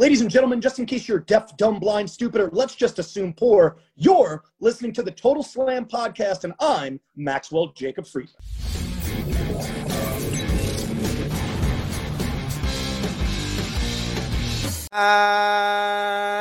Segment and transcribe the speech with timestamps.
[0.00, 3.32] Ladies and gentlemen, just in case you're deaf, dumb, blind, stupid, or let's just assume
[3.32, 8.38] poor, you're listening to the Total Slam podcast, and I'm Maxwell Jacob Friedman.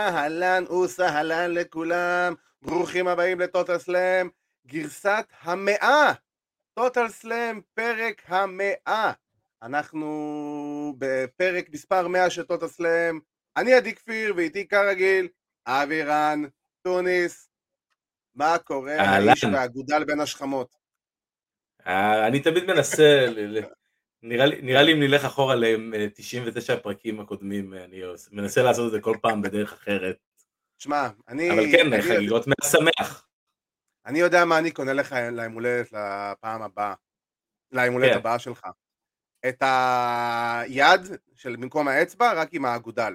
[0.07, 4.29] אהלן וסהלן לכולם, ברוכים הבאים לטוטל סלאם,
[4.67, 6.13] גרסת המאה,
[6.73, 9.11] טוטל סלאם, פרק המאה.
[9.63, 13.19] אנחנו בפרק מספר 100 של טוטל סלאם,
[13.56, 15.28] אני עדי כפיר ואיתי כרגיל,
[15.66, 16.42] אבי רן,
[16.82, 17.48] טוניס,
[18.34, 20.76] מה קורה לאיש והאגודל בין השכמות?
[21.86, 23.26] אה, אני תמיד מנסה,
[24.22, 29.00] נראה לי, נראה לי אם נלך אחורה ל-99 הפרקים הקודמים, אני מנסה לעשות את זה
[29.00, 30.16] כל פעם בדרך אחרת.
[30.78, 31.50] שמע, אני...
[31.50, 33.26] אבל כן, אני חגיגות מהשמח.
[34.06, 36.94] אני יודע מה אני קונה לך ליום הולדת לפעם הבאה,
[37.72, 38.18] ליום הולדת כן.
[38.18, 38.66] הבאה שלך.
[39.48, 41.00] את היד
[41.34, 43.14] של במקום האצבע, רק עם האגודל.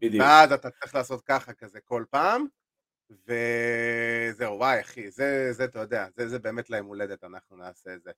[0.00, 0.24] בדיוק.
[0.24, 2.46] ואז אתה צריך לעשות ככה כזה כל פעם,
[3.10, 8.02] וזהו, וואי אחי, זה, זה אתה יודע, זה, זה באמת ליום הולדת, אנחנו נעשה את
[8.02, 8.10] זה.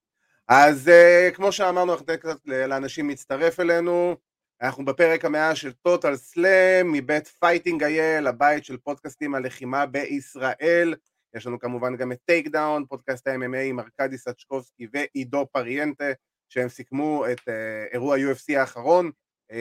[0.48, 4.16] אז אה, כמו שאמרנו, אנחנו ניתן קצת לאנשים להצטרף אלינו,
[4.62, 10.94] אנחנו בפרק המאה של Total Slam, מבית פייטינג אייל, הבית של פודקאסטים הלחימה בישראל,
[11.34, 16.12] יש לנו כמובן גם את Takedown, פודקאסט ה-MMA עם ארכדי סצ'קובסקי ועידו פריאנטה,
[16.48, 17.52] שהם סיכמו את אה,
[17.92, 19.10] אירוע UFC האחרון,
[19.50, 19.54] אה,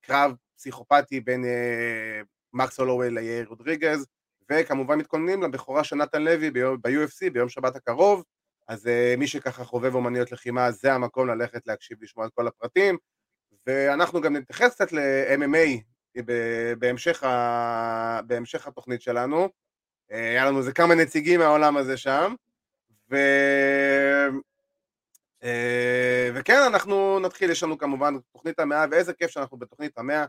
[0.00, 4.06] קרב פסיכופתי בין אה, מקס הולווי ליאיר רודריגז,
[4.50, 8.24] וכמובן מתכוננים לבכורה של נתן לוי ב-UFC ביום שבת הקרוב,
[8.68, 12.96] אז אה, מי שככה חובב אומניות לחימה זה המקום ללכת להקשיב לשמוע את כל הפרטים.
[13.66, 15.80] ואנחנו גם נתייחס קצת ל-MMA
[16.78, 18.20] בהמשך, ה...
[18.26, 19.44] בהמשך התוכנית שלנו.
[19.44, 22.34] uh, היה לנו איזה כמה נציגים מהעולם הזה שם.
[23.10, 23.16] ו...
[25.42, 25.46] uh,
[26.34, 30.24] וכן אנחנו נתחיל, יש לנו כמובן תוכנית המאה ואיזה כיף שאנחנו בתוכנית המאה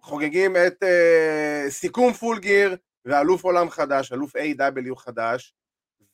[0.00, 4.96] חוגגים את uh, סיכום פול גיר ואלוף עולם חדש, אלוף A.W.
[4.96, 5.54] חדש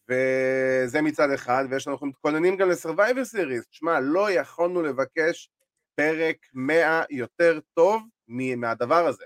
[0.08, 5.50] וזה מצד אחד, ויש לנו, אנחנו מתכוננים גם לסרווייבר סיריס, תשמע, לא יכולנו לבקש
[5.94, 9.24] פרק 100 יותר טוב מהדבר הזה.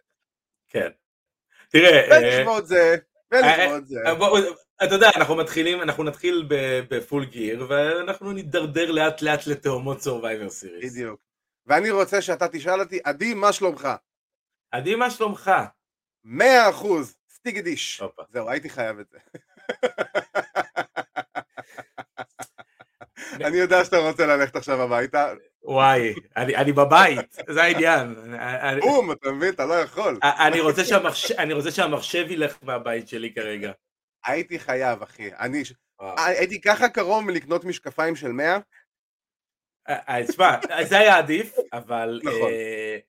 [0.69, 0.89] כן.
[1.69, 2.13] תראה...
[2.13, 2.21] אה,
[2.63, 2.97] זה,
[3.33, 3.99] ולכבוד אה, זה.
[4.07, 6.47] אה, אתה יודע, אנחנו מתחילים, אנחנו נתחיל
[6.91, 10.93] ב Full Gear, ואנחנו נידרדר לאט לאט לתאומות סרווייבר סיריס.
[10.93, 11.21] בדיוק.
[11.67, 13.89] ואני רוצה שאתה תשאל אותי, עדי, מה שלומך?
[14.71, 15.51] עדי, מה שלומך?
[16.25, 18.03] מאה אחוז, סטיגדיש.
[18.33, 19.19] זהו, הייתי חייב את זה.
[23.47, 25.33] אני יודע שאתה רוצה ללכת עכשיו הביתה.
[25.63, 28.15] וואי, אני בבית, זה העניין.
[28.81, 29.55] בום, אתה מבין?
[29.55, 30.19] אתה לא יכול.
[31.39, 33.73] אני רוצה שהמחשב ילך מהבית שלי כרגע.
[34.27, 35.31] הייתי חייב, אחי.
[35.41, 35.63] אני
[36.17, 38.59] הייתי ככה קרוב מלקנות משקפיים של 100.
[40.29, 40.57] תשמע,
[40.89, 42.51] זה היה עדיף, אבל נכון.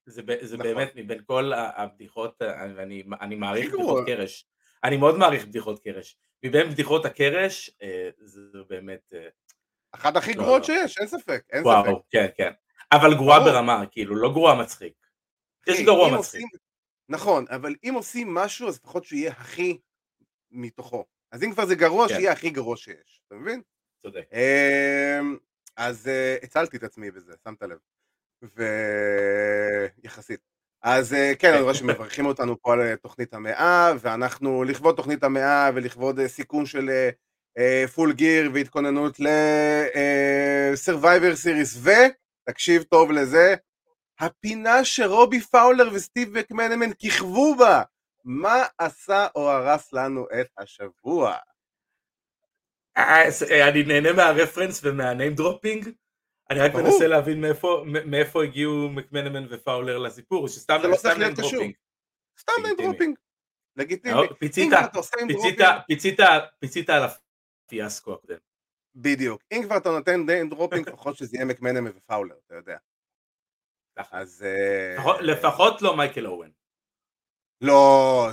[0.06, 0.58] זה נכון.
[0.58, 2.42] באמת מבין כל הבדיחות,
[2.76, 4.46] ואני מעריך בדיחות קרש.
[4.84, 6.18] אני מאוד מעריך בדיחות קרש.
[6.44, 7.72] מבין בדיחות הקרש,
[8.18, 9.14] זה באמת...
[9.92, 10.76] אחת הכי לא, גרועות לא.
[10.76, 11.94] שיש, אין ספק, אין וואו, ספק.
[12.10, 12.52] כן, כן.
[12.92, 14.94] אבל גרועה ברמה, כאילו, לא גרועה מצחיק.
[15.68, 16.46] יש גרוע מצחיק.
[17.10, 19.78] נכון, אבל אם עושים משהו, אז לפחות שיהיה הכי
[20.52, 21.06] מתוכו.
[21.32, 22.16] אז אם כבר זה גרוע, כן.
[22.16, 23.62] שיהיה הכי גרוע שיש, אתה מבין?
[24.02, 24.30] צודק.
[25.78, 26.10] אז uh,
[26.46, 27.78] הצלתי את עצמי בזה, שמת לב.
[30.02, 30.40] ויחסית.
[30.82, 35.70] אז uh, כן, אני רואה שמברכים אותנו פה על תוכנית המאה, ואנחנו לכבוד תוכנית המאה
[35.76, 37.10] ולכבוד uh, סיכון של
[37.96, 43.56] Full Gear והתכוננות ל- Survivor Series ותקשיב טוב לזה
[44.20, 47.82] הפינה שרובי פאולר וסטיב מקמנמן כיכבו בה
[48.26, 51.36] מה עשה או הרס לנו את השבוע?
[52.98, 55.90] אה, אני נהנה מהרפרנס ומה name dropping
[56.50, 57.44] אני רק מנסה להבין
[58.06, 61.64] מאיפה הגיעו מקמנמן ופאולר לסיפור שסתם לא צריך להיות קשור
[62.40, 63.18] סתם name dropping
[63.76, 64.22] לגיטימי
[66.58, 68.38] פיצית על הפיאסקו הקודם.
[68.96, 69.42] בדיוק.
[69.52, 72.78] אם כבר אתה נותן name dropping, לפחות שזה יהיה מקמנמן ופאולר, אתה יודע.
[74.12, 74.46] אז...
[74.46, 76.50] אה, לפחות לא מייקל אוון.
[77.62, 78.28] לא,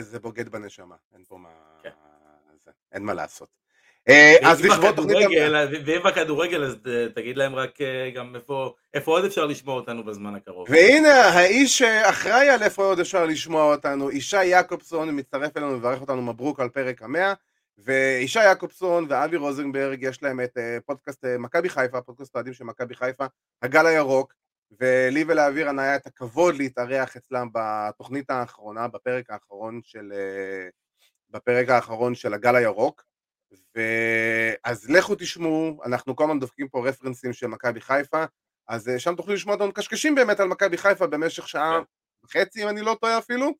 [0.00, 0.96] זה בוגד בנשמה.
[1.14, 1.78] אין פה מה...
[1.82, 1.90] כן.
[2.92, 3.65] אין מה לעשות.
[4.08, 5.28] אה, אז לכבוד תוכנית...
[5.86, 6.76] ואם בכדורגל אז
[7.14, 8.36] תגיד להם רק אה, גם
[8.94, 10.66] איפה עוד אפשר לשמוע אותנו בזמן הקרוב.
[10.70, 16.22] והנה האיש שאחראי על איפה עוד אפשר לשמוע אותנו, ישי יעקובסון מצטרף אלינו ומברך אותנו
[16.22, 17.32] מברוק על פרק המאה.
[17.78, 22.64] וישי יעקובסון ואבי רוזנברג יש להם את אה, פודקאסט אה, מכבי חיפה, פודקאסט אוהדים של
[22.64, 23.26] מכבי חיפה,
[23.62, 24.34] הגל הירוק,
[24.80, 30.68] ולי ולאוויר היה את הכבוד להתארח אצלם בתוכנית האחרונה, בפרק האחרון של, אה,
[31.30, 33.04] בפרק האחרון של הגל הירוק.
[33.76, 38.24] ואז לכו תשמעו, אנחנו כל הזמן דופקים פה רפרנסים של מכבי חיפה,
[38.68, 41.84] אז שם תוכלו לשמוע אותנו קשקשים באמת על מכבי חיפה במשך שעה כן.
[42.24, 43.54] וחצי, אם אני לא טועה אפילו,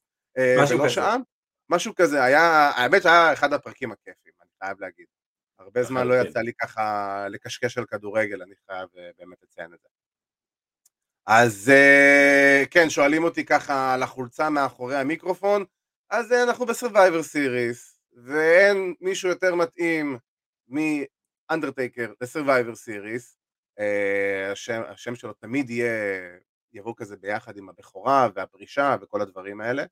[0.58, 0.88] משהו כזה.
[0.88, 1.16] שעה.
[1.70, 5.06] משהו כזה, היה, האמת שהיה אחד הפרקים הכיפים, אני חייב להגיד.
[5.58, 9.88] הרבה זמן לא יצא לי ככה לקשקש על כדורגל, אני חייב באמת לציין את זה.
[11.26, 11.72] אז
[12.70, 15.64] כן, שואלים אותי ככה על החולצה מאחורי המיקרופון,
[16.10, 20.18] אז אנחנו בסרווייבר סיריס, ואין מישהו יותר מתאים
[20.68, 23.38] מאנדרטייקר לסרווייבר סיריס,
[24.52, 25.92] השם, השם שלו תמיד יהיה,
[26.72, 29.84] יבוא כזה ביחד עם הבכורה והפרישה וכל הדברים האלה,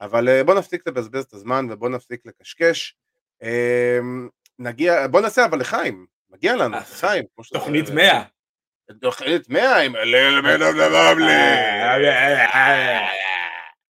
[0.00, 2.96] אבל בוא נפסיק לבזבז את הזמן ובוא נפסיק לקשקש.
[4.58, 7.24] נגיע, בוא נעשה אבל לחיים, מגיע לנו, לחיים.
[7.52, 8.22] תוכנית 100.
[9.00, 11.32] תוכנית 100 עם הלל בן אבנבלי.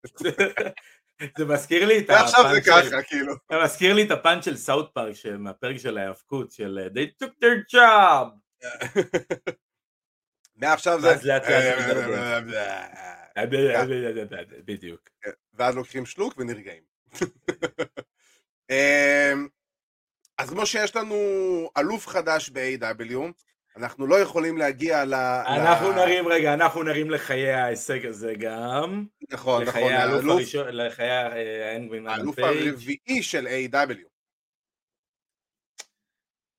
[1.38, 3.34] זה מזכיר לי את הפאנץ' ועכשיו זה ככה, כאילו.
[3.50, 7.74] זה מזכיר לי את הפאנץ' של סאוט פארק, מהפרק של ההאבקות, של They took their
[7.74, 8.28] job.
[10.56, 11.16] מעכשיו זה...
[14.64, 15.10] בדיוק.
[15.54, 16.82] ואז לוקחים שלוק ונרגעים.
[20.38, 21.16] אז כמו שיש לנו
[21.78, 23.18] אלוף חדש ב-AW,
[23.76, 25.14] אנחנו לא יכולים להגיע ל...
[25.14, 29.04] אנחנו נרים, רגע, אנחנו נרים לחיי ההישג הזה גם.
[29.30, 29.62] נכון, נכון.
[29.62, 31.10] לחיי האלוף הראשון, לחיי
[31.62, 34.10] האנגווין האלוף הרביעי של A.W.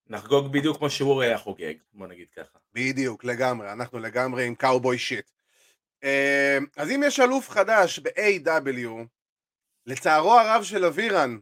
[0.07, 2.59] נחגוג בדיוק כמו שהוא היה חוגג, בוא נגיד ככה.
[2.73, 5.31] בדיוק, לגמרי, אנחנו לגמרי עם קאובוי שיט.
[6.03, 9.07] אמ, אז אם יש אלוף חדש ב-AW,
[9.85, 11.37] לצערו הרב של אבירן,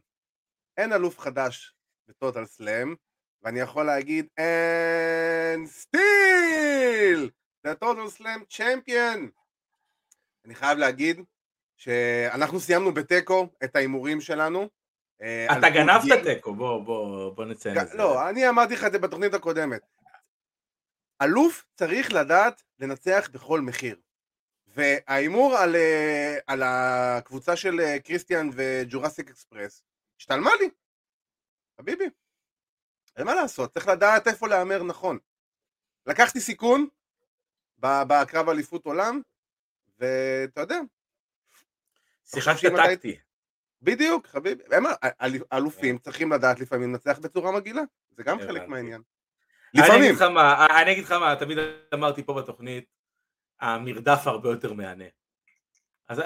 [0.77, 1.73] אין אלוף חדש
[2.07, 2.95] בטוטל סלאם,
[3.43, 7.29] ואני יכול להגיד, and still,
[7.67, 9.31] the total slam champion.
[10.45, 11.21] אני חייב להגיד
[11.77, 14.69] שאנחנו סיימנו בתיקו את ההימורים שלנו.
[15.21, 17.97] אה, אתה גנבת תיקו, בוא, בוא, בוא נציין את זה.
[17.97, 19.81] לא, אני אמרתי לך את זה בתוכנית הקודמת.
[21.21, 23.95] אלוף צריך לדעת לנצח בכל מחיר.
[24.67, 29.83] וההימור על, אה, על הקבוצה של אה, קריסטיאן וג'ורסיק אקספרס
[30.19, 30.69] השתלמה לי.
[31.77, 32.09] חביבי.
[33.19, 35.17] אין מה לעשות, צריך לדעת איפה להמר נכון.
[36.05, 36.87] לקחתי סיכון
[37.79, 39.21] בקרב אליפות עולם,
[39.99, 40.79] ואתה יודע.
[42.25, 43.19] שיחקת טקטי.
[43.81, 44.63] בדיוק, חביבי.
[45.53, 46.03] אלופים כן.
[46.03, 47.81] צריכים לדעת לפעמים לנצח בצורה מגעילה,
[48.11, 49.01] זה גם חלק מהעניין.
[49.73, 50.15] לפעמים.
[50.81, 51.57] אני אגיד לך מה, תמיד
[51.93, 52.85] אמרתי פה בתוכנית,
[53.59, 55.05] המרדף הרבה יותר מהנה.
[56.07, 56.19] אז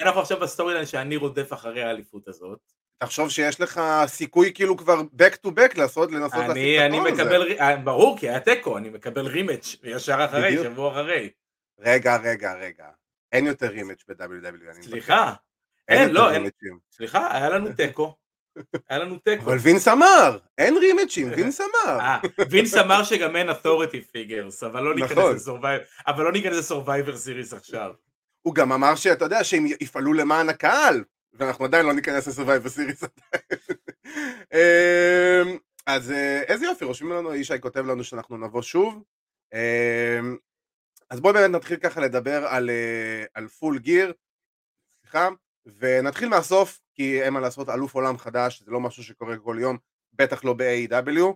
[0.00, 2.72] אנחנו עכשיו ב storyline שאני רודף אחרי האליפות הזאת.
[3.02, 7.60] תחשוב שיש לך סיכוי כאילו כבר back to back לעשות, לנסות להשיג את הכל הזה.
[7.60, 11.30] אה, ברור, כי היה תיקו, אני מקבל רימץ' ישר אחרי, שבוע אחרי.
[11.78, 12.84] רגע, רגע, רגע.
[13.32, 14.82] אין יותר רימץ' ב-WW.
[14.82, 15.32] סליחה.
[15.88, 16.46] אין, לא, אין.
[16.92, 18.14] סליחה, היה לנו תיקו.
[18.88, 19.42] היה לנו תיקו.
[19.44, 22.00] אבל וינס אמר, אין רימצ'ים, וינס אמר.
[22.00, 22.18] אה,
[22.50, 25.34] וינס אמר שגם אין authority figures, אבל לא ניכנס נכון.
[25.34, 27.92] לסורווייבר, אבל לא ניכנס לסורווייבר סיריס עכשיו.
[28.42, 33.04] הוא גם אמר שאתה יודע שהם יפעלו למען הקהל, ואנחנו עדיין לא ניכנס לסורווייבר סיריס
[34.54, 39.02] אמ, אז אה, איזה יופי, רושמים לנו, ישי כותב לנו שאנחנו נבוא שוב.
[39.52, 40.36] אמ,
[41.10, 44.12] אז בואו באמת נתחיל ככה לדבר על, אה, על פול גיר,
[45.00, 45.28] סליחה,
[45.78, 49.78] ונתחיל מהסוף, כי אין מה לעשות, אלוף עולם חדש, זה לא משהו שקורה כל יום,
[50.12, 51.34] בטח לא ב-AEW.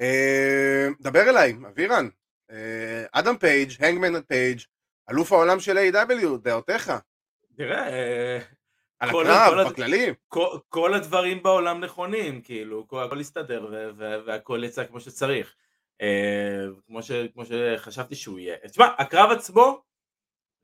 [0.00, 2.08] אמ, דבר אליי, אבירן,
[2.50, 4.60] אה, אדם פייג', הנגמן פייג',
[5.10, 6.92] אלוף העולם של AEW, דעותיך.
[7.58, 8.38] תראה, אה,
[8.98, 10.14] על הקרב, בכללי.
[10.28, 13.66] כל, כל הדברים בעולם נכונים, כאילו, הכל הסתדר
[14.26, 15.54] והכל יצא כמו שצריך.
[16.02, 18.56] אה, כמו, ש, כמו שחשבתי שהוא יהיה.
[18.68, 19.82] תשמע, הקרב עצמו,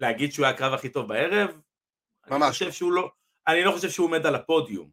[0.01, 1.61] להגיד שהוא היה הקרב הכי טוב בערב,
[2.31, 2.43] ממש.
[2.43, 3.11] אני חושב שהוא לא,
[3.49, 4.91] אני לא חושב שהוא עומד על הפודיום.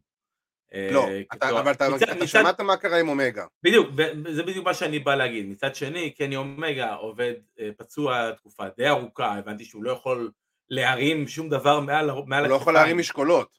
[0.92, 3.46] לא, אה, אתה, אבל אתה, מצד, אתה מצד, שמעת מה קרה עם אומגה.
[3.62, 3.88] בדיוק,
[4.30, 5.46] זה בדיוק מה שאני בא להגיד.
[5.46, 7.34] מצד שני, קני אומגה עובד
[7.76, 10.30] פצוע תקופה די ארוכה, הבנתי שהוא לא יכול
[10.72, 13.58] להרים שום דבר מעל, מעל הוא לא יכול להרים משקולות.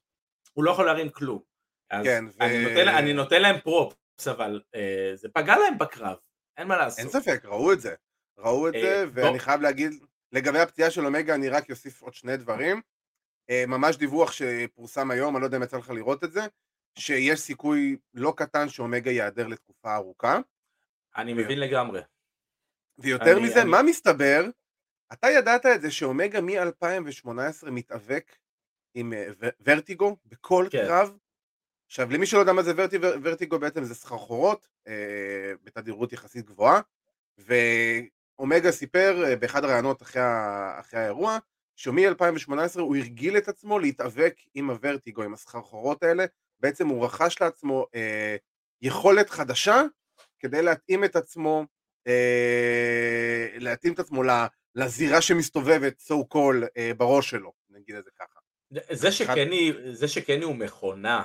[0.53, 1.41] הוא לא יכול להרים כלום.
[1.89, 2.43] כן, ו...
[2.43, 6.17] אני, נותן, אני נותן להם פרופס, אבל אה, זה פגע להם בקרב,
[6.57, 6.99] אין מה לעשות.
[6.99, 7.95] אין ספק, ראו את זה.
[8.37, 9.37] ראו את אה, זה, ואני בוא...
[9.37, 9.91] חייב להגיד,
[10.31, 12.81] לגבי הפציעה של אומגה אני רק אוסיף עוד שני דברים.
[13.49, 16.41] אה, ממש דיווח שפורסם היום, אני לא יודע אם יצא לך לראות את זה,
[16.99, 20.39] שיש סיכוי לא קטן שאומגה ייעדר לתקופה ארוכה.
[21.17, 22.01] אני מבין לגמרי.
[22.97, 23.69] ויותר אני, מזה, אני...
[23.69, 24.45] מה מסתבר?
[25.13, 28.35] אתה ידעת את זה שאומגה מ-2018 מתאבק
[28.93, 29.27] עם אה,
[29.65, 30.77] ורטיגו בכל כן.
[30.87, 31.17] קרב?
[31.85, 36.81] עכשיו למי שלא יודע מה זה ורטי, ורטיגו בעצם זה סחרחורות אה, בתדירות יחסית גבוהה
[37.37, 40.21] ואומגה סיפר אה, באחד הראיונות אחרי,
[40.79, 41.37] אחרי האירוע
[41.75, 46.25] שמ-2018 הוא הרגיל את עצמו להתאבק עם הוורטיגו, עם הסחרחורות האלה,
[46.59, 48.35] בעצם הוא רכש לעצמו אה,
[48.81, 49.81] יכולת חדשה
[50.39, 51.65] כדי להתאים את עצמו
[52.07, 54.23] אה, להתאים את עצמו
[54.75, 58.39] לזירה שמסתובבת, so call, אה, בראש שלו, נגיד את זה ככה.
[58.89, 61.23] זה שקני, זה שקני הוא מכונה,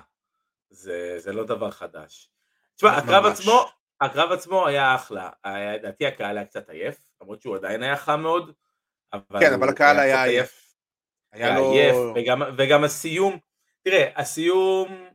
[0.71, 2.31] זה, זה לא דבר חדש.
[2.77, 5.31] תשמע, הקרב עצמו, הקרב עצמו היה אחלה,
[5.75, 8.53] לדעתי הקהל היה קצת עייף, למרות שהוא עדיין היה חם מאוד,
[9.13, 10.75] אבל כן, אבל הקהל היה עייף.
[11.33, 11.73] היה לו...
[11.73, 13.39] עייף, וגם, וגם הסיום,
[13.83, 15.09] תראה, הסיום,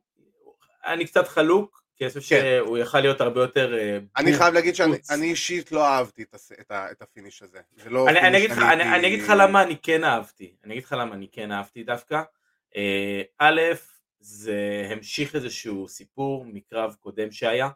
[0.86, 2.62] אני קצת חלוק, כי אני חושב כן.
[2.66, 3.78] שהוא יכל להיות הרבה יותר...
[3.78, 6.24] אה, אני חייב להגיד שאני אישית לא אהבתי
[6.72, 7.60] את ה finish הזה.
[7.86, 8.38] לא אני
[9.08, 12.22] אגיד לך למה אני כן אהבתי, אני אגיד לך למה אני כן אהבתי דווקא.
[12.76, 13.62] אה, א',
[14.20, 17.70] זה המשיך איזשהו סיפור מקרב קודם שהיה,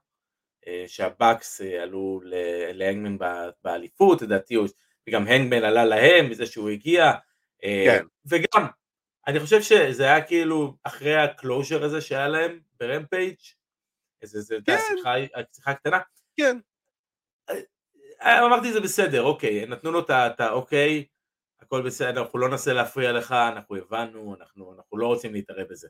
[0.68, 2.22] אה, שהבאקס עלו
[2.74, 3.18] להנגמן
[3.64, 4.58] באליפות, לדעתי,
[5.08, 7.12] וגם הנגמן עלה להם בזה שהוא הגיע,
[7.62, 8.06] כן.
[8.26, 8.68] וגם,
[9.28, 13.38] אני חושב שזה היה כאילו אחרי ה closure הזה שהיה להם ב Rampage,
[14.36, 14.78] איזה, זה, כן.
[15.36, 16.00] השיחה הקטנה.
[16.38, 16.58] כן.
[18.22, 21.06] אה, אמרתי זה בסדר, אוקיי, נתנו לו את האוקיי,
[21.62, 25.88] הכל בסדר, אנחנו לא ננסה להפריע לך, אנחנו הבנו, אנחנו, אנחנו לא רוצים להתערב בזה.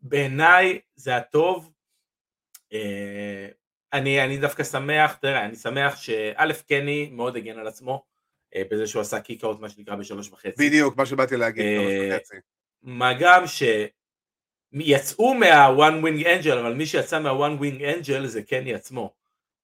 [0.00, 1.72] בעיניי זה הטוב,
[2.72, 3.48] אה,
[3.92, 8.04] אני, אני דווקא שמח, תראה, אני שמח שא' קני מאוד הגן על עצמו,
[8.54, 10.68] אה, בזה שהוא עשה קיקאוט מה שנקרא בשלוש וחצי.
[10.68, 12.36] בדיוק, מה שבאתי להגיד, שלוש וחצי.
[12.82, 13.62] מה גם ש...
[14.72, 19.14] יצאו מה-one wing angel, אבל מי שיצא מה-one wing angel זה קני עצמו,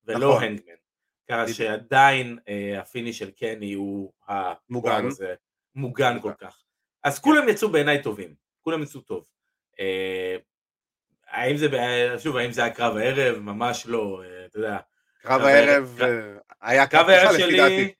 [0.04, 0.42] ולא נכון.
[0.42, 0.74] הנגמן.
[1.30, 5.34] ככה שעדיין אה, הפיני של קני הוא המוגן, הזה,
[5.74, 6.62] מוגן כל כך.
[7.04, 9.28] אז כולם יצאו בעיניי טובים, כולם יצאו טוב.
[9.80, 10.36] אה,
[11.28, 11.68] האם זה,
[12.18, 13.38] שוב, האם זה היה קרב הערב?
[13.38, 14.78] ממש לא, אה, אתה יודע.
[15.22, 17.92] קרב הערב אה, היה קרב הערב שלי,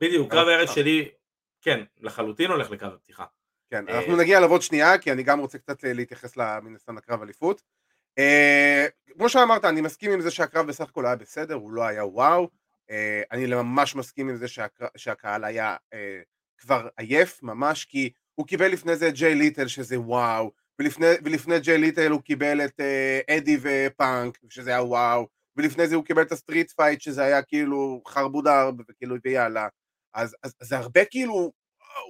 [0.00, 1.08] בדיוק, קרב הערב שלי,
[1.62, 3.24] כן, לחלוטין הולך לקרב הפתיחה.
[3.70, 6.96] כן, אנחנו נגיע אליו עוד שנייה, כי אני גם רוצה קצת אה, להתייחס מן הסתם
[6.96, 7.62] לקרב אליפות.
[8.18, 12.04] אה, כמו שאמרת, אני מסכים עם זה שהקרב בסך הכל היה בסדר, הוא לא היה
[12.04, 12.48] וואו.
[12.90, 14.46] אה, אני ממש מסכים עם זה
[14.96, 15.76] שהקהל היה
[16.58, 21.60] כבר עייף, ממש, כי הוא קיבל לפני זה את ג'יי ליטל, שזה וואו, ולפני, ולפני
[21.60, 22.80] ג'יי ליטל הוא קיבל את
[23.30, 28.02] אדי ופאנק, שזה היה וואו, ולפני זה הוא קיבל את הסטריט פייט, שזה היה כאילו
[28.08, 29.68] חרבודר, וכאילו, ויאללה.
[30.14, 31.52] אז, אז, אז זה הרבה כאילו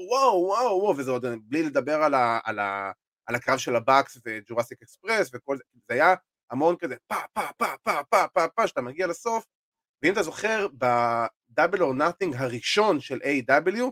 [0.08, 2.92] וואו, וואו, וואו, וזה עוד בלי לדבר על, ה, על, ה,
[3.26, 6.14] על הקרב של הבאקס וג'ורסיק אקספרס וכל זה, זה היה
[6.50, 9.44] המון כזה פה, פה, פה, פה, פה, פה, פה, שאתה מגיע לסוף,
[10.02, 13.82] ואם אתה זוכר, ב-Double or Nothing הראשון של A.W,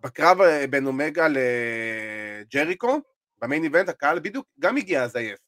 [0.00, 3.00] בקרב אה, בין אומגה לג'ריקו,
[3.38, 5.38] במיין איבנט הקהל בדיוק גם הגיע אז עייף,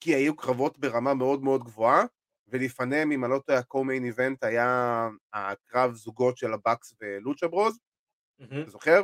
[0.00, 2.04] כי היו קרבות ברמה מאוד מאוד גבוהה,
[2.48, 7.78] ולפניהם, אם אני לא טועה, הקו-מיין איבנט היה הקרב זוגות של הבאקס ולוצ'ה ברוז,
[8.62, 9.02] אתה זוכר?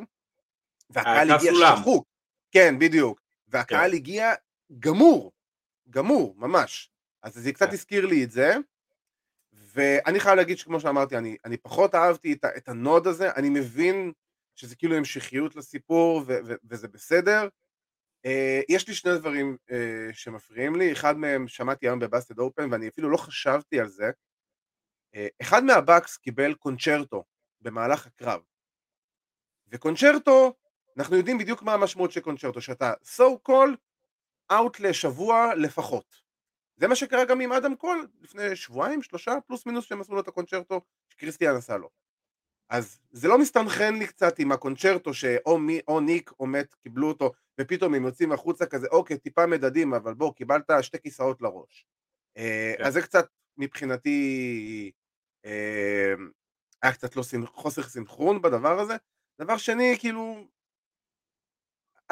[0.90, 2.06] והקהל הגיע שחוק.
[2.50, 3.20] כן, בדיוק.
[3.49, 3.97] והקהל כן.
[3.97, 4.32] הגיע
[4.78, 5.32] גמור,
[5.90, 6.90] גמור, ממש.
[7.23, 7.73] אז זה קצת כן.
[7.73, 8.54] הזכיר לי את זה,
[9.52, 13.50] ואני חייב להגיד שכמו שאמרתי, אני, אני פחות אהבתי את, את ה nod הזה, אני
[13.50, 14.12] מבין
[14.56, 17.49] שזה כאילו המשכיות לסיפור ו, ו, וזה בסדר.
[18.26, 19.75] אה, יש לי שני דברים אה,
[20.12, 24.11] שמפריעים לי, אחד מהם שמעתי היום ב Busted Open ואני אפילו לא חשבתי על זה.
[25.16, 27.25] אה, אחד מהבאקס קיבל conchairto
[27.61, 28.40] במהלך הקרב,
[29.68, 30.54] ו conchairto
[30.99, 33.76] אנחנו יודעים בדיוק מה המשמעות של קונצ'רטו, שאתה so called
[34.52, 36.23] out לשבוע לפחות.
[36.76, 40.20] זה מה שקרה גם עם אדם קול לפני שבועיים, שלושה, פלוס מינוס שהם עשו לו
[40.20, 41.90] את הקונצ'רטו שקריסטיאן עשה לו.
[42.70, 47.09] אז זה לא מסתנכרן לי קצת עם הקונצ'רטו שאו מי, או ניק או מת קיבלו
[47.09, 51.87] אותו ופתאום הם יוצאים החוצה כזה אוקיי טיפה מדדים אבל בוא קיבלת שתי כיסאות לראש.
[52.37, 52.85] אה, כן.
[52.85, 54.90] אז זה קצת מבחינתי
[55.44, 56.14] אה,
[56.82, 58.97] היה קצת לא חוסר סינכרון בדבר הזה.
[59.40, 60.47] דבר שני כאילו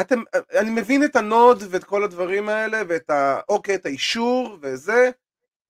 [0.00, 0.22] אתם,
[0.60, 3.40] אני מבין את ה nod ואת כל הדברים האלה ואת ה...
[3.48, 5.10] אוקיי, את האישור וזה,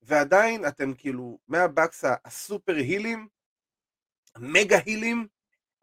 [0.03, 3.29] ועדיין אתם כאילו מהבקס הסופר הילים,
[4.35, 5.27] המגה הילים,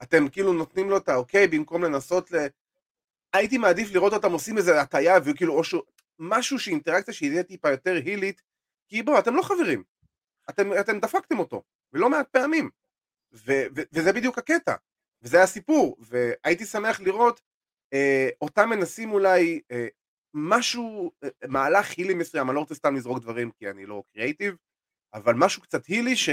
[0.04, 2.36] אתם כאילו נותנים לו את האוקיי במקום לנסות ל...
[3.34, 5.82] הייתי מעדיף לראות אותם עושים איזה הטיה וכאילו או שהוא...
[6.20, 8.42] משהו שאינטראקציה שיהיה טיפה יותר הילית,
[8.88, 9.84] כי בואו, אתם לא חברים,
[10.50, 12.70] אתם, אתם דפקתם אותו, ולא מעט פעמים,
[13.34, 14.76] ו, ו, וזה בדיוק הקטע,
[15.22, 17.42] וזה הסיפור, והייתי שמח לראות
[18.42, 19.88] אותם מנסים אולי אה,
[20.34, 24.56] משהו, אה, מהלך הילי מסוים, אני לא רוצה סתם לזרוק דברים כי אני לא קריאייטיב,
[25.14, 26.30] אבל משהו קצת הילי ש,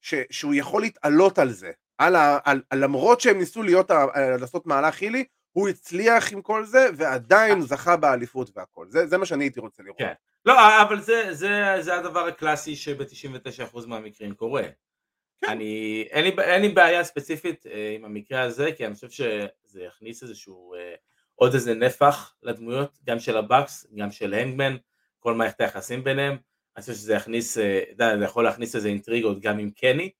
[0.00, 3.90] ש, שהוא יכול להתעלות על זה, על ה, על, על, למרות שהם ניסו להיות,
[4.40, 8.86] לעשות מהלך הילי, הוא הצליח עם כל זה, ועדיין זכה באליפות והכל.
[8.88, 9.98] זה, זה מה שאני הייתי רוצה לראות.
[9.98, 10.12] כן.
[10.46, 14.62] לא, אבל זה, זה, זה הדבר הקלאסי שב-99% מהמקרים קורה.
[15.40, 15.50] כן.
[15.50, 19.10] אני, אין, לי, אין לי בעיה ספציפית אה, עם המקרה הזה, כי אני חושב
[19.74, 20.94] שזה יכניס איזשהו, אה,
[21.34, 24.76] עוד איזה נפח לדמויות, גם של הבאקס, גם של הנגמן,
[25.18, 26.36] כל מערכת היחסים ביניהם,
[26.76, 30.10] אני חושב שזה יכניס, אה, יודע, זה יכול להכניס איזה אינטריגות גם עם קני,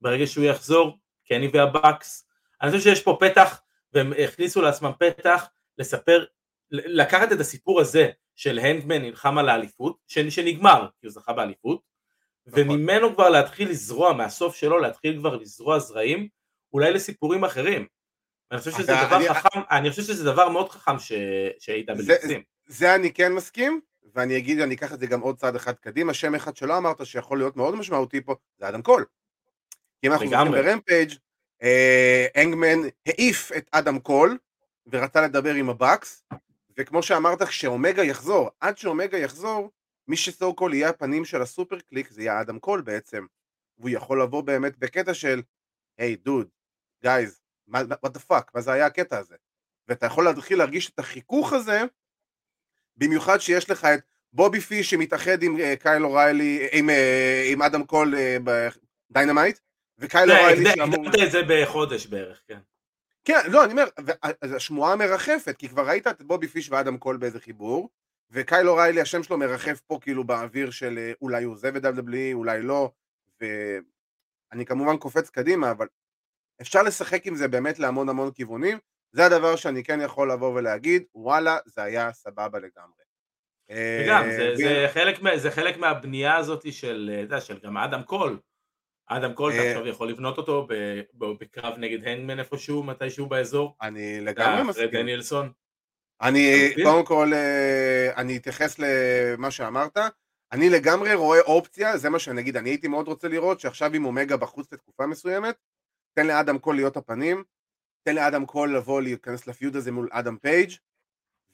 [0.00, 0.98] ברגע שהוא יחזור,
[1.28, 2.28] קני והבקס.
[2.62, 3.60] אני חושב שיש פה פתח,
[3.92, 5.48] והם הכניסו לעצמם פתח
[5.78, 6.24] לספר,
[6.70, 11.82] לקחת את הסיפור הזה של הנדמן נלחם על האליפות, שנגמר, כי הוא זכה באליפות,
[12.46, 12.60] נכון.
[12.62, 16.28] וממנו כבר להתחיל לזרוע, מהסוף שלו להתחיל כבר לזרוע זרעים,
[16.72, 17.86] אולי לסיפורים אחרים.
[18.54, 19.34] אני חושב שזה דבר אני...
[19.34, 22.42] חכם, אני חושב שזה דבר מאוד חכם ש-AW עושים.
[22.66, 23.80] זה אני כן מסכים,
[24.14, 27.06] ואני אגיד, אני אקח את זה גם עוד צעד אחד קדימה, שם אחד שלא אמרת
[27.06, 29.04] שיכול להיות מאוד משמעותי פה, זה אדם קול.
[30.00, 31.10] כי אם אנחנו זוכרים ברמפייג',
[31.62, 34.38] אה, הנגמן העיף את אדם קול,
[34.86, 36.24] ורצה לדבר עם הבקס,
[36.78, 39.70] וכמו שאמרת, כשאומגה יחזור, עד שאומגה יחזור,
[40.08, 43.26] מי ש so called יהיה הפנים של ה Super Kliq, זה יהיה אדם קול בעצם,
[43.78, 45.42] והוא יכול לבוא באמת בקטע של,
[45.98, 46.48] היי dude,
[47.02, 49.36] guys, what the fuck, מה זה היה הקטע הזה?
[49.88, 51.80] ואתה יכול להתחיל להרגיש את החיכוך הזה,
[52.96, 54.00] במיוחד שיש לך את
[54.32, 56.92] בובי פיש שמתאחד עם אה, קייל אוריילי, עם, אה,
[57.52, 58.42] עם אדם קול אה,
[59.10, 59.58] ב Dynamite,
[59.98, 61.06] וקייל אוריילי שאמור...
[61.06, 62.58] הקדמת את זה בחודש בערך, כן.
[63.24, 63.84] כן, לא, אני אומר,
[64.42, 67.88] השמועה מרחפת, כי כבר ראית את בובי פיש ואדם קול באיזה חיבור,
[68.30, 72.62] וקייל אוריילי, השם שלו מרחף פה כאילו באוויר של אולי הוא עוזב את WWE, אולי
[72.62, 72.90] לא,
[73.40, 75.86] ואני כמובן קופץ קדימה, אבל
[76.60, 78.78] אפשר לשחק עם זה באמת להמון המון כיוונים,
[79.12, 83.04] זה הדבר שאני כן יכול לבוא ולהגיד, וואלה, זה היה סבבה לגמרי.
[83.70, 88.38] וגם, זה, אה, זה, חלק, זה חלק מהבנייה הזאת של, של גם אדם קול,
[89.06, 90.68] אדם קול, אתה אה, עכשיו יכול לבנות אותו
[91.14, 93.76] בקרב נגד הנגמן איפשהו, מתישהו באזור?
[93.82, 94.88] אני לגמרי מסכים.
[94.88, 95.52] אחרי דניאלסון?
[96.22, 99.98] אני, קודם כל, אה, אני אתייחס למה שאמרת.
[100.52, 104.04] אני לגמרי רואה אופציה, זה מה שאני אגיד, אני הייתי מאוד רוצה לראות שעכשיו עם
[104.04, 105.56] אומגה בחוץ לתקופה מסוימת,
[106.14, 107.44] תן לאדם קול להיות הפנים,
[108.02, 110.70] תן לאדם קול לבוא להיכנס לפיוד הזה מול אדם פייג'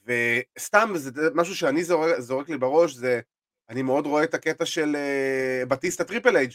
[0.04, 3.20] וסתם זה משהו שאני זורק, זורק לי בראש זה
[3.68, 6.52] אני מאוד רואה את הקטע של אה, בטיסטה טריפל אייג'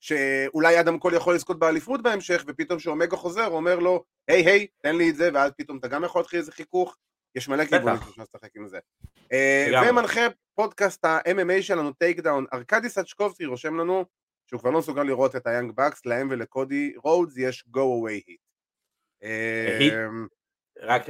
[0.00, 4.96] שאולי אדם קול יכול לזכות באליפות בהמשך ופתאום כשאומגה חוזר אומר לו היי היי תן
[4.96, 6.96] לי את זה ואז פתאום אתה גם יכול להתחיל איזה חיכוך.
[7.34, 8.78] יש מלא כיוונים שאפשר לשחק עם זה.
[9.14, 10.20] אה, ומנחה
[10.54, 14.04] פודקאסט ה-MMA שלנו Takedown ארכדי סצ'קובסקי רושם לנו
[14.50, 18.50] שהוא כבר לא מסוגל לראות את היאנג בקס להם ולקודי רודס יש go away heat
[19.22, 20.26] אמ,
[20.80, 21.02] רק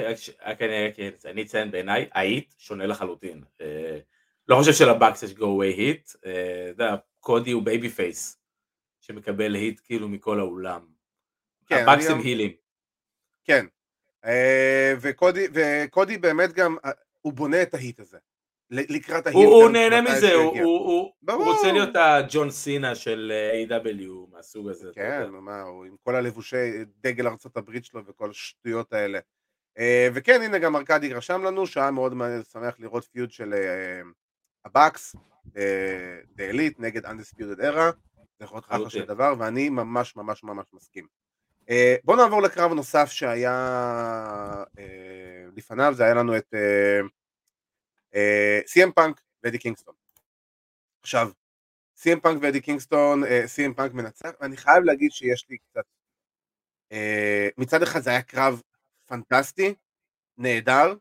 [1.25, 3.45] אני אציין בעיניי, ה heat שונה לחלוטין.
[3.61, 3.99] אה,
[4.49, 8.39] לא חושב שלבאקס יש go away heat, אה, אתה יודע, קודי הוא babyface,
[9.01, 10.87] שמקבל heat כאילו מכל האולם.
[11.67, 12.53] כן, הבאקס הם הילים.
[13.45, 13.67] כן,
[14.25, 16.77] אה, וקודי באמת גם,
[17.21, 18.19] הוא בונה את ה heat הזה.
[18.71, 19.37] לקראת ה heat.
[19.37, 23.33] הוא, הוא נהנה מזה, הוא, הוא, הוא רוצה להיות הג'ון סינה של
[23.69, 24.91] AEW מהסוג הזה.
[24.95, 29.19] כן, מה, הוא עם כל הלבושי דגל ארצות הברית שלו וכל השטויות האלה.
[29.79, 32.15] אה, וכן, הנה גם ארכדי רשם לנו, שהיה מאוד
[32.53, 33.55] שמח לראות feud של
[34.65, 35.17] הבאקס,
[36.35, 37.93] The Elite נגד Undisputed Era,
[38.39, 41.07] זה יכול להיות אחלה של דבר, ואני ממש ממש ממש מסכים.
[41.71, 43.53] אה, בואו נעבור לקרב נוסף שהיה
[44.79, 46.55] אה, לפניו, זה היה לנו את
[48.67, 49.95] סי.אם פאנק ואדי קינגסטון.
[51.03, 51.31] עכשיו,
[51.97, 55.85] סי.אם פאנק ואדי קינגסטון, סי.אם פאנק מנצח, ואני חייב להגיד שיש לי קצת,
[57.59, 58.63] מצד אחד זה היה קרב
[59.07, 59.75] פנטסטי,
[60.39, 60.95] נהדר.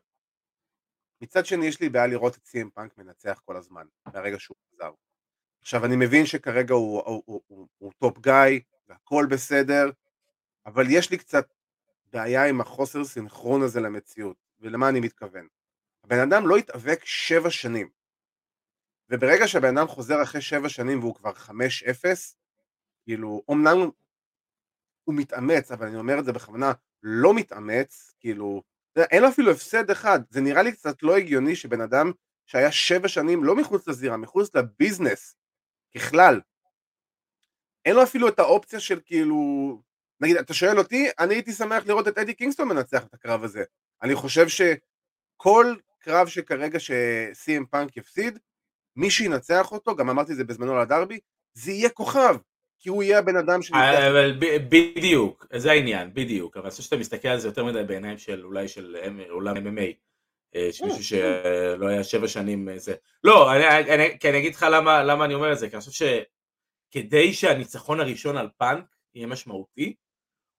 [1.20, 4.90] מצד שני יש לי בעיה לראות את סי.אם פאנק מנצח כל הזמן, מהרגע שהוא חזר.
[5.60, 9.90] עכשיו אני מבין שכרגע הוא, הוא, הוא, הוא, הוא top guy והכל בסדר,
[10.66, 11.54] אבל יש לי קצת
[12.12, 15.46] בעיה עם החוסר סינכרון הזה למציאות, ולמה אני מתכוון?
[16.04, 17.88] הבן אדם לא התאבק שבע שנים,
[19.10, 22.36] וברגע שהבן אדם חוזר אחרי שבע שנים והוא כבר חמש אפס,
[23.04, 23.90] כאילו, אמנם
[25.04, 28.62] הוא מתאמץ, אבל אני אומר את זה בכוונה, לא מתאמץ, כאילו,
[28.96, 32.12] אין לו אפילו הפסד אחד, זה נראה לי קצת לא הגיוני שבן אדם
[32.46, 35.36] שהיה שבע שנים לא מחוץ לזירה, מחוץ לביזנס,
[35.94, 36.40] ככלל,
[37.84, 39.36] אין לו אפילו את האופציה של כאילו,
[40.20, 43.64] נגיד, אתה שואל אותי, אני הייתי שמח לראות את אדי קינגסטון מנצח את הקרב הזה.
[44.02, 48.38] אני חושב שכל קרב שכרגע שסי.אם פאנק יפסיד,
[48.96, 51.18] מי שינצח אותו, גם אמרתי את זה בזמנו על הדרבי,
[51.54, 52.36] זה יהיה כוכב.
[52.80, 53.72] כי הוא יהיה הבן אדם ש...
[53.72, 58.18] אבל בדיוק, זה העניין, בדיוק, אבל אני חושב שאתה מסתכל על זה יותר מדי בעיניים
[58.18, 58.96] של אולי של
[59.30, 59.92] עולם MMA,
[60.54, 62.94] אה, שמישהו שלא היה שבע שנים אה, זה.
[63.24, 63.50] לא,
[64.20, 66.06] כי אני אגיד לך למה אני אומר את זה, כי אני חושב
[66.90, 68.84] שכדי שהניצחון הראשון על פאנק
[69.14, 69.94] יהיה משמעותי,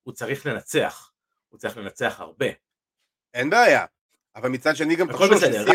[0.04, 1.12] הוא צריך לנצח,
[1.50, 2.48] הוא צריך לנצח הרבה.
[3.34, 3.86] אין בעיה,
[4.36, 5.66] אבל מצד שני גם תחשוב בסדר,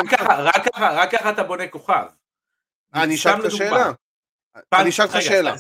[0.79, 2.07] רק ככה אתה בונה כוכב.
[2.95, 3.93] אה, אני אשאל אותך שאלה.
[4.73, 5.55] אני אשאל אותך שאלה.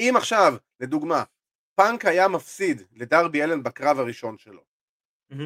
[0.00, 1.22] אם עכשיו, לדוגמה,
[1.74, 4.64] פאנק היה מפסיד לדרבי אלן בקרב הראשון שלו.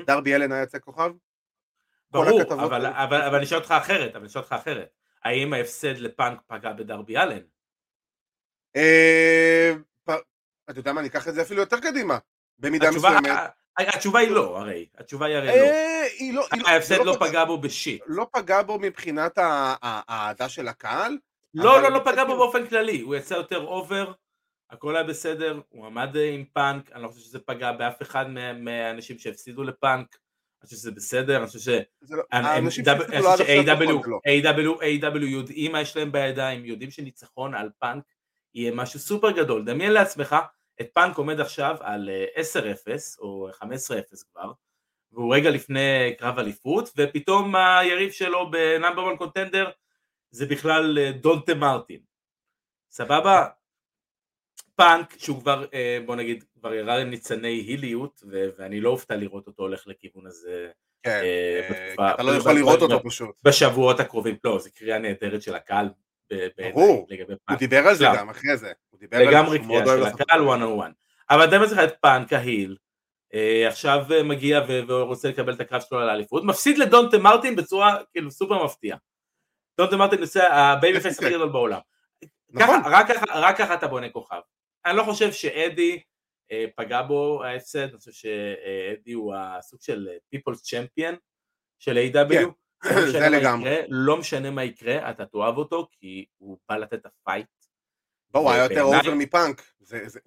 [0.07, 1.13] דרבי אלן היה יוצא כוכב?
[2.11, 2.43] ברור,
[3.05, 4.89] אבל אני אשאל אותך אחרת, אבל אני אשאל אותך אחרת.
[5.25, 7.43] האם ההפסד לפאנק פגע בדרבי אלן?
[8.77, 9.73] אה,
[10.71, 12.19] אתה יודע מה, אני אקח את זה אפילו יותר קדימה,
[12.59, 13.31] במידה מסוימת.
[13.79, 14.87] התשובה היא לא, הרי.
[14.99, 15.53] התשובה היא הרי לא.
[16.19, 16.43] היא לא.
[16.57, 18.03] לא ההפסד לא, לא פגע בו ב shit.
[18.07, 21.19] לא פגע בו מבחינת האהדה של הקהל.
[21.55, 23.01] לא, לא, לא פגע בו באופן כללי.
[23.01, 24.13] הוא יצא יותר over,
[24.71, 28.27] הכל היה בסדר, הוא עמד עם פאנק, אני לא חושב שזה פגע באף אחד
[28.59, 30.19] מהאנשים שהפסידו לפאנק.
[30.63, 31.69] אני חושב שזה בסדר, אני חושב ש...
[34.85, 38.05] AEW יודעים מה יש להם בידיים, יודעים שניצחון על פאנק
[38.55, 39.65] יהיה משהו סופר גדול.
[39.65, 40.37] דמיין לעצמך
[40.81, 43.63] את פאנק עומד עכשיו על 10-0 אה, או 15-0
[44.33, 44.53] כבר,
[45.13, 49.71] והוא רגע לפני קרב אליפות, ופתאום היריב שלו ב number 1 contender
[50.31, 52.01] זה בכלל אה, דונטה מרטין.
[52.91, 53.47] סבבה?
[54.77, 58.23] פאנק שהוא כבר, אה, בוא נגיד, כבר ירה ניצני היליות,
[58.59, 60.71] ואני לא אופתע לראות אותו הולך לכיוון הזה.
[61.03, 61.23] כן,
[61.71, 63.31] בתקופה, אתה לא יכול לראות אותו פשוט.
[63.43, 65.89] בשבועות הקרובים, לא, זו קריאה נהדרת של הקהל
[66.57, 67.09] ברור,
[67.49, 68.73] הוא דיבר על זה גם אחרי זה.
[69.13, 70.91] לגמרי קריאה של הקהל 101.
[71.31, 72.77] אבל אתה מזכיר את פאנק ה heel,
[73.35, 78.31] אה, עכשיו מגיע ורוצה לקבל את הקרב שלו על האליפות, מפסיד לדונטה מרטין בצורה כאילו
[78.31, 78.99] סופר מפתיעה.
[79.79, 81.81] דונטה מרטין זה ה babyface הכי גדול בעולם.
[82.51, 82.81] נכון.
[83.35, 84.41] רק ככה אתה בונה כוכב.
[84.85, 86.01] אני לא חושב שאדי
[86.53, 91.15] אה, פגע בו ההפסד, אני חושב שאדי הוא הסוג של people's champion
[91.79, 92.47] של AEW
[92.85, 93.77] לא זה לגמרי.
[93.89, 97.47] לא משנה מה יקרה, אתה תאהב אותו, כי הוא בא לתת את ה fight.
[98.31, 99.63] בואו, הוא היה יותר over מפאנק.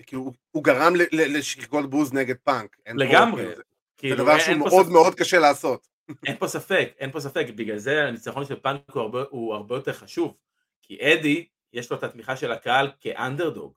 [0.08, 2.78] כאילו, הוא גרם לשריקות בוז נגד פאנק.
[2.88, 3.56] לגמרי.
[3.56, 3.62] זה
[3.98, 5.88] כאילו, דבר שהוא מאוד מאוד קשה לעשות.
[6.28, 9.76] אין פה ספק, אין פה ספק, בגלל זה הניצחון של פאנק הוא הרבה, הוא הרבה
[9.76, 10.38] יותר חשוב.
[10.82, 13.74] כי אדי, יש לו את התמיכה של הקהל כאנדרדוג.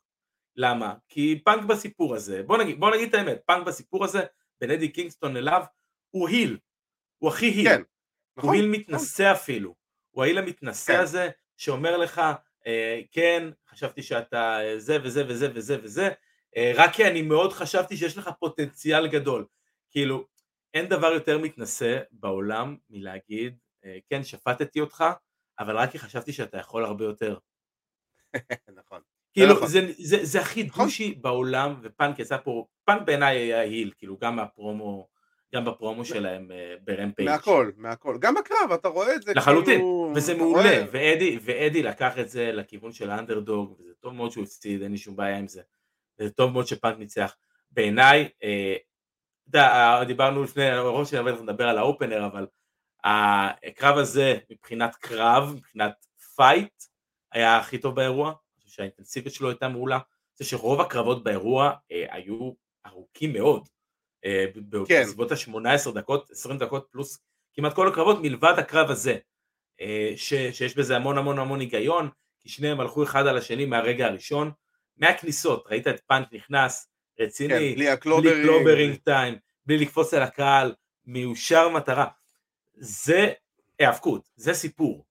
[0.57, 0.95] למה?
[1.09, 4.23] כי פאנק בסיפור הזה, בוא נגיד, בוא נגיד את האמת, פאנק בסיפור הזה,
[4.61, 5.63] בין אדי קינגסטון אליו,
[6.11, 6.59] הוא heel.
[7.19, 7.69] הוא הכי heel.
[7.69, 7.83] כן.
[8.37, 8.81] נכון, הוא heel נכון.
[8.81, 9.75] מתנשא אפילו,
[10.11, 11.01] הוא ה heel המתנשא כן.
[11.01, 12.23] הזה שאומר לך
[13.13, 16.11] כן חשבתי שאתה אה, זה וזה וזה וזה וזה
[16.57, 19.47] אה, רק כי אני מאוד חשבתי שיש לך פוטנציאל גדול
[19.91, 20.27] כאילו
[20.75, 25.05] אין דבר יותר מתנשא בעולם מלהגיד אה, כן שפטתי אותך
[25.59, 27.39] אבל רק כי חשבתי שאתה יכול הרבה יותר
[28.79, 29.01] נכון
[29.33, 29.69] כאילו נכון.
[29.69, 30.85] זה, זה, זה הכי נכון.
[30.85, 35.09] douchey בעולם ופאנק יצא פה, פאנק בעיניי היה heel, כאילו גם מהפרומו
[35.55, 37.29] גם בפרומו שלהם אה, ברמפייג'.
[37.29, 38.19] מהכל, מהכל.
[38.21, 39.33] גם בקרב, אתה רואה את זה.
[39.35, 40.13] לחלוטין, כאילו...
[40.17, 44.83] וזה מעולה, ואדי, ואדי לקח את זה לכיוון של האנדרדוג, וזה טוב מאוד שהוא הפסיד,
[44.83, 45.63] אין לי שום בעיה עם זה.
[46.19, 47.37] וזה טוב מאוד שפאנק ניצח.
[47.71, 48.77] בעיניי, אה,
[49.51, 52.47] אתה יודע, דיברנו לפני, ראש שאני לדבר על ה opener, אבל
[53.05, 56.07] הקרב הזה מבחינת קרב, מבחינת
[56.37, 56.83] fight,
[57.33, 59.99] היה הכי טוב באירוע, אני חושב שהאינטנסיביות שלו הייתה מעולה,
[60.35, 62.53] זה שרוב הקרבות באירוע אה, היו
[62.87, 63.69] ארוכים מאוד,
[64.89, 65.03] כן.
[65.03, 67.19] בסביבות ה-18 דקות, 20 דקות פלוס
[67.55, 69.17] כמעט כל הקרבות מלבד הקרב הזה,
[69.81, 72.09] אה, ש, שיש בזה המון המון המון היגיון,
[72.43, 74.51] כי שניהם הלכו אחד על השני מהרגע הראשון,
[74.97, 76.89] מהכניסות, ראית את פאנק נכנס,
[77.21, 79.35] רציני, כן, בלי ה clobbering time,
[79.67, 82.07] בלי לקפוץ על הקהל, מיושר מטרה,
[82.75, 83.33] זה
[83.79, 85.05] היאבקות, זה סיפור,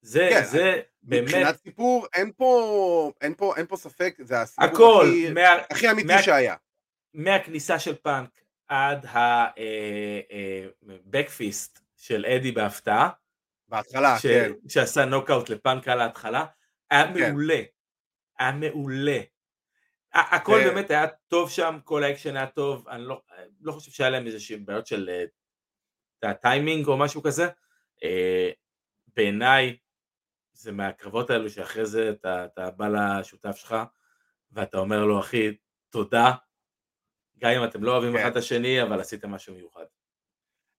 [0.00, 1.22] זה, כן, זה באמת...
[1.22, 5.90] מבחינת סיפור, אין פה, אין פה, אין פה ספק, זה הסיפור הכל, הכי, מה, הכי
[5.90, 6.54] אמיתי מה, שהיה.
[7.16, 9.40] מהכניסה של פאנק עד ה-backfist
[11.40, 13.10] אה, אה, של אדי בהפתעה.
[13.68, 14.26] בהתחלה, ש...
[14.26, 14.52] כן.
[14.68, 16.44] שעשה נוקאוט לפאנק על ההתחלה.
[16.90, 17.30] היה כן.
[17.30, 17.62] מעולה.
[18.38, 19.20] היה מעולה.
[20.12, 23.22] הכל באמת היה טוב שם, כל האקשן היה טוב, אני לא,
[23.60, 25.24] לא חושב שהיה להם איזה שהם בעיות של
[26.40, 27.48] טיימינג אה, או משהו כזה.
[29.16, 29.76] בעיניי
[30.52, 33.76] זה מהקרבות האלו שאחרי זה אתה, אתה בא לשותף שלך
[34.52, 35.56] ואתה אומר לו אחי
[35.90, 36.32] תודה
[37.38, 38.18] גם אם אתם לא אוהבים כן.
[38.18, 39.84] אחד את השני, אבל עשיתם משהו מיוחד.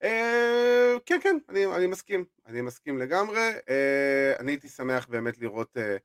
[0.04, 3.52] אה, כן, כן, אני מסכים, אני מסכים לגמרי.
[3.70, 5.98] אה, אני הייתי שמח באמת לראות אה,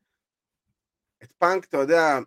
[1.23, 2.19] את פאנק, אתה יודע,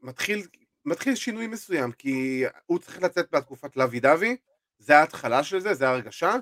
[0.00, 0.46] מתחיל,
[0.84, 4.36] מתחיל שינוי מסוים, כי הוא צריך לצאת בתקופת לוי דווי,
[4.78, 6.34] זה ההתחלה של זה, זה ההרגשה.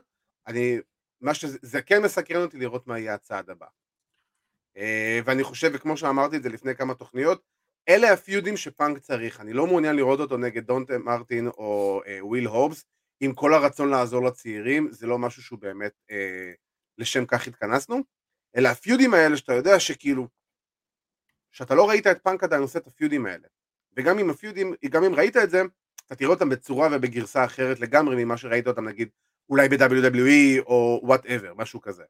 [0.47, 0.79] אני,
[1.21, 3.67] מה שזה, זה כן מסקרן אותי לראות מה יהיה הצעד הבא.
[5.25, 7.43] ואני חושב, וכמו שאמרתי את זה לפני כמה תוכניות,
[7.89, 12.19] אלה ה feudים שפאנק צריך, אני לא מעוניין לראות אותו נגד דונטה מרטין או אה,
[12.27, 12.85] וויל הובס,
[13.21, 16.53] עם כל הרצון לעזור לצעירים, זה לא משהו שהוא באמת אה,
[16.99, 18.03] לשם כך התכנסנו,
[18.57, 20.29] אלא ה feudים האלה שאתה יודע שכאילו,
[21.53, 23.49] שאתה לא ראית את פאנק עדיין עושה את ה feudים האלה,
[23.97, 25.63] וגם אם ה feudים, גם אם ראית את זה,
[26.07, 29.09] אתה תראה אותם בצורה ובגרסה אחרת לגמרי ממה שראית אותם נגיד
[29.49, 32.05] אולי ב-WWE או whatever, משהו כזה.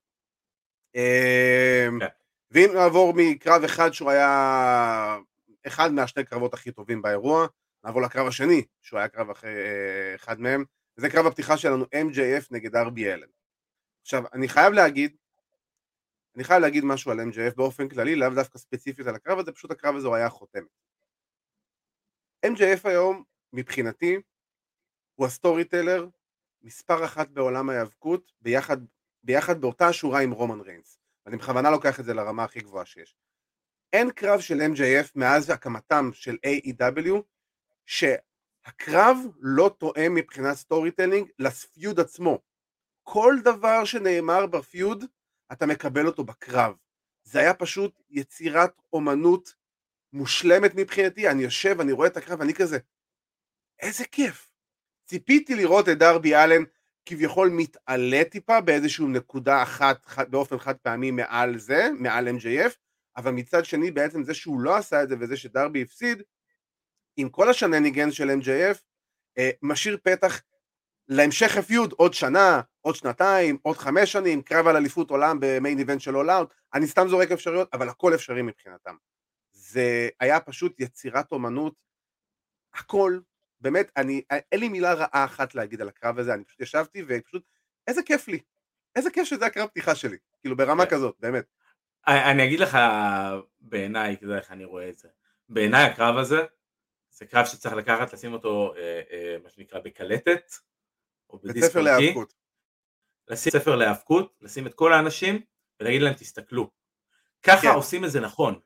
[0.97, 2.07] אה, כן.
[2.51, 5.19] ואם נעבור מקרב אחד שהוא היה
[5.69, 7.47] אחד מהשני קרבות הכי טובים באירוע,
[7.85, 10.65] נעבור לקרב השני, שהוא היה קרב אחרי אה, אחד מהם,
[10.99, 13.29] וזה קרב הפתיחה שלנו MJF נגד דרבי אלן.
[14.03, 15.17] עכשיו, אני חייב להגיד,
[16.37, 19.71] אני חייב להגיד משהו על MJF באופן כללי, לאו דווקא ספציפית על הקרב הזה, פשוט
[19.71, 20.69] הקרב הזה הוא היה חותמת.
[22.47, 24.17] MJF היום, מבחינתי,
[25.15, 26.09] הוא ה storyteller
[26.63, 28.77] מספר אחת בעולם ההיאבקות, ביחד,
[29.23, 30.99] ביחד באותה שורה עם רומן ריינס.
[31.27, 33.17] אני בכוונה לוקח את זה לרמה הכי גבוהה שיש.
[33.92, 37.14] אין קרב של MJF מאז הקמתם של AEW,
[37.87, 42.38] שהקרב לא תואם מבחינת storytelling ל feud עצמו.
[43.03, 45.05] כל דבר שנאמר ב feud,
[45.53, 46.74] אתה מקבל אותו בקרב.
[47.24, 49.55] זה היה פשוט יצירת אומנות
[50.12, 52.79] מושלמת מבחינתי, אני יושב, אני רואה את הקרב, אני כזה,
[53.81, 54.51] איזה כיף.
[55.05, 56.62] ציפיתי לראות את דרבי אלן
[57.07, 62.74] כביכול מתעלה טיפה באיזושהי נקודה אחת באופן חד פעמי מעל זה, מעל MJF,
[63.19, 66.23] אבל מצד שני בעצם זה שהוא לא עשה את זה וזה שדרבי הפסיד,
[67.17, 68.79] עם כל השנניגן של MJF,
[69.39, 70.43] אה, משאיר פתח
[71.09, 76.01] להמשך הפיוד עוד שנה, עוד שנתיים, עוד חמש שנים, קרב על אליפות עולם במיין איבנט
[76.01, 78.97] של אול אאוט, אני סתם זורק אפשרויות, אבל הכל אפשרי מבחינתם.
[79.53, 81.75] זה היה פשוט יצירת אומנות,
[82.75, 83.21] הכל,
[83.61, 87.43] באמת, אני, אין לי מילה רעה אחת להגיד על הקרב הזה, אני פשוט ישבתי ופשוט,
[87.87, 88.41] איזה כיף לי,
[88.97, 90.91] איזה כיף שזה הקרב פתיחה שלי, כאילו ברמה כן.
[90.91, 91.58] כזאת, באמת.
[92.09, 92.79] אני אגיד לך
[93.61, 95.09] בעיניי, כאילו איך אני רואה את זה,
[95.49, 96.42] בעיניי הקרב הזה,
[97.11, 100.53] זה קרב שצריך לקחת, לשים אותו, אה, אה, מה שנקרא, בקלטת,
[101.31, 102.35] או בדיסק ספר להיאבקות.
[103.29, 105.40] לשים ספר להיאבקות, לשים את כל האנשים
[105.81, 106.71] ולהגיד להם תסתכלו.
[107.42, 107.68] ככה כן.
[107.68, 108.59] עושים את זה נכון.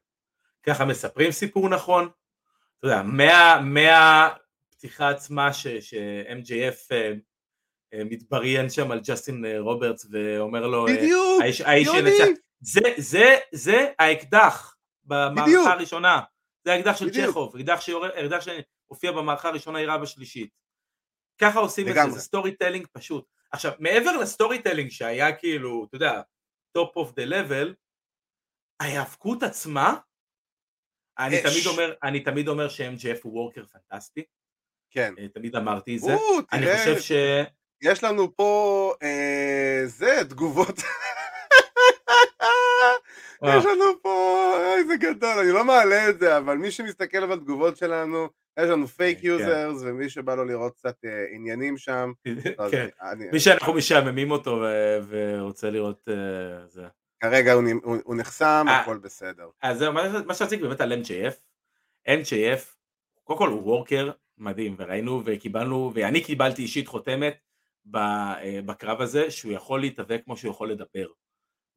[0.62, 2.08] ככה מספרים סיפור נכון.
[2.78, 7.12] אתה יודע, מה, מהפתיחה עצמה ש-MJF אה,
[7.94, 13.36] אה, מתבריין שם על ג'סטין אה, רוברטס ואומר לו, בדיוק, האיש, האיש שנצח, זה, זה,
[13.52, 15.66] זה האקדח במערכה בדיוק.
[15.66, 16.20] הראשונה,
[16.64, 20.50] זה האקדח של צ'כוב, אקדח שהופיע במערכה הראשונה ירה בשלישית.
[21.40, 23.24] ככה עושים את זה, זה storytelling פשוט.
[23.52, 26.22] עכשיו, מעבר ל storytelling שהיה כאילו, אתה יודע,
[26.72, 27.74] top of the level,
[28.80, 29.96] ההיאבקות עצמה,
[31.18, 34.24] אני תמיד אומר, אני תמיד אומר ש-MJF הוא worker פנטסטי.
[34.90, 35.14] כן.
[35.18, 36.14] אה, תמיד אמרתי את זה.
[36.14, 37.12] או, אני חושב ש...
[37.82, 40.76] יש לנו פה, אה, זה, תגובות.
[43.48, 47.76] יש לנו פה, איזה גדול, אני לא מעלה את זה, אבל מי שמסתכל על התגובות
[47.76, 48.28] שלנו,
[48.60, 49.88] יש לנו fake users, כן.
[49.88, 52.12] ומי שבא לו לראות קצת אה, עניינים שם.
[52.70, 52.88] כן,
[53.32, 54.64] מי שאנחנו משעממים אותו
[55.08, 56.86] ורוצה לראות אה, זה.
[57.20, 57.52] כרגע
[57.82, 59.48] הוא נחסם, אה, הכל בסדר.
[59.62, 59.92] אז זהו,
[60.26, 61.34] מה שרציתי באמת על MJF,
[62.08, 62.60] MJF,
[63.24, 67.34] קודם כל הוא וורקר מדהים, וראינו וקיבלנו, ואני קיבלתי אישית חותמת
[68.66, 71.06] בקרב הזה, שהוא יכול להתאבק כמו שהוא יכול לדבר.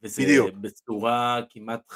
[0.06, 0.56] וזה בדיוק.
[0.56, 1.94] בצורה כמעט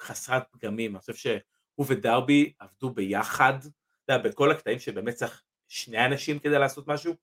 [0.00, 3.58] חסרת פגמים, אני חושב שהוא ודרבי עבדו ביחד,
[4.04, 7.14] אתה יודע, בכל הקטעים שבאמת צריך שני אנשים כדי לעשות משהו,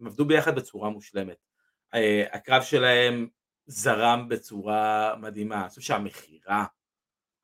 [0.00, 1.36] הם עבדו ביחד בצורה מושלמת.
[1.94, 3.28] אה, הקרב שלהם
[3.66, 6.64] זרם בצורה מדהימה, אני חושב שהמכירה,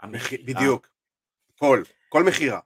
[0.01, 0.89] המכירה, בדיוק,
[1.59, 2.61] כל, כל מכירה.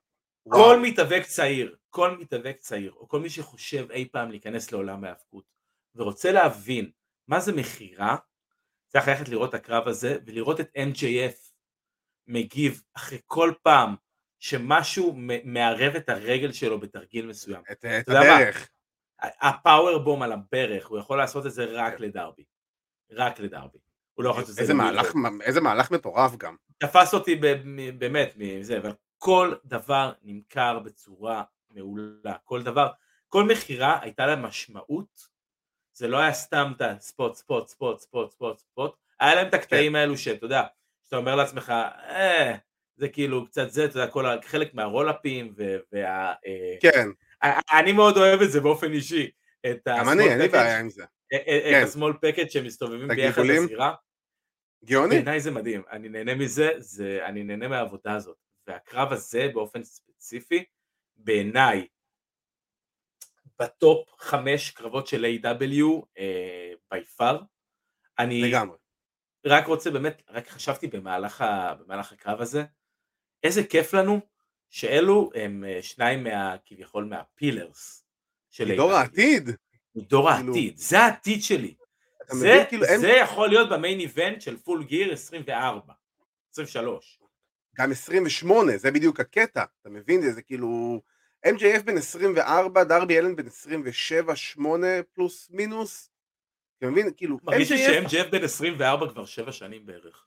[0.48, 5.44] כל מתאבק צעיר, כל מתאבק צעיר, או כל מי שחושב אי פעם להיכנס לעולם ההאבקות,
[5.94, 6.90] ורוצה להבין
[7.28, 8.16] מה זה מכירה,
[8.96, 11.50] צריך ללכת לראות את הקרב הזה, ולראות את MJF
[12.26, 13.94] מגיב אחרי כל פעם
[14.38, 17.62] שמשהו מערב את הרגל שלו בתרגיל מסוים.
[17.72, 18.68] את, את הברך.
[19.20, 22.44] הפאוור בום על הברך, הוא יכול לעשות את זה רק לדרבי.
[23.10, 23.78] רק לדרבי.
[24.14, 26.56] הוא לא יכול לעשות את זה איזה מהלך, איזה מהלך מטורף גם.
[26.78, 27.40] תפס אותי
[27.98, 32.34] באמת מזה, אבל כל דבר נמכר בצורה מעולה.
[32.44, 32.88] כל דבר,
[33.28, 35.35] כל מכירה הייתה לה משמעות.
[35.96, 38.96] זה לא היה סתם את הספוט, ספוט, ספוט, ספוט, ספוט, ספוט.
[39.20, 39.96] היה להם את הקטעים כן.
[39.96, 40.62] האלו שאתה יודע,
[41.04, 42.54] שאתה אומר לעצמך, אה,
[42.96, 45.54] זה כאילו קצת זה, אתה יודע, כל, חלק מהרולאפים
[45.92, 46.32] וה...
[46.46, 47.08] אה, כן.
[47.72, 49.30] אני מאוד אוהב את זה באופן אישי.
[49.88, 51.04] גם אני, אין לי בעיה עם זה.
[51.34, 51.84] את.
[51.84, 53.94] השמאל פקט שמסתובבים ביחד בזירה.
[54.84, 55.14] גאוני.
[55.14, 58.36] בעיניי זה מדהים, אני נהנה מזה, זה, אני נהנה מהעבודה הזאת.
[58.66, 60.64] והקרב הזה באופן ספציפי,
[61.16, 61.86] בעיניי,
[63.60, 66.04] בטופ חמש קרבות של A.W.
[66.90, 67.42] בי uh, פאר.
[68.18, 68.76] אני לגמרי.
[69.46, 72.64] רק רוצה באמת, רק חשבתי במהלך, ה, במהלך הקרב הזה,
[73.42, 74.20] איזה כיף לנו
[74.70, 78.04] שאלו הם אה, שניים מה, כביכול מהפילרס
[78.50, 79.50] של מדור העתיד.
[79.94, 80.54] מדור כאילו...
[80.54, 81.74] העתיד, זה העתיד שלי.
[82.30, 83.22] זה, מבין, כאילו, זה אין...
[83.22, 85.92] יכול להיות במיין איבנט של פול גיר 24,
[86.52, 87.18] 23.
[87.76, 90.30] גם 28, זה בדיוק הקטע, אתה מבין?
[90.30, 91.00] זה כאילו...
[91.46, 96.10] MJF בן 24, דרבי אלן בן 27, 8 פלוס מינוס.
[96.78, 97.10] אתה מבין?
[97.16, 97.38] כאילו...
[97.42, 100.26] מרגיש לי ש-MJF בן 24 כבר 7 שנים בערך.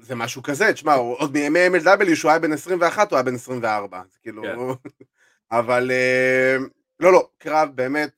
[0.00, 4.02] זה משהו כזה, תשמע, עוד מימי MLW שהוא היה בן 21, הוא היה בן 24,
[4.10, 4.42] זה כאילו...
[4.42, 4.56] כן.
[5.58, 6.56] אבל אה,
[7.00, 8.10] לא, לא, קרב באמת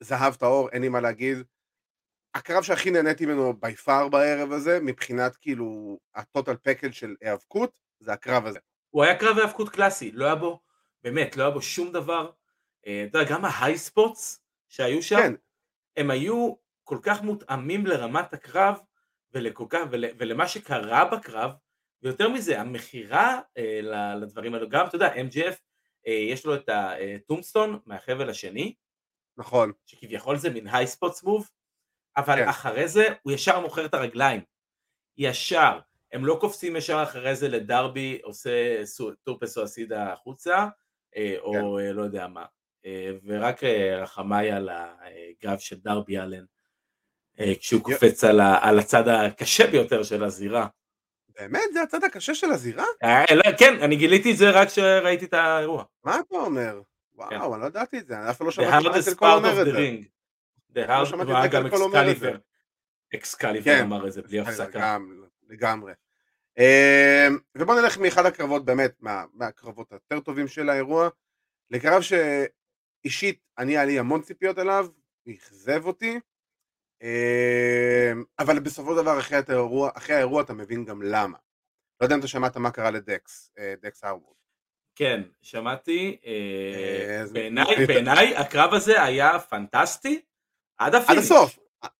[0.00, 1.38] זהב טהור, אין לי מה להגיד.
[2.34, 8.12] הקרב שהכי נהניתי ממנו בי פאר בערב הזה, מבחינת כאילו הטוטל פקד של היאבקות, זה
[8.12, 8.58] הקרב הזה.
[8.90, 10.60] הוא היה קרב היאבקות קלאסי, לא היה בו,
[11.04, 12.30] באמת, לא היה בו שום דבר.
[12.86, 15.32] אה, אתה יודע, גם ההיי ספוטס שהיו שם, כן.
[15.96, 18.78] הם היו כל כך מותאמים לרמת הקרב
[19.32, 21.52] ולכל כך, ול, ולמה שקרה בקרב,
[22.02, 23.80] ויותר מזה, המכירה אה,
[24.20, 25.54] לדברים האלו, גם, אתה יודע, MJF,
[26.06, 28.74] אה, יש לו את ה tombstone מהחבל השני,
[29.36, 29.72] נכון.
[29.86, 31.48] שכביכול זה מין high spots move,
[32.16, 32.48] אבל כן.
[32.48, 34.40] אחרי זה הוא ישר מוכר את הרגליים.
[35.16, 35.78] ישר.
[36.12, 38.82] הם לא קופצים ישר אחרי זה לדרבי, עושה
[39.24, 40.68] tope suicida החוצה, אה,
[41.38, 41.86] או כן.
[41.86, 42.44] אה, לא יודע מה.
[42.86, 43.64] אה, ורק
[44.02, 46.44] רחמיי על הגב של דרבי אלן,
[47.58, 50.66] כשהוא קופץ על, על הצד הקשה ביותר של הזירה.
[51.28, 51.72] באמת?
[51.72, 52.86] זה הצד הקשה של הזירה?
[53.34, 55.84] לא, כן, אני גיליתי את זה רק כשראיתי את האירוע.
[56.04, 56.80] מה אתה אומר?
[57.30, 57.36] כן.
[57.36, 59.62] וואו, אני לא ידעתי את זה, אני אף פעם לא שמעתי את זה כל אומר
[59.62, 59.98] את זה.
[60.74, 62.36] The of גם אקסקליבר.
[63.14, 64.98] אקסקליבר אמר את זה בלי הפסקה.
[65.48, 65.92] לגמרי.
[66.58, 68.94] אמ, ובוא נלך מאחד הקרבות באמת,
[69.34, 71.08] מהקרבות היותר טובים של האירוע,
[71.70, 74.86] לקרב שאישית אני היה לי המון ציפיות אליו,
[75.28, 76.20] אכזב אותי,
[77.02, 81.38] אמ, אבל בסופו של דבר אחרי האירוע, אחרי האירוע אתה מבין גם למה.
[82.00, 84.34] לא יודע אם אתה שמעת מה קרה לדקס, אה, דקס הארווד.
[84.96, 87.22] כן, שמעתי, אה,
[87.76, 90.20] אה, בעיניי הקרב הזה היה פנטסטי
[90.78, 91.10] עד ה finish.
[91.10, 91.58] עד הסוף,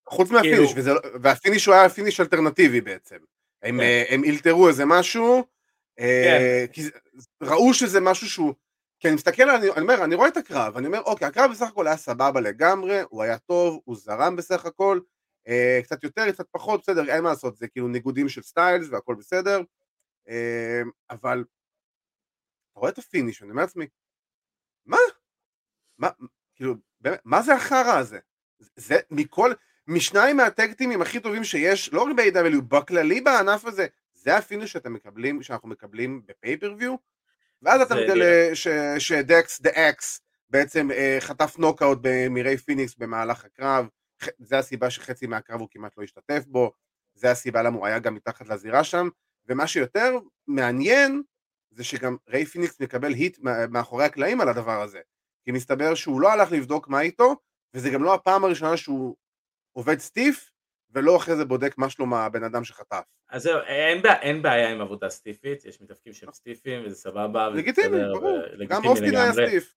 [0.08, 3.18] חוץ מה finish, כאילו- לא- וה finish הוא היה finish אלטרנטיבי בעצם.
[3.62, 4.04] הם, כן.
[4.14, 5.44] הם אילתרו איזה משהו,
[5.96, 6.66] כן.
[6.72, 6.82] כי
[7.42, 8.54] ראו שזה משהו שהוא,
[9.00, 11.66] כי אני מסתכל, אני, אני אומר, אני רואה את הקרב, אני אומר, אוקיי, הקרב בסך
[11.68, 15.00] הכל היה סבבה לגמרי, הוא היה טוב, הוא זרם בסך הכל,
[15.48, 19.14] אה, קצת יותר, קצת פחות, בסדר, אין מה לעשות, זה כאילו ניגודים של סטיילס והכל
[19.14, 19.60] בסדר,
[20.28, 21.44] אה, אבל
[22.72, 23.86] אתה רואה את ה finish, ואני אומר לעצמי,
[24.86, 24.96] מה?
[25.98, 26.08] מה,
[26.54, 28.18] כאילו, באמת, מה זה החרא הזה?
[28.76, 29.52] זה מכל,
[29.86, 34.36] משניים מה tag teams הכי טובים שיש, לא רק ב- AEW, בכללי בענף הזה, זה
[34.36, 36.96] ה finish שאתם מקבלים, שאנחנו מקבלים ב pay-per-view,
[37.62, 38.50] ואז אתה מגלה
[38.98, 40.20] שדקס the Axe
[40.50, 41.98] בעצם אה, חטף נוקאוט
[42.30, 43.86] מירי פיניקס במהלך הקרב,
[44.38, 46.72] זה הסיבה שחצי מהקרב הוא כמעט לא השתתף בו,
[47.14, 49.08] זה הסיבה למה הוא היה גם מתחת לזירה שם,
[49.48, 51.22] ומה שיותר מעניין
[51.70, 53.38] זה שגם ריי פיניקס מקבל heat
[53.70, 55.00] מאחורי הקלעים על הדבר הזה,
[55.44, 57.36] כי מסתבר שהוא לא הלך לבדוק מה איתו,
[57.74, 59.16] וזה גם לא הפעם הראשונה שהוא
[59.72, 60.50] עובד סטיף,
[60.90, 63.02] ולא אחרי זה בודק מה שלום הבן אדם שחטף.
[63.28, 67.48] אז זהו, אין, בעיה, אין בעיה עם עבודה סטיפית, יש מתאפקים שהם סטיפים וזה סבבה.
[67.48, 69.74] לגיטימי, ברור, גם אוסטין היה סטיף.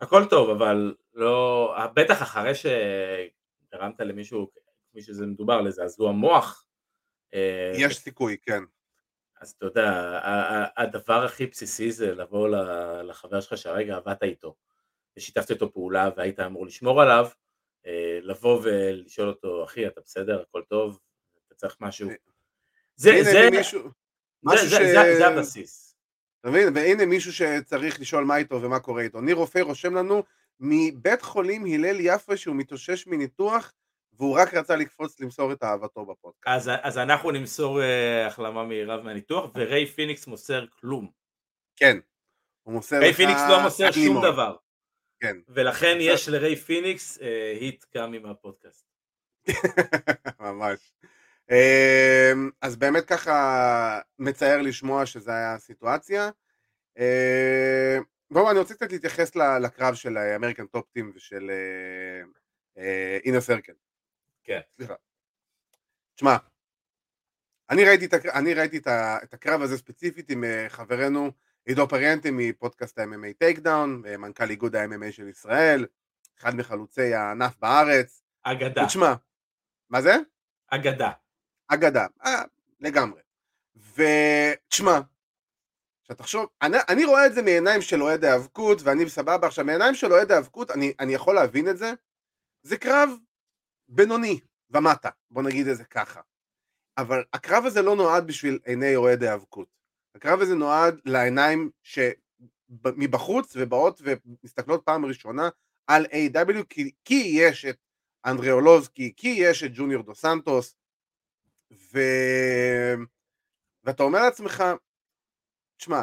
[0.00, 4.50] הכל טוב, אבל לא, בטח אחרי שגרמת למישהו,
[4.90, 6.66] כפי שזה מדובר, לזעזוע מוח.
[7.34, 8.62] אה, יש סיכוי, כן.
[9.40, 10.20] אז אתה יודע,
[10.76, 12.48] הדבר הכי בסיסי זה לבוא
[13.02, 14.54] לחבר שלך שהרגע עבדת איתו,
[15.16, 17.28] ושיתפת איתו פעולה והיית אמור לשמור עליו,
[18.22, 20.98] לבוא ולשאול אותו, אחי, אתה בסדר, הכל טוב,
[21.46, 22.08] אתה צריך משהו.
[22.96, 23.50] זה, זה,
[25.18, 25.96] זה, הבסיס.
[26.40, 26.68] אתה מבין?
[26.74, 29.20] והנה מישהו שצריך לשאול מה איתו ומה קורה איתו.
[29.20, 30.22] ניר רופא רושם לנו
[30.60, 33.72] מבית חולים הלל יפה שהוא מתאושש מניתוח
[34.12, 36.68] והוא רק רצה לקפוץ למסור את אהבתו בפודקאסט.
[36.68, 41.10] אז, אז אנחנו נמסור אה, החלמה מהירה מהניתוח וריי פיניקס מוסר כלום.
[41.76, 41.98] כן.
[42.62, 44.56] הוא מוסר ריי פיניקס לא מוסר שום דבר.
[45.20, 45.36] כן.
[45.48, 48.86] ולכן יש לריי פיניקס אה, heat גם עם הפודקאסט.
[50.40, 50.92] ממש.
[51.50, 56.30] אמ, אז באמת ככה מצער לשמוע שזו הייתה הסיטואציה.
[56.98, 61.50] אמ, בואו אני רוצה קצת להתייחס לקרב של American Top Team ושל
[63.24, 63.72] Inner Circle.
[64.44, 64.60] כן.
[64.76, 64.94] סליחה.
[66.14, 66.36] תשמע,
[67.70, 71.32] אני ראיתי, את, אני ראיתי את הקרב הזה ספציפית עם אה, חברנו
[71.66, 75.86] עידו פריאנטי מפודקאסט ה-MMA Takedown, מנכ"ל איגוד ה-MMA של ישראל,
[76.38, 78.22] אחד מחלוצי הענף בארץ.
[78.42, 78.86] אגדה.
[78.86, 79.14] תשמע,
[79.90, 80.16] מה זה?
[80.68, 81.10] אגדה.
[81.68, 82.42] אגדה, אה,
[82.80, 83.20] לגמרי.
[83.76, 85.00] ותשמע,
[86.00, 89.94] עכשיו תחשוב, אני, אני רואה את זה מעיניים של אוהד האבקות, ואני בסבבה, עכשיו מעיניים
[89.94, 91.92] של אוהד האבקות, אני, אני יכול להבין את זה,
[92.62, 93.10] זה קרב
[93.88, 96.20] בינוני ומטה, בוא נגיד את זה ככה.
[96.98, 99.75] אבל הקרב הזה לא נועד בשביל עיני אוהד האבקות.
[100.16, 105.48] הקרב הזה נועד לעיניים שמבחוץ ובאות ומסתכלות פעם ראשונה
[105.86, 106.64] על A.W.
[106.68, 107.76] כי, כי יש את
[108.26, 110.76] אנדריאולובסקי, כי יש את ג'וניור דו סנטוס,
[111.72, 111.98] ו...
[113.84, 114.64] ואתה אומר לעצמך,
[115.76, 116.02] תשמע,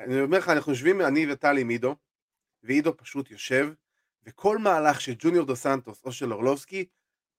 [0.00, 1.96] אני אומר לך, אנחנו יושבים, אני וטלי עם עידו,
[2.62, 3.72] ועידו פשוט יושב,
[4.22, 6.86] וכל מהלך של ג'וניור דו סנטוס או של אורלובסקי,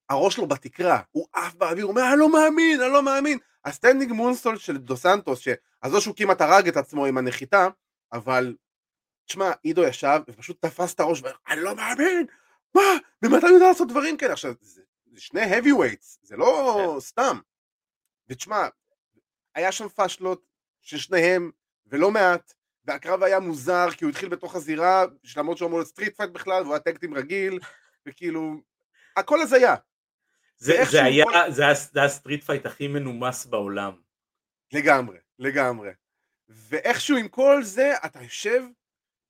[0.10, 3.38] הראש שלו בתקרה, הוא עף באוויר, הוא אומר, אני לא מאמין, אני לא מאמין.
[3.66, 7.68] ה standing moonsault של דו סנטוס, שעזוב שהוא כמעט הרג את עצמו עם הנחיתה,
[8.14, 8.56] אבל,
[9.26, 12.26] תשמע, עידו ישב ופשוט תפס את הראש ואומר, אני לא מאמין,
[12.76, 12.82] מה,
[13.22, 14.34] ממתי אני יודע לעשות דברים כאלה?
[14.34, 17.00] עכשיו, זה, זה שני heavyweights, זה לא כן.
[17.00, 17.40] סתם.
[18.30, 18.68] ותשמע,
[19.56, 20.42] היה שם פאשלות
[20.82, 21.52] של שניהם,
[21.88, 22.54] ולא מעט,
[22.86, 25.06] והקרב היה מוזר, כי הוא התחיל בתוך הזירה,
[25.38, 27.60] למרות שהוא אמור street fight בכלל, והוא היה tag team רגיל,
[28.06, 28.54] וכאילו,
[29.18, 29.76] הכל הזיה.
[30.64, 31.52] זה, זה, היה, כל...
[31.52, 33.94] זה, היה, זה היה street fight הכי מנומס בעולם.
[34.74, 35.90] לגמרי, לגמרי.
[36.48, 38.64] ואיכשהו עם כל זה, אתה יושב,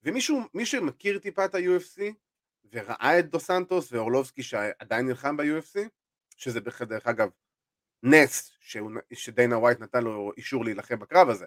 [0.04, 2.02] ומישהו, מי שמכיר טיפה את ה-UFC,
[2.72, 5.80] וראה את דו סנטוס ואורלובסקי שעדיין נלחם ב-UFC,
[6.38, 7.30] שזה דרך אגב
[8.04, 8.52] נס
[9.14, 11.46] שדיינה ווייט נתן לו אישור להילחם בקרב הזה,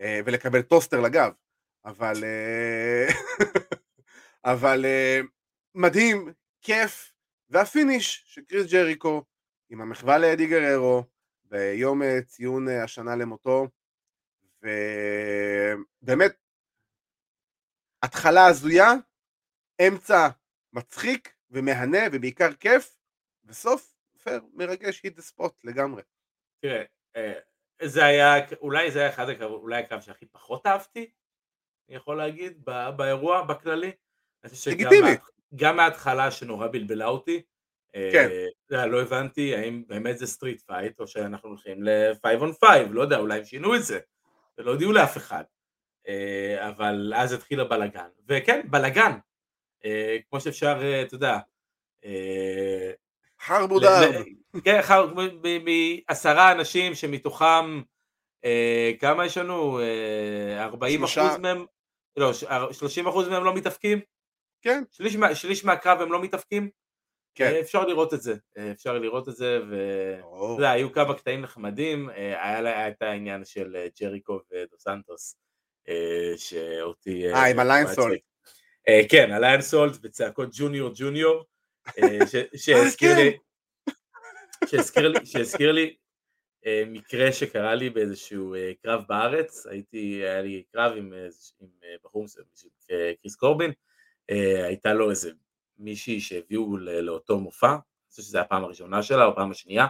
[0.00, 1.32] אה, ולקבל טוסטר לגב,
[1.84, 3.06] אבל, אה,
[4.52, 5.20] אבל אה,
[5.74, 7.13] מדהים, כיף,
[7.54, 9.24] וה finish של קריס ג'ריקו
[9.70, 11.04] עם המחווה לאדי גררו
[11.44, 13.68] ביום ציון השנה למותו,
[14.62, 16.32] ובאמת
[18.02, 18.90] התחלה הזויה,
[19.88, 20.28] אמצע
[20.72, 22.98] מצחיק ומהנה ובעיקר כיף,
[23.44, 26.02] וסוף פייר, מרגש, hit the spot לגמרי.
[26.60, 26.82] תראה,
[27.16, 27.32] אה,
[27.82, 31.10] זה היה, אולי זה היה אחד הקרב, אולי הקרב שהכי פחות אהבתי,
[31.88, 32.64] אני יכול להגיד,
[32.96, 33.92] באירוע, בכללי.
[34.66, 35.08] לגיטימי.
[35.56, 37.42] גם מההתחלה שנורא בלבלה אותי,
[37.94, 38.28] אה, כן.
[38.72, 43.02] אה, לא הבנתי האם באמת זה street fight או שאנחנו הולכים ל-5 on 5, לא
[43.02, 43.98] יודע, אולי הם שינו את זה,
[44.58, 45.44] ולא הודיעו לאף אחד.
[46.08, 49.12] אה, אבל אז התחיל הבלגן, וכן, בלגן,
[49.84, 51.38] אה, כמו שאפשר, אה, אתה יודע,
[53.40, 54.22] חרבודר.
[54.64, 54.80] כן,
[55.64, 57.82] מעשרה אנשים שמתוכם,
[59.00, 59.80] כמה יש לנו?
[60.58, 61.64] 40 אחוז מהם,
[62.16, 62.32] לא,
[62.72, 64.00] 30 אחוז מהם לא מתאפקים?
[64.64, 64.82] כן.
[64.90, 66.70] שליש, שליש מהקרב הם לא מתאפקים?
[67.34, 67.54] כן.
[67.60, 68.34] אפשר לראות את זה,
[68.72, 69.58] אפשר לראות את זה,
[70.58, 75.36] והיו כמה קטעים נחמדים, היה את העניין של ג'ריקו ודו סנטוס,
[75.88, 77.32] אה, שאותי...
[77.32, 78.20] אה, עם הליינסולט.
[78.88, 81.44] אה, כן, הליינסולט וצעקות ג'וניור ג'וניור,
[82.56, 83.38] שהזכיר לי,
[85.24, 85.96] שהזכיר לי
[86.86, 91.12] מקרה שקרה לי באיזשהו קרב בארץ, הייתי, היה לי קרב עם,
[91.60, 91.68] עם
[92.04, 92.46] בחור מסוים,
[93.22, 93.72] קריס קורבין,
[94.64, 95.30] הייתה לו איזה
[95.78, 99.86] מישהי שהביאו לאותו מופע, אני חושב שזו הפעם הראשונה שלה או הפעם השנייה,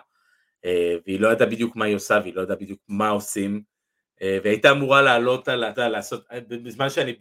[1.07, 3.63] והיא לא ידעה בדיוק מה היא עושה והיא לא ידעה בדיוק מה עושים,
[4.23, 7.15] אה, והייתה אמורה לעלות על, אתה יודע, לעשות, אה, בזמן שאני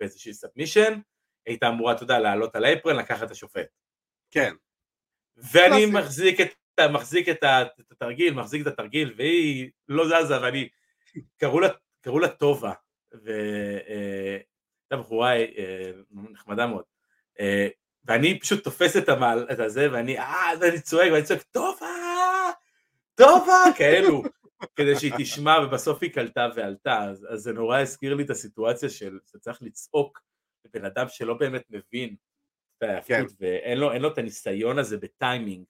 [0.00, 1.00] באיזושהי סאבמישן,
[1.46, 3.66] הייתה אמורה, אתה יודע, לעלות על האפרן, לקחת את השופט.
[4.30, 4.54] כן.
[5.36, 7.44] ואני מחזיק את, מחזיק את
[7.90, 10.68] התרגיל, מחזיק את התרגיל, והיא לא זזה, ואני,
[11.36, 11.68] קראו לה,
[12.00, 12.72] קראו לה טובה,
[14.90, 16.84] והייתה בחורה אה, נחמדה מאוד.
[18.04, 21.86] ואני פשוט תופס את המעל, את הזה, ואני, אה, ואני צועק, ואני צועק, טובה,
[23.14, 24.22] טובה, כאלו.
[24.76, 28.88] כדי שהיא תשמע ובסוף היא קלטה ועלתה, אז, אז זה נורא הזכיר לי את הסיטואציה
[28.88, 30.20] של שצריך לצעוק
[30.64, 32.16] לבן אדם שלא באמת מבין
[32.78, 33.24] את כן.
[33.40, 35.64] ואין לו, לו את הניסיון הזה בטיימינג,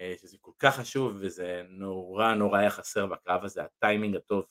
[0.00, 4.44] אה, שזה כל כך חשוב וזה נורא נורא היה חסר בקרב הזה, הטיימינג הטוב.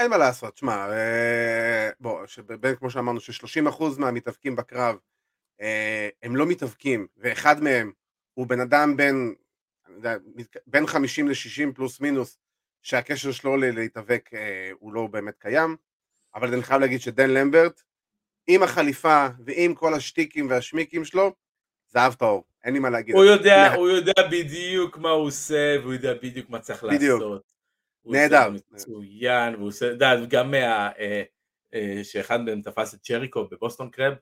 [0.00, 4.96] אין מה לעשות, שמע, אה, בוא, שבין כמו שאמרנו ש-30% מהמתאבקים בקרב
[5.60, 7.92] אה, הם לא מתאבקים, ואחד מהם
[8.34, 9.34] הוא בן אדם בין
[9.88, 10.16] יודע,
[10.66, 12.38] בין 50 ל-60 פלוס מינוס,
[12.82, 15.76] שהקשר שלו להתאבק אה, הוא לא באמת קיים,
[16.34, 17.82] אבל אני חייב להגיד שדן למברט,
[18.46, 21.34] עם החליפה ועם כל השטיקים והשמיקים שלו,
[21.88, 23.14] זהב טהור, אין לי מה להגיד.
[23.14, 27.22] הוא יודע, הוא יודע בדיוק מה הוא עושה, והוא יודע בדיוק מה צריך בדיוק.
[27.22, 27.59] לעשות.
[28.04, 28.50] נהדר.
[28.70, 29.94] מצוין, והוא עושה,
[30.28, 30.90] גם מה...
[30.98, 31.22] אה,
[31.74, 34.14] אה, שאחד מהם תפס את צ'ריקו בבוסטון קרב,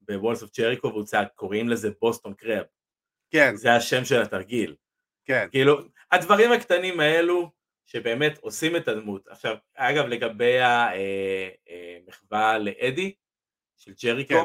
[0.00, 2.64] בוולס אוף צ'ריקו, והוא צעק, קוראים לזה בוסטון קרב.
[3.30, 3.56] כן.
[3.56, 4.76] זה השם של התרגיל.
[5.24, 5.48] כן.
[5.50, 5.78] כאילו,
[6.12, 7.50] הדברים הקטנים האלו
[7.86, 9.28] שבאמת עושים את הדמות.
[9.28, 13.14] עכשיו, אגב, לגבי המחווה אה, לאדי,
[13.76, 14.44] של ג'ריקו, כן.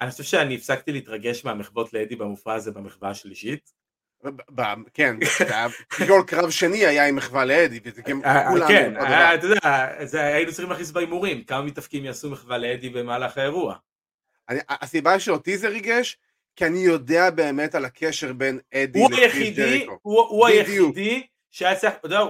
[0.00, 3.72] אני חושב שאני הפסקתי להתרגש מהמחוות לאדי במופע הזה במחווה השלישית.
[4.94, 5.16] כן,
[6.06, 8.68] כל קרב שני היה עם מחווה לאדי, וזה גם אה, כולם...
[8.68, 9.58] כן, אה, אתה יודע,
[10.12, 13.76] היינו צריכים להכניס בהימורים, כמה מתאפקים יעשו מחווה לאדי במהלך האירוע.
[14.68, 16.18] הסיבה שאותי זה ריגש,
[16.56, 19.98] כי אני יודע באמת על הקשר בין אדי לקריס ג'ריקו.
[20.02, 22.20] הוא, היחידי שהיה צריך, אתה יודע,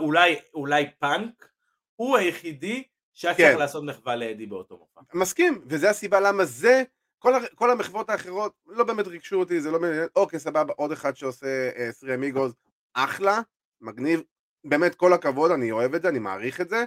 [0.54, 1.48] אולי, פאנק,
[1.96, 2.82] הוא היחידי
[3.14, 3.58] שהיה צריך כן.
[3.58, 5.00] לעשות מחווה לאדי באותו מופע.
[5.14, 6.82] מסכים, וזה הסיבה למה זה,
[7.24, 11.16] כל, כל המחוות האחרות לא באמת ריגשו אותי, זה לא מעניין, אוקיי סבבה, עוד אחד
[11.16, 12.54] שעושה אה, סרי אמיגוז,
[12.94, 13.40] אחלה,
[13.80, 14.22] מגניב,
[14.64, 16.84] באמת כל הכבוד, אני אוהב את זה, אני מעריך את זה,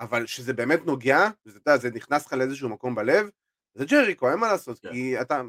[0.00, 3.30] אבל שזה באמת נוגע, וזה, זה נכנס לך לאיזשהו מקום בלב,
[3.74, 4.92] זה ג'ריקו, אין מה לעשות, כן.
[4.92, 5.42] כי אתה,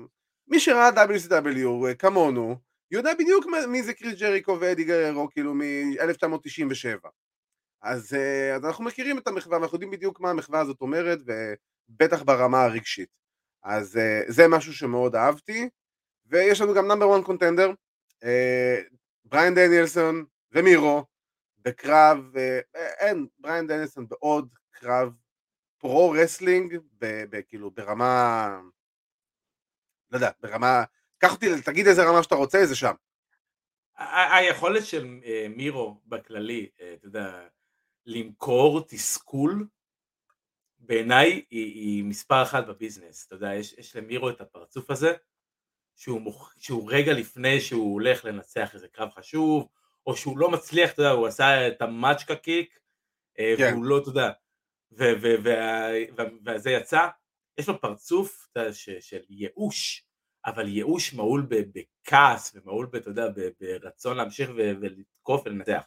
[0.47, 2.55] מי שראה WCW אה, כמונו,
[2.91, 7.07] יודע בדיוק מי זה קריס ג'ריקו ואדי גררו, כאילו מ-1997.
[7.81, 12.23] אז, אה, אז אנחנו מכירים את המחווה, ואנחנו יודעים בדיוק מה המחווה הזאת אומרת, ובטח
[12.23, 13.20] ברמה הרגשית.
[13.63, 15.69] אז אה, זה משהו שמאוד אהבתי,
[16.25, 17.71] ויש לנו גם number 1 contender,
[19.25, 21.05] בריאן דניאלסון ומירו
[21.57, 22.17] בקרב,
[22.99, 25.13] אין, בריאן דניאלסון בעוד קרב
[25.77, 26.77] pro-wrestling,
[27.47, 28.59] כאילו ברמה,
[30.11, 30.83] לא יודע, ברמה,
[31.17, 32.93] קח אותי, תגיד איזה רמה שאתה רוצה, איזה שם.
[34.31, 35.05] היכולת של
[35.49, 37.47] מירו בכללי, אתה יודע,
[38.05, 39.67] למכור תסכול,
[40.81, 45.13] בעיניי היא, היא מספר אחת בביזנס, אתה יודע, יש, יש למירו את הפרצוף הזה,
[45.95, 46.53] שהוא, מוכ...
[46.57, 49.67] שהוא רגע לפני שהוא הולך לנצח איזה קרב חשוב,
[50.07, 52.79] או שהוא לא מצליח, אתה יודע, הוא עשה את ה Machka kick,
[53.39, 53.73] אה, כן.
[53.73, 54.31] והוא לא, אתה יודע,
[56.45, 57.07] וזה יצא,
[57.57, 60.05] יש לו פרצוף ש, של ייאוש,
[60.45, 63.25] אבל ייאוש מהול בכעס ומהול, אתה יודע,
[63.59, 65.83] ברצון להמשיך ולתקוף ולנצח.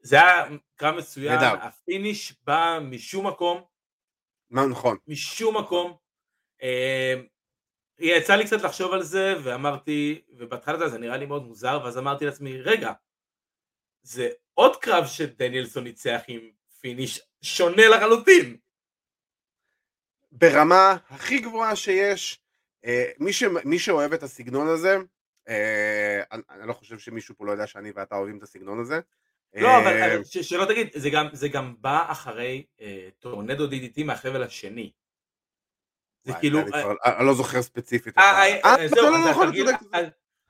[0.00, 3.75] זה היה קרב מצוין, ה finish בא משום מקום.
[4.50, 4.96] מה נכון.
[5.06, 5.96] משום מקום.
[6.62, 7.14] אה,
[7.98, 12.24] יצא לי קצת לחשוב על זה, ואמרתי, ובהתחלה זה נראה לי מאוד מוזר, ואז אמרתי
[12.24, 12.92] לעצמי, רגע,
[14.02, 18.56] זה עוד קרב שדניאלסון ניצח עם פיניש שונה לחלוטין.
[20.32, 22.40] ברמה הכי גבוהה שיש,
[22.84, 23.42] אה, מי, ש...
[23.64, 24.96] מי שאוהב את הסגנון הזה,
[25.48, 29.00] אה, אני, אני לא חושב שמישהו פה לא יודע שאני ואתה אוהבים את הסגנון הזה.
[29.56, 32.64] לא, אה, אבל ש, שלא תגיד, זה גם, זה גם בא אחרי
[33.18, 34.92] tornado DDT מהחבל השני.
[36.24, 36.58] זה כאילו...
[37.04, 38.14] אני לא זוכר ספציפית.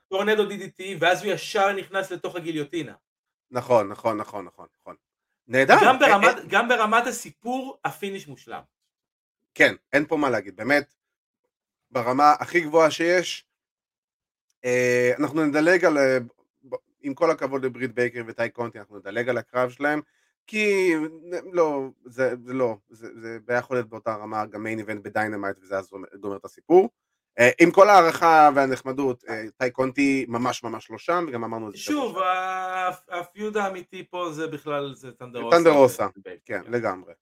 [0.07, 2.93] tornado DDT, ואז הוא ישר נכנס לתוך הגיליוטינה.
[3.51, 4.95] נכון, נכון, נכון, נכון, נכון.
[5.47, 5.75] נהדר.
[5.85, 8.61] גם ברמת, גם ברמת הסיפור, ה finish מושלם.
[9.53, 10.93] כן, אין פה מה להגיד, באמת,
[11.91, 13.45] ברמה הכי גבוהה שיש.
[14.65, 16.17] אה, אנחנו נדלג על, אה,
[17.07, 20.01] עם כל הכבוד לברית בייקר וטי קונטי, אנחנו נדלג על הקרב שלהם,
[20.47, 20.93] כי
[21.51, 25.09] לא, זה, זה לא, זה, זה היה יכול להיות באותה רמה גם main event ב
[25.09, 25.89] Dynamite וזה אז
[26.19, 26.89] גומר את הסיפור.
[27.39, 29.23] אה, עם כל הערכה והנחמדות,
[29.57, 31.79] טי קונטי ממש ממש לא שם, וגם אמרנו את זה.
[31.79, 32.17] שוב,
[33.09, 35.57] ה feud האמיתי פה זה בכלל, זה ת'אנדר רוזה.
[35.57, 36.07] ת'אנדר רוזה,
[36.45, 37.13] כן, לגמרי.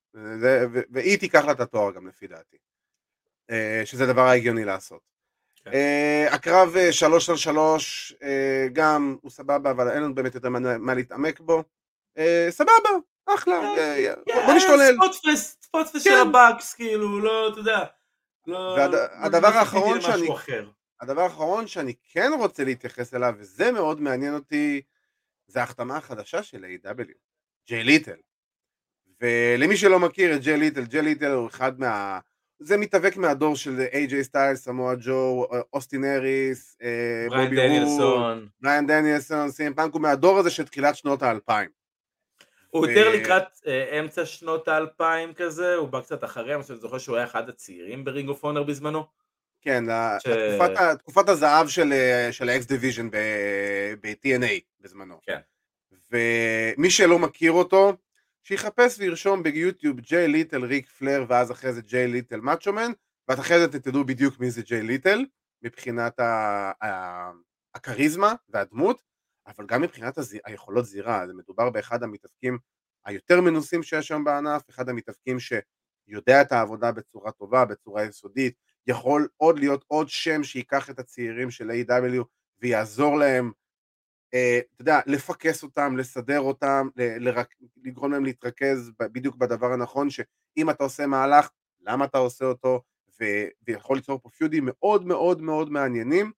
[0.92, 2.58] והיא תיקח לה את התואר גם לפי דעתי.
[3.52, 5.15] אה, שזה דבר ההגיוני לעשות.
[5.66, 5.72] כן.
[5.74, 8.14] אה, הקרב אה, שלוש על שלוש
[8.74, 10.50] גם הוא סבבה, אבל אין לנו באמת יותר
[10.80, 11.64] מה להתעמק בו.
[12.50, 12.90] סבבה,
[13.26, 13.74] אחלה,
[14.46, 14.96] בוא נשתולל.
[15.36, 16.28] spotfest של כן.
[16.28, 17.84] הבאקס, כאילו, לא, אתה יודע.
[18.48, 20.28] והדבר לא האחרון שאני...
[21.02, 24.82] הדבר האחרון שאני כן רוצה להתייחס אליו, וזה מאוד מעניין אותי,
[25.48, 27.12] זה ההחתמה החדשה של AEW.
[27.68, 28.16] ג'יי לית'ל.
[29.22, 32.20] ולמי שלא מכיר את ג'יי לית'ל, ג'יי לית'ל הוא אחד מה...
[32.60, 36.78] זה מתאבק מהדור של איי-ג'יי סטיילס, סמואה ג'ו, אוסטין אריס,
[37.30, 41.70] בובי דניאלסון, בריאן דניאלסון, סי אם פאנק, הוא מהדור הזה של תחילת שנות האלפיים.
[42.70, 47.16] הוא יותר לקראת אה, אמצע שנות האלפיים כזה, הוא בא קצת אחרי, אני זוכר שהוא
[47.16, 49.06] היה אחד הצעירים ב Ring of Honor בזמנו.
[49.62, 49.84] כן,
[50.98, 53.10] תקופת הזהב של ה X Division
[54.02, 55.20] ב-TNA בזמנו.
[55.26, 55.40] כן.
[56.12, 57.94] ומי שלא מכיר אותו,
[58.48, 62.92] שיחפש וירשום ביוטיוב ג'יי לית'ל ריק פלייר ואז אחרי זה ג'יי לית'ל מאצ'ו מן
[63.28, 65.26] ואת אחרי זה תדעו בדיוק מי זה ג'יי לית'ל
[65.62, 66.20] מבחינת
[67.76, 69.02] הכריזמה והדמות
[69.48, 70.38] אבל גם מבחינת הז...
[70.46, 71.28] היכולות זירה.
[71.28, 72.58] זה מדובר באחד המתאבקים
[73.06, 78.56] היותר מנוסים שיש שם בענף אחד המתאבקים שיודע את העבודה בצורה טובה בצורה יסודית
[78.88, 82.24] יכול עוד להיות עוד שם שייקח את הצעירים של AEW
[82.62, 83.52] ויעזור להם
[84.30, 86.88] אתה יודע, לפקס אותם, לסדר אותם,
[87.84, 91.50] לגרום להם להתרכז בדיוק בדבר הנכון, שאם אתה עושה מהלך,
[91.82, 92.82] למה אתה עושה אותו,
[93.68, 96.32] ויכול ליצור פה פיודים מאוד מאוד מאוד מעניינים,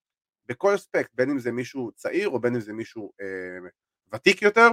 [0.46, 3.70] בכל אספקט, בין אם זה מישהו צעיר או בין אם זה מישהו אה,
[4.14, 4.70] ותיק יותר,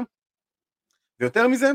[1.20, 1.70] ויותר מזה,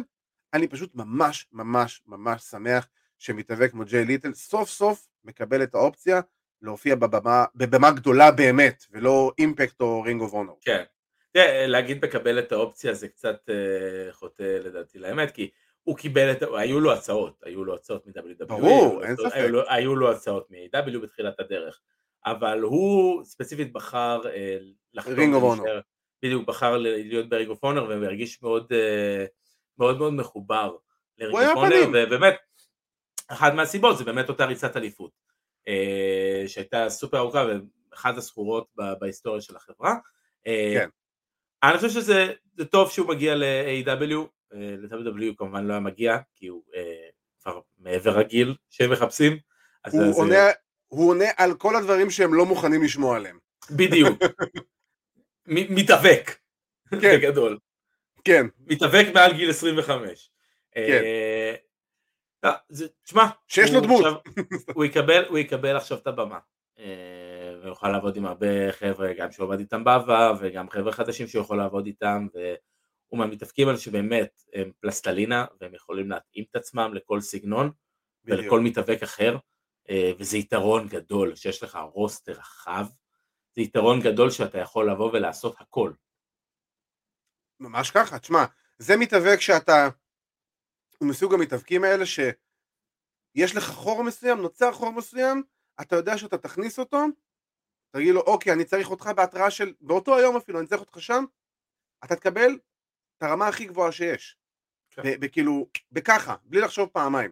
[0.54, 2.88] אני פשוט ממש ממש ממש שמח
[3.18, 6.22] שמתאבק כמו ג'יי ליטל סוף סוף מקבל את האופציה
[6.62, 10.60] להופיע בבמה, בבמה גדולה באמת, ולא Impact או Ring of Honor.
[10.62, 10.84] כן,
[11.32, 15.50] תראה, להגיד מקבל את האופציה זה קצת אה, חוטא לדעתי לאמת, כי
[15.84, 19.96] הוא קיבל את, היו לו הצעות, היו לו הצעות מ-WWE, ברור, אין ספק, היו, היו
[19.96, 21.82] לו הצעות מ-AEW בתחילת הדרך,
[22.26, 24.28] אבל הוא ספציפית בחר אה,
[24.94, 25.80] לחתום, Ring of Honor,
[26.24, 29.28] בדיוק, בחר להיות ב Ring of Honor והרגיש מאוד, אה,
[29.78, 30.76] מאוד מאוד מחובר
[31.18, 32.36] ל Ring of Honor, ובאמת,
[33.28, 35.12] אחת מהסיבות זה באמת אותה ריצת אליפות,
[36.48, 37.46] שהייתה סופר ארוכה
[37.92, 38.68] ואחת הזכורות
[39.00, 39.94] בהיסטוריה של החברה,
[40.44, 40.90] כן.
[41.64, 42.34] אני חושב שזה
[42.72, 44.16] טוב שהוא מגיע ל-AW,
[44.54, 47.10] אה, ל-WW כמובן לא היה מגיע, כי הוא אה,
[47.42, 49.38] כבר מעבר הגיל שהם מחפשים.
[49.92, 50.52] הוא, אז עונה, זה...
[50.88, 53.38] הוא עונה על כל הדברים שהם לא מוכנים לשמוע עליהם.
[53.72, 54.20] בדיוק.
[55.48, 56.38] מתאבק,
[57.02, 57.18] כן.
[57.18, 57.58] בגדול.
[58.24, 58.46] כן.
[58.68, 60.32] מתאבק מעל גיל 25.
[60.72, 61.04] כן.
[63.04, 64.06] תשמע, שיש לו דמות.
[65.28, 66.40] הוא יקבל עכשיו את הבמה.
[67.62, 71.42] הוא יוכל לעבוד עם הרבה חבר'ה, גם שהוא עבד איתם בעבר, וגם חבר'ה חדשים שהוא
[71.42, 77.22] יכול לעבוד איתם, והוא מהמתאפקים האלה שבאמת הם פלסטלינה, והם יכולים להתאים את עצמם לכל
[77.22, 77.72] סגנון,
[78.24, 78.40] בדיוק.
[78.40, 79.38] ולכל מתאבק אחר,
[79.90, 82.86] אה, וזה יתרון גדול, שיש לך רוסטר רחב,
[83.56, 85.92] זה יתרון גדול שאתה יכול לבוא ולעשות הכל.
[87.60, 88.46] ממש ככה, תשמע,
[88.78, 89.90] זה מתאבק שאתה,
[90.98, 95.44] הוא מסוג המתאבקים האלה שיש לך חור מסוים, נוצר חור מסוים,
[95.82, 97.06] אתה יודע שאתה תכניס אותו,
[97.92, 101.24] תגיד לו אוקיי אני צריך אותך בהתראה של, באותו היום אפילו אני צריך אותך שם,
[102.04, 102.58] אתה תקבל
[103.18, 104.38] את הרמה הכי גבוהה שיש,
[104.90, 105.02] כן.
[105.22, 107.32] וכאילו, בככה, בלי לחשוב פעמיים,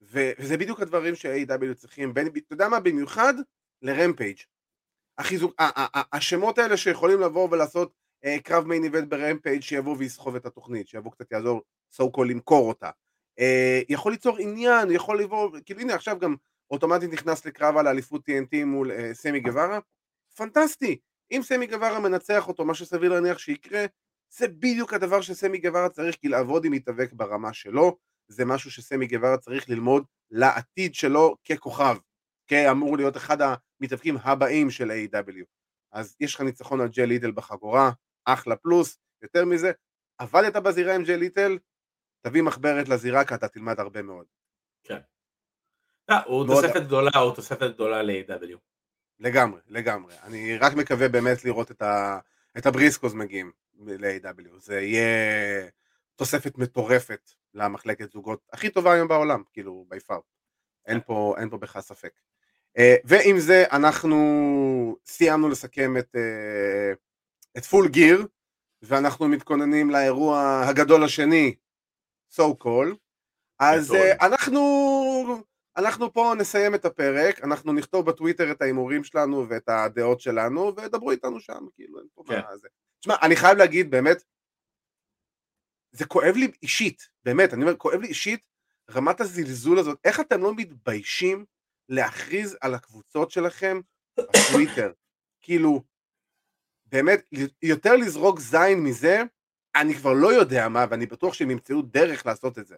[0.00, 3.34] וזה בדיוק הדברים ש-AW צריכים, בין, אתה יודע מה, במיוחד
[3.82, 4.38] לרמפייג',
[5.18, 5.54] החיזוק,
[6.12, 7.92] השמות האלה שיכולים לבוא ולעשות
[8.24, 11.62] אה, קרב main event ב Rampage שיבוא ויסחוב את התוכנית, שיבוא קצת יעזור
[11.92, 12.90] so called למכור אותה,
[13.38, 16.36] אה, יכול ליצור עניין, יכול לבוא, כאילו הנה עכשיו גם
[16.70, 19.78] אוטומטית נכנס לקרב על האליפות TNT מול אה, סמי גווארה,
[20.36, 20.98] פנטסטי,
[21.30, 23.84] אם סמי גווארה מנצח אותו, מה שסביר להניח שיקרה,
[24.30, 27.96] זה בדיוק הדבר שסמי גווארה צריך, כי לעבוד עם מתאבק ברמה שלו,
[28.28, 31.96] זה משהו שסמי גווארה צריך ללמוד לעתיד שלו ככוכב,
[32.46, 35.44] כאמור להיות אחד המתאבקים הבאים של A.W.
[35.92, 37.90] אז יש לך ניצחון על ג'י ליטל בחגורה,
[38.24, 39.72] אחלה פלוס, יותר מזה,
[40.18, 41.58] עבדת בזירה עם ג'י ליטל,
[42.20, 44.26] תביא מחברת לזירה כי אתה תלמד הרבה מאוד.
[44.82, 44.98] כן.
[46.08, 48.56] לא, הוא תוספת גדולה, הוא תוספת גדולה ל-AW.
[49.20, 50.14] לגמרי, לגמרי.
[50.22, 52.18] אני רק מקווה באמת לראות את, ה,
[52.58, 53.52] את הבריסקוז מגיעים
[53.86, 54.58] ל-AW.
[54.58, 55.68] זה יהיה
[56.16, 60.20] תוספת מטורפת למחלקת זוגות הכי טובה היום בעולם, כאילו, בי פאר.
[60.86, 62.12] אין פה, אין פה בכלל ספק.
[62.78, 64.16] Uh, ועם זה אנחנו
[65.06, 66.96] סיימנו לסכם את, uh,
[67.58, 68.26] את פול גיר,
[68.82, 71.54] ואנחנו מתכוננים לאירוע הגדול השני,
[72.32, 72.94] so call.
[73.58, 74.60] אז uh, אנחנו
[75.78, 81.10] אנחנו פה נסיים את הפרק, אנחנו נכתוב בטוויטר את ההימורים שלנו ואת הדעות שלנו, ודברו
[81.10, 82.40] איתנו שם, כאילו, אין פה כן.
[82.40, 82.68] מה זה.
[83.00, 84.22] תשמע, אני חייב להגיד, באמת,
[85.92, 88.40] זה כואב לי אישית, באמת, אני אומר, כואב לי אישית
[88.90, 91.44] רמת הזלזול הזאת, איך אתם לא מתביישים
[91.88, 93.80] להכריז על הקבוצות שלכם
[94.20, 94.92] בטוויטר?
[95.44, 95.82] כאילו,
[96.86, 97.28] באמת,
[97.62, 99.22] יותר לזרוק זין מזה,
[99.76, 102.76] אני כבר לא יודע מה, ואני בטוח שהם ימצאו דרך לעשות את זה.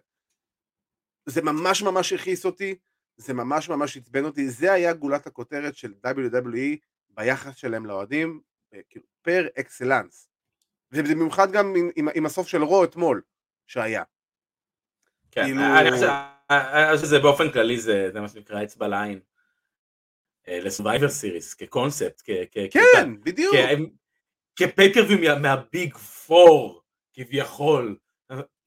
[1.26, 2.74] זה ממש ממש הכעיס אותי,
[3.20, 6.76] זה ממש ממש עצבן אותי, זה היה גולת הכותרת של WWE
[7.10, 8.40] ביחס שלהם לאוהדים,
[8.74, 10.30] אה, כאילו פר אקסלנס.
[10.92, 13.22] ובמיוחד גם עם, עם, עם הסוף של Raw אתמול
[13.66, 14.02] שהיה.
[15.30, 15.60] כן, כאילו...
[15.62, 19.20] אני חושב שזה באופן כללי זה, זה מה שנקרא אצבע לעין.
[20.48, 22.76] אה, ל Survivor Series כקונספט, כ, כן, כ,
[23.22, 23.54] בדיוק.
[24.56, 27.96] כ pay-per-view ים מה Big Four כביכול,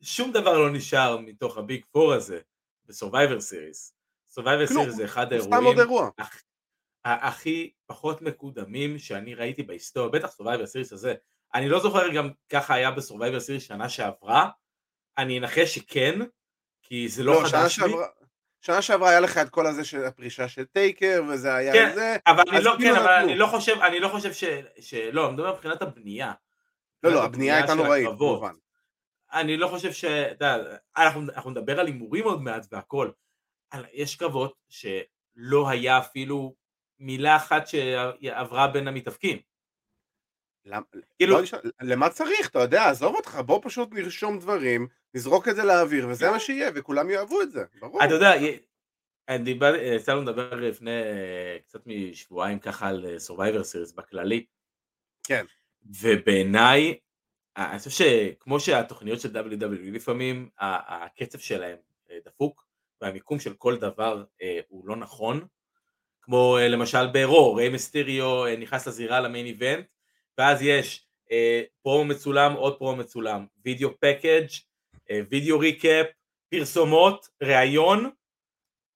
[0.02, 2.40] שום דבר לא נשאר מתוך ה Big Four הזה
[2.86, 3.94] ב Survivor Series.
[4.34, 5.78] Survivor Series זה אחד האירועים
[7.06, 11.14] הכי פחות מקודמים שאני ראיתי בהיסטוריה, בטח Survivor Series הזה.
[11.54, 14.50] אני לא זוכר גם ככה היה ב Survivor Series שנה שעברה,
[15.18, 16.20] אני אנחש שכן,
[16.84, 17.94] כי זה לא, לא חדש לי.
[18.62, 22.16] שנה שעברה היה לך את כל הזה של הפרישה של טייקר וזה היה כן, זה.
[22.28, 24.44] אבל אני לא, כן, אבל אני לא חושב, אני לא חושב ש,
[24.80, 26.32] שלא, אני מדבר מבחינת הבנייה.
[27.04, 28.54] לא, לא, הבנייה הייתה נוראית, כמובן.
[29.34, 30.06] אני לא חושב ש...
[30.06, 33.10] אתה יודע, אנחנו, אנחנו נדבר על הימורים עוד מעט והכל.
[33.94, 36.56] יש קרבות שלא היה אפילו
[37.00, 39.38] מילה אחת שעברה בין המתאבקים.
[40.66, 40.82] למ...
[41.18, 41.38] כאילו...
[41.40, 42.50] לא, למה צריך?
[42.50, 46.72] אתה יודע, עזוב אותך, בוא פשוט נרשום דברים, נזרוק את זה לאוויר, וזה מה שיהיה,
[46.76, 48.04] וכולם יאהבו את זה, ברור.
[48.04, 48.32] אתה יודע,
[49.96, 50.92] יצא לנו לדבר לפני
[51.68, 54.46] קצת משבועיים ככה על Survivor Series בכללי.
[55.24, 55.46] כן.
[56.02, 56.98] ובעיניי
[57.58, 61.78] אני חושב שכמו שהתוכניות של WWE לפעמים, הקצב שלהם
[62.12, 62.63] אה, דפוק,
[63.04, 65.48] והמיקום של כל דבר אה, הוא לא נכון,
[66.22, 69.86] כמו אה, למשל ב Raw, ריי מסטיריו נכנס לזירה ל main event,
[70.38, 71.08] ואז יש
[71.82, 74.48] פרומו מצולם, עוד פרומו מצולם, video package,
[75.30, 76.08] video recap,
[76.50, 78.10] פרסומות, ראיון,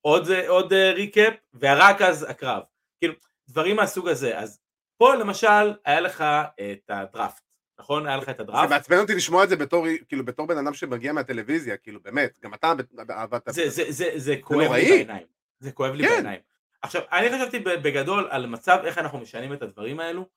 [0.01, 2.63] עוד, עוד recap, ורק אז הקרב.
[2.99, 3.13] כאילו,
[3.49, 4.39] דברים מהסוג הזה.
[4.39, 4.59] אז
[4.97, 6.23] פה למשל היה לך
[6.71, 7.46] את הדראפט.
[7.79, 8.07] נכון?
[8.07, 8.69] היה לך את הדראפט.
[8.69, 12.39] זה מעצבן אותי לשמוע את זה בתור, כאילו, בתור בן אדם שמגיע מהטלוויזיה, כאילו, באמת,
[12.43, 12.73] גם אתה
[13.09, 13.49] עבדת...
[13.49, 15.27] זה, זה, זה, זה כואב לי בעיניים.
[15.59, 16.13] זה כואב לי כן.
[16.13, 16.39] בעיניים.
[16.81, 20.27] עכשיו, אני חשבתי בגדול על מצב איך אנחנו משנים את הדברים האלו,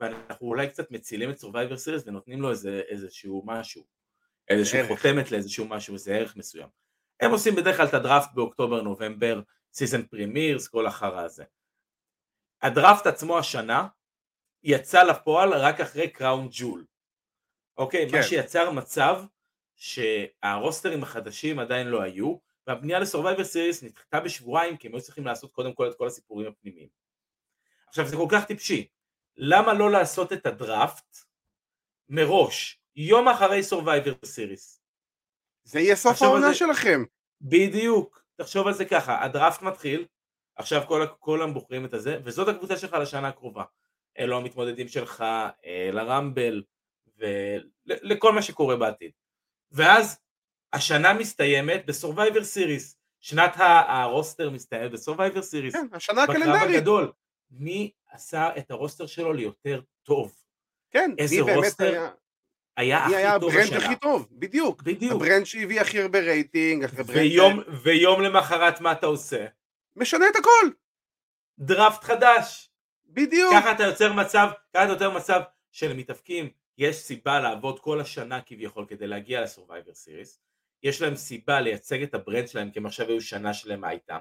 [0.00, 3.84] ואנחנו אולי קצת מצילים את Survivor Series ונותנים לו איזה, איזשהו משהו,
[4.48, 6.68] איזשהו חותמת לאיזשהו משהו, איזה ערך מסוים.
[7.20, 9.40] הם עושים בדרך כלל את הדראפט באוקטובר, נובמבר,
[9.72, 11.44] season premieres, כל החרא הזה.
[12.62, 13.86] הדראפט עצמו השנה,
[14.62, 16.84] יצא לפועל רק אחרי קראון ג'ול.
[17.76, 18.10] אוקיי?
[18.10, 18.16] כן.
[18.16, 19.22] מה שיצר מצב
[19.76, 22.36] שהרוסטרים החדשים עדיין לא היו,
[22.66, 26.48] והבנייה לסורווייבר סיריס נדחתה בשבועיים כי הם היו צריכים לעשות קודם כל את כל הסיפורים
[26.48, 26.88] הפנימיים.
[27.88, 28.88] עכשיו זה כל כך טיפשי,
[29.36, 31.16] למה לא לעשות את הדראפט
[32.08, 34.80] מראש, יום אחרי Survivor Series?
[35.64, 36.54] זה יהיה סוף העונה זה...
[36.54, 37.04] שלכם.
[37.40, 40.06] בדיוק, תחשוב על זה ככה, הדראפט מתחיל,
[40.56, 43.64] עכשיו כל, כולם בוחרים את הזה, וזאת הקבוצה שלך לשנה הקרובה.
[44.18, 45.24] אלו המתמודדים שלך
[45.92, 46.62] ל Rumble
[47.16, 49.10] ולכל מה שקורה בעתיד.
[49.70, 50.18] ואז
[50.72, 53.52] השנה מסתיימת ב Survivor Series, שנת
[53.88, 55.74] ה roster מסתיימת ב Survivor Series.
[55.74, 56.54] כן, השנה הקלנדרית.
[56.54, 57.12] בקרב הגדול.
[57.50, 60.34] מי עשה את הרוסטר שלו ליותר טוב?
[60.90, 62.08] כן, איזה מי roster היה,
[62.76, 63.62] היה הכי היה טוב השנה.
[63.62, 64.82] ה brand הכי טוב, בדיוק.
[64.82, 65.12] בדיוק.
[65.12, 66.86] ה brand שהביא הכי הרבה רייטינג.
[67.06, 67.60] ויום.
[67.82, 69.46] ויום למחרת מה אתה עושה?
[69.96, 70.70] משנה את הכל.
[71.58, 72.71] דראפט חדש.
[73.12, 73.54] בדיוק.
[73.54, 75.40] ככה אתה יוצר מצב, ככה אתה יוצר מצב
[75.72, 80.40] שלמתאבקים יש סיבה לעבוד כל השנה כביכול כדי להגיע ל Survivor Series,
[80.82, 84.20] יש להם סיבה לייצג את ה brand שלהם כי הם עכשיו היו שנה שלמה איתם,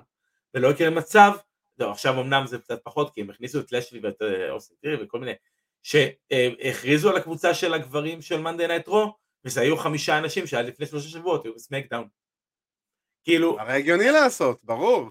[0.53, 1.31] ולא יקרה מצב,
[1.77, 5.03] לא, עכשיו אמנם זה קצת פחות כי הם הכניסו את לשלי ואת אה, אוסטין טירי
[5.03, 5.33] וכל מיני,
[5.83, 9.13] שהכריזו על הקבוצה של הגברים של Monday Night Raw,
[9.45, 12.07] וזה היו חמישה אנשים שעד לפני שלושה שבועות היו ב SmackDown.
[13.23, 13.59] כאילו...
[13.59, 15.09] הרי הגיוני לעשות, ברור.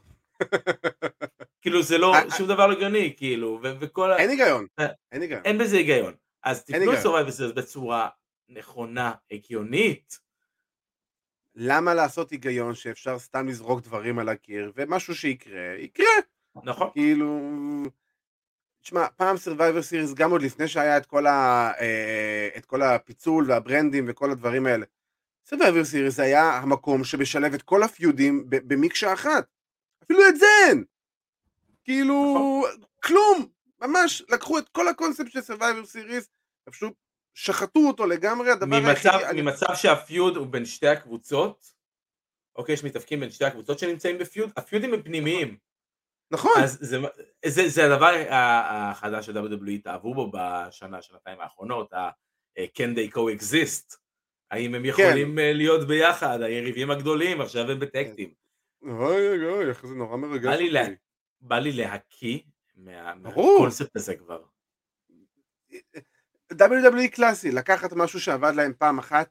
[1.63, 4.13] כאילו זה לא, שום דבר לא הגיוני, כאילו, וכל...
[4.13, 4.67] אין היגיון,
[5.13, 5.41] אין היגיון.
[5.45, 6.15] אין בזה היגיון.
[6.43, 8.09] אז תקנו Survivor Series בצורה
[8.49, 10.19] נכונה, הגיונית.
[11.55, 16.07] למה לעשות היגיון שאפשר סתם לזרוק דברים על הקיר, ומשהו שיקרה, יקרה.
[16.65, 16.91] נכון.
[16.93, 17.41] כאילו...
[18.83, 23.45] תשמע, פעם Survivor Series, גם עוד לפני שהיה את כל, ה, אה, את כל הפיצול
[23.49, 24.87] והברנדים וכל הדברים האלה,
[25.49, 29.47] Survivor Series היה המקום שמשלב את כל הפיודים במקשה אחת.
[30.11, 30.85] אפילו את זה אין!
[31.85, 32.83] כאילו, נכון.
[33.03, 33.47] כלום!
[33.81, 36.27] ממש לקחו את כל הקונספט של Survivor Series,
[36.65, 36.93] פשוט
[37.35, 39.43] שחטו אותו לגמרי, הדבר ממצב, היחידי...
[39.43, 41.73] ממצב שהפיוד הוא בין שתי הקבוצות,
[42.57, 45.57] אוקיי, יש מתאבקים בין שתי הקבוצות שנמצאים בפיוד, הפיודים הם פנימיים.
[46.31, 46.63] נכון.
[46.63, 46.99] אז זה,
[47.47, 53.97] זה, זה הדבר החדש של WWE התאהבו בו בשנה, שנתיים האחרונות, ה-Can they co-exist,
[54.51, 54.89] האם הם כן.
[54.89, 55.57] יכולים כן.
[55.57, 58.41] להיות ביחד, היריבים הגדולים, עכשיו הם בטקטים.
[58.83, 60.71] אוי אוי אוי, איך זה נורא מרגש אותי.
[61.41, 62.39] בא לי להקיא
[62.77, 64.45] מהקונספט הזה כבר.
[66.53, 69.31] WWE קלאסי, לקחת משהו שעבד להם פעם אחת,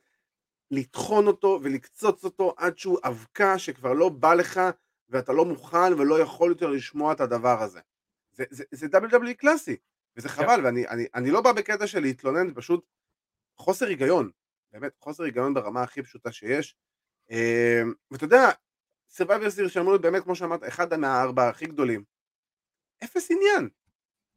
[0.72, 4.62] לטחון אותו ולקצוץ אותו עד שהוא אבקה שכבר לא בא לך
[5.10, 7.80] ואתה לא מוכן ולא יכול יותר לשמוע את הדבר הזה.
[8.32, 9.76] זה, זה, זה WWE קלאסי,
[10.18, 10.64] וזה חבל, yeah.
[10.64, 12.86] ואני אני, אני לא בא בקטע של להתלונן, זה פשוט
[13.58, 14.32] חוסר היגיון,
[14.72, 16.76] באמת חוסר היגיון ברמה הכי פשוטה שיש.
[17.30, 18.50] אמ, ואתה יודע,
[19.10, 22.04] Survivor Series שאמור להיות באמת כמו שאמרת, אחד מהארבע הכי גדולים,
[23.04, 23.70] אפס עניין.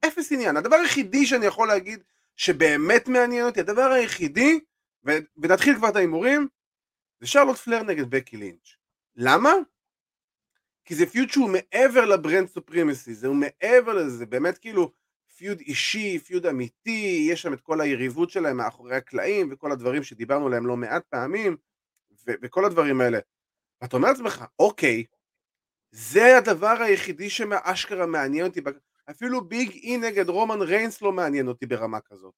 [0.06, 0.56] אפס עניין.
[0.56, 2.02] הדבר היחידי שאני יכול להגיד
[2.36, 4.60] שבאמת מעניין אותי, הדבר היחידי,
[5.06, 6.48] ו- ונתחיל כבר את ההימורים,
[7.20, 8.76] זה שרלוט פלייר נגד בקי לינץ'.
[9.16, 9.52] למה?
[10.84, 14.92] כי זה feud שהוא מעבר ל brand supremacy, זהו מעבר לזה, זה באמת כאילו
[15.36, 20.46] פיוד אישי, פיוד אמיתי, יש שם את כל היריבות שלהם מאחורי הקלעים וכל הדברים שדיברנו
[20.46, 21.56] עליהם לא מעט פעמים,
[22.26, 23.18] ו- וכל הדברים האלה.
[23.82, 25.04] ואתה אומר לעצמך, אוקיי,
[25.90, 28.60] זה הדבר היחידי שאשכרה מעניין אותי,
[29.10, 32.34] אפילו ביג אי נגד רומן ריינס לא מעניין אותי ברמה כזאת.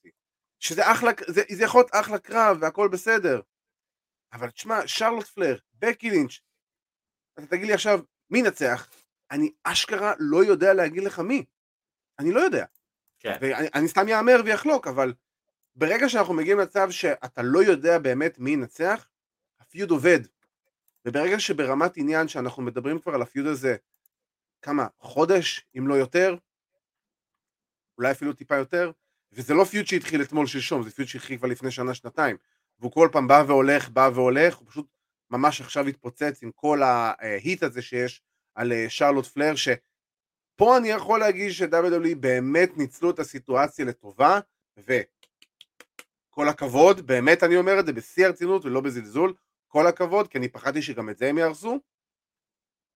[0.59, 3.41] שזה אחלה, זה, זה יכול להיות אחלה קרב והכל בסדר.
[4.33, 6.41] אבל תשמע, שרלוט פלר, בקי לינץ',
[7.35, 8.91] אתה תגיד לי עכשיו, מי נצח?
[9.31, 11.45] אני אשכרה לא יודע להגיד לך מי.
[12.19, 12.65] אני לא יודע.
[13.19, 13.39] כן.
[13.41, 15.15] ואני סתם יאמר ויחלוק, אבל
[15.77, 19.09] ברגע שאנחנו מגיעים למצב שאתה לא יודע באמת מי ינצח,
[19.61, 20.21] הפיוד עובד.
[21.05, 23.77] וברגע שברמת עניין שאנחנו מדברים כבר על הפיוד הזה,
[24.63, 26.37] כמה, חודש, אם לא יותר,
[27.99, 28.91] אולי אפילו טיפה יותר,
[29.33, 32.37] וזה לא פיוד שהתחיל אתמול שלשום, זה פיוד שהתחיל כבר לפני שנה, שנתיים,
[32.79, 34.87] והוא כל פעם בא והולך, בא והולך, הוא פשוט
[35.31, 38.23] ממש עכשיו התפוצץ עם כל ההיט הזה שיש
[38.55, 44.41] על אה, שרלוט פלר, שפה אני יכול להגיד ש-WWE באמת ניצלו את הסיטואציה לטובה,
[44.79, 49.35] וכל הכבוד, באמת אני אומר את זה בשיא הרצינות ולא בזלזול,
[49.75, 51.81] כל הכבוד, כי אני פחדתי שגם את זה הם יהרסו.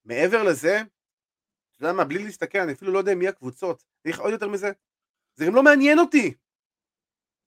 [0.04, 3.84] מעבר לזה, אתה יודע מה, בלי להסתכל, אני אפילו לא יודע מי הקבוצות.
[4.02, 4.70] צריך עוד יותר מזה,
[5.36, 6.34] זה גם לא מעניין אותי.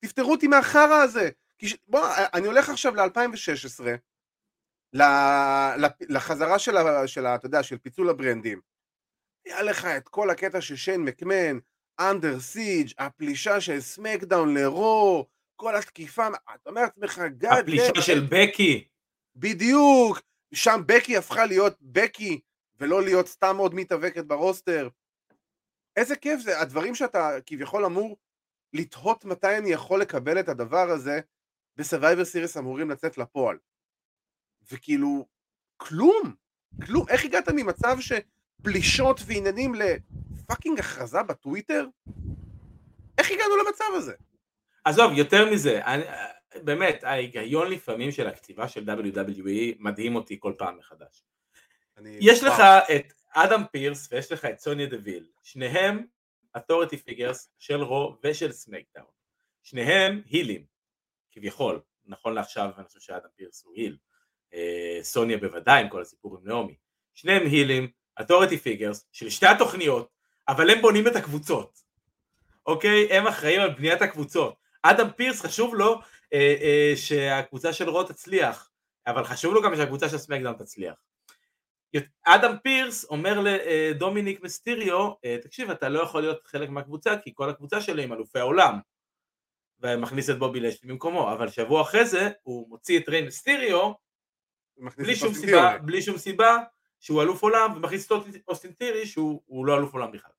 [0.05, 1.29] תפטרו אותי מהחרא הזה.
[1.61, 1.75] ש...
[1.88, 3.84] בוא, אני הולך עכשיו ל-2016,
[6.09, 7.07] לחזרה של, ה...
[7.07, 7.36] של ה...
[7.36, 8.61] אתה יודע, של פיצול הברנדים.
[9.45, 11.59] היה לך את כל הקטע של שיין מקמהן,
[11.99, 17.59] under siege, הפלישה של SmackDown ל Raw, כל התקיפה, אתה אומר לעצמך, God...
[17.59, 18.90] הפלישה של בקי.
[19.36, 20.21] בדיוק,
[20.53, 22.39] שם בקי הפכה להיות בקי,
[22.79, 24.89] ולא להיות סתם עוד מתאבקת ב roster.
[25.95, 28.17] איזה כיף זה, הדברים שאתה כביכול אמור
[28.73, 31.19] לתהות מתי אני יכול לקבל את הדבר הזה,
[31.78, 33.57] ב Survivor Series אמורים לצאת לפועל.
[34.71, 35.25] וכאילו,
[35.77, 36.36] כלום,
[36.86, 39.82] כלום, איך הגעת ממצב שפלישות ועניינים ל
[40.47, 41.88] fucking הכרזה בטוויטר?
[43.17, 44.13] איך הגענו למצב הזה?
[44.84, 46.03] עזוב, יותר מזה, אני,
[46.56, 51.24] באמת, ההיגיון לפעמים של הכתיבה של WWE מדהים אותי כל פעם מחדש.
[52.06, 52.60] יש לך
[52.95, 56.06] את אדם פירס ויש לך את סוניה דוויל, שניהם
[56.58, 59.05] authority figures של Raw ושל SmackDown.
[59.64, 60.66] שניהם הילים,
[61.32, 63.97] כביכול, נכון לעכשיו אני חושב שאדם פירס הוא heel.
[64.54, 66.76] אה, סוניה בוודאי עם כל הסיפור עם נעמי.
[67.14, 67.88] שניהם הילים,
[68.20, 70.10] authority figures של שתי התוכניות,
[70.47, 71.80] אבל הם בונים את הקבוצות.
[72.66, 73.18] אוקיי?
[73.18, 74.56] הם אחראים על בניית הקבוצות.
[74.84, 76.02] אדם פירס חשוב לו
[76.34, 78.71] אה, אה, שהקבוצה של Raw תצליח,
[79.07, 80.95] אבל חשוב לו גם שהקבוצה של SmackDown תצליח.
[82.25, 87.49] אדם פירס אומר לדומיניק מיסטיריו, אה, תקשיב אתה לא יכול להיות חלק מהקבוצה כי כל
[87.49, 88.79] הקבוצה שלי הם אלופי העולם
[89.79, 93.91] ומכניס את בובי לשלי במקומו, אבל שבוע אחרי זה הוא מוציא את ריי מיסטיריו
[94.97, 96.57] בלי שום, סיבה, בלי שום סיבה
[96.99, 98.11] שהוא אלוף עולם ומכניס את
[98.47, 100.32] אוסטין טירי שהוא לא אלוף עולם בכלל.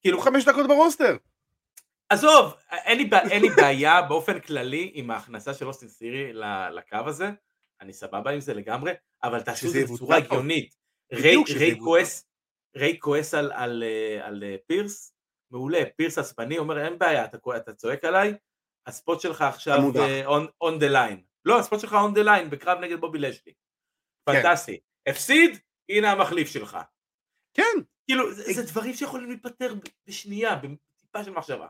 [0.00, 1.16] כאילו חמש דקות ב roster.
[2.08, 6.32] עזוב, אין לי, אין לי בעיה באופן כללי עם ההכנסה של אוסטין טירי
[6.72, 7.30] לקו הזה,
[7.80, 8.92] אני סבבה עם זה לגמרי,
[9.22, 10.74] אבל תעשו את זה בצורה הגיונית.
[11.12, 12.28] ריי כועס,
[12.76, 15.12] ריי כועס על, על, אה, על, על אה, פירס,
[15.50, 18.34] מעולה, פירס עצבני, אומר אין בעיה, אתה, אתה צועק עליי,
[18.86, 21.20] הספוט שלך עכשיו uh, on the line.
[21.44, 23.52] לא, הספוט שלך on the line בקרב נגד בובי לשלי.
[24.26, 24.42] כן.
[24.42, 24.80] פנטסטי.
[25.08, 26.78] הפסיד, הנה המחליף שלך.
[27.54, 27.62] כן.
[28.06, 29.74] כאילו, זה, זה דברים שיכולים להיפטר
[30.06, 31.66] בשנייה, בטיפה של מחשבה.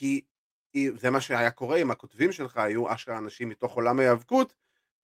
[0.00, 4.54] כי זה מה שהיה קורה אם הכותבים שלך היו אשכרה אנשים מתוך עולם ההיאבקות,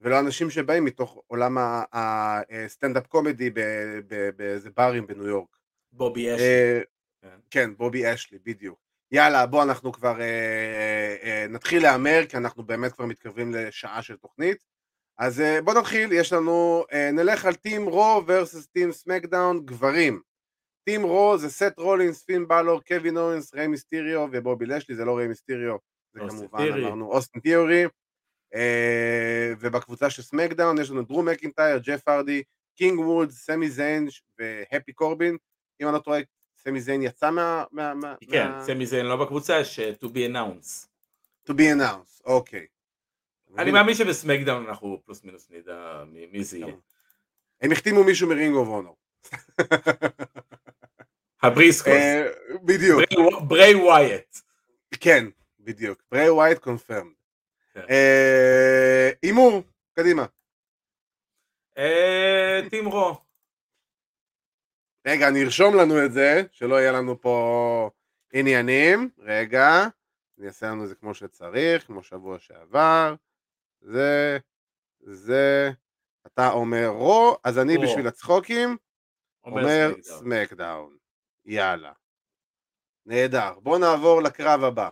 [0.00, 1.56] ולא אנשים שבאים מתוך עולם
[1.92, 3.50] הסטנדאפ קומדי
[4.36, 5.56] באיזה ברים בניו יורק.
[5.92, 6.44] בובי אשלי.
[6.44, 6.80] אה,
[7.22, 7.38] כן.
[7.50, 8.78] כן, בובי אשלי, בדיוק.
[9.10, 14.16] יאללה, בוא אנחנו כבר אה, אה, נתחיל להמר, כי אנחנו באמת כבר מתקרבים לשעה של
[14.16, 14.64] תוכנית.
[15.18, 20.20] אז בוא נתחיל, יש לנו, נלך על טים רו versus טים סמקדאון גברים.
[20.86, 25.16] Team Raw זה סט רולינס, פין באלור, קווין אוונס, ריי מיסטיריו ובובי לשלי, זה לא
[25.16, 25.76] ריי מיסטיריו,
[26.12, 27.84] זה כמובן אמרנו אוסטין תיאורי.
[28.54, 32.42] אה, ובקבוצה של SmackDown יש לנו דרו מקינטייר, ג'ף הארדי,
[32.76, 34.08] קינג וודס, סמי זיין
[34.38, 35.36] והפי קורבין.
[35.80, 36.20] אם אני לא טועה,
[36.56, 37.64] סמי זיין יצא מה...
[38.30, 40.86] כן, סמי זיין לא בקבוצה, יש אה, to be announced.
[41.48, 42.66] to be announced, אוקיי.
[43.58, 46.74] אני מאמין שב SmackDown אנחנו פלוס מינוס נדע מי זה יהיה.
[47.60, 48.96] הם החתימו מישהו מ Ring of Honor.
[51.42, 51.92] הבריסקוס.
[51.92, 52.28] אה,
[52.64, 53.00] בדיוק.
[53.48, 54.36] ברי ווייט.
[55.00, 55.24] כן,
[55.60, 56.02] בדיוק.
[56.12, 57.12] ברי ווייט confirmed.
[57.74, 57.80] כן.
[57.90, 59.62] אה, הימור,
[59.92, 60.26] קדימה.
[61.78, 63.16] אה, Team Raw.
[65.06, 67.90] רגע, נרשום לנו את זה, שלא יהיה לנו פה
[68.32, 69.10] עניינים.
[69.18, 69.86] רגע,
[70.38, 73.14] אני אעשה לנו את זה כמו שצריך, כמו שבוע שעבר.
[73.80, 74.38] זה,
[75.00, 75.70] זה,
[76.26, 78.76] אתה אומר Raw, אז אני בשביל הצחוקים
[79.46, 80.96] אומר SmackDown.
[81.46, 81.92] יאללה.
[83.06, 83.52] נהדר.
[83.62, 84.88] בואו נעבור לקרב הבא.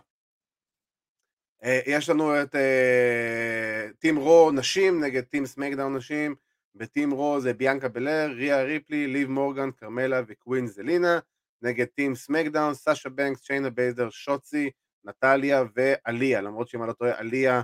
[1.63, 6.35] אה, יש לנו את אה, Team Raw נשים נגד Team SmackDown נשים,
[6.75, 11.19] ב Team Raw זה ביאנקה בלייר, ריה ריפלי, ליב מורגן, כרמלה ו Queen זלינה,
[11.61, 14.69] נגד Team SmackDown, סאשה בנקס, שיינה בייזלר, שוצי,
[15.03, 17.61] נטליה ועליה, למרות שאם אני לא טועה, עליה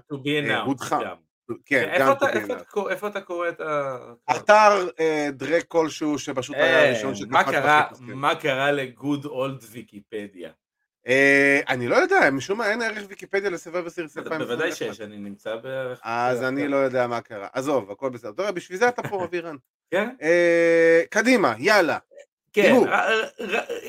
[0.65, 0.99] הודחה.
[1.65, 2.13] כן, גם
[2.89, 3.97] איפה אתה קורא את ה...
[4.31, 4.87] אתר
[5.31, 10.49] דרק כלשהו שפשוט היה הראשון שקפץ מה קרה לגוד אולד ויקיפדיה?
[11.07, 14.47] אה, אני לא יודע, משום מה אין ערך ויקיפדיה לסבב סיריס 2021.
[14.47, 15.99] בוודאי שיש, אני נמצא בערך...
[16.03, 17.47] אז אני לא יודע מה קרה.
[17.53, 18.51] עזוב, הכל בסדר.
[18.51, 19.55] בשביל זה אתה פה, אבירן.
[19.91, 20.09] כן?
[20.21, 21.97] אה, קדימה, יאללה.
[22.53, 22.75] כן,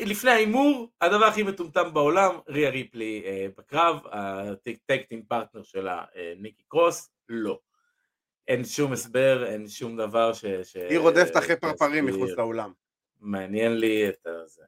[0.07, 6.05] לפני ההימור, הדבר הכי מטומטם בעולם, ריה ריפלי אה, בקרב, ה tag team partner שלה,
[6.37, 7.59] ניקי קרוס, לא.
[8.49, 10.45] אין שום הסבר, אין שום דבר ש...
[10.75, 12.73] היא רודפת אחרי פרפרים מחוץ לאולם.
[13.21, 14.63] מעניין לי את זה.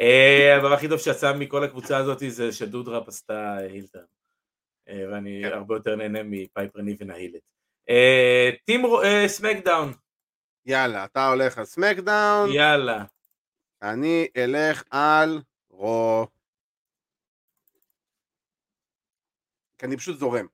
[0.00, 4.02] אה, הדבר הכי טוב שיצא מכל הקבוצה הזאת זה שדודראפ עשתה heel turn.
[4.88, 5.52] אה, ואני כן.
[5.52, 7.42] הרבה יותר נהנה מפייפר ניבן ההילית.
[7.88, 8.82] אה, Team
[9.26, 9.92] SmackDown.
[10.66, 12.52] יאללה, אתה הולך על SmackDown.
[12.52, 13.04] יאללה.
[13.92, 16.26] אני אלך על Raw.
[19.78, 20.46] כי אני פשוט זורם.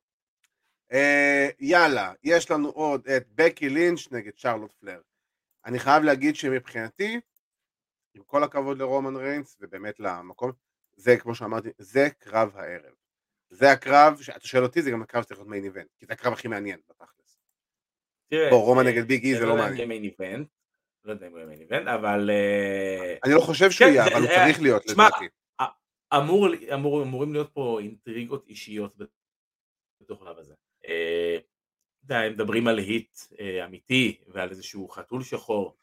[1.60, 5.00] יאללה, יש לנו עוד את בקי לינץ' נגד שרלוט פלייר.
[5.64, 7.20] אני חייב להגיד שמבחינתי,
[8.14, 10.52] עם כל הכבוד לרומן ריינס, ובאמת למקום,
[10.96, 12.94] זה כמו שאמרתי, זה קרב הערב.
[13.50, 16.32] זה הקרב, שאתה שואל אותי, זה גם הקרב שצריך להיות main event, כי זה הקרב
[16.32, 17.38] הכי מעניין בתכלס.
[18.50, 19.88] בוא, רומן נגד ביג אי זה לא מעניין.
[21.04, 22.30] לא יודע אם הוא יהיה מיין איבנט, אבל...
[22.30, 25.24] אה, אני לא חושב שהוא כן, יהיה, אבל הוא אה, צריך להיות, לדעתי.
[27.02, 28.96] אמורים להיות פה אינטריגות אישיות
[30.00, 30.54] בתוך הקרב הזה.
[30.88, 31.36] אה,
[32.10, 33.18] הם מדברים על היט
[33.64, 35.76] אמיתי ועל איזשהו חתול שחור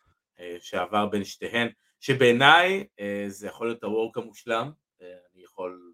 [0.60, 1.68] שעבר בין שתיהן.
[2.00, 2.88] שבעיניי
[3.28, 5.94] זה יכול להיות הוורק המושלם, אני יכול,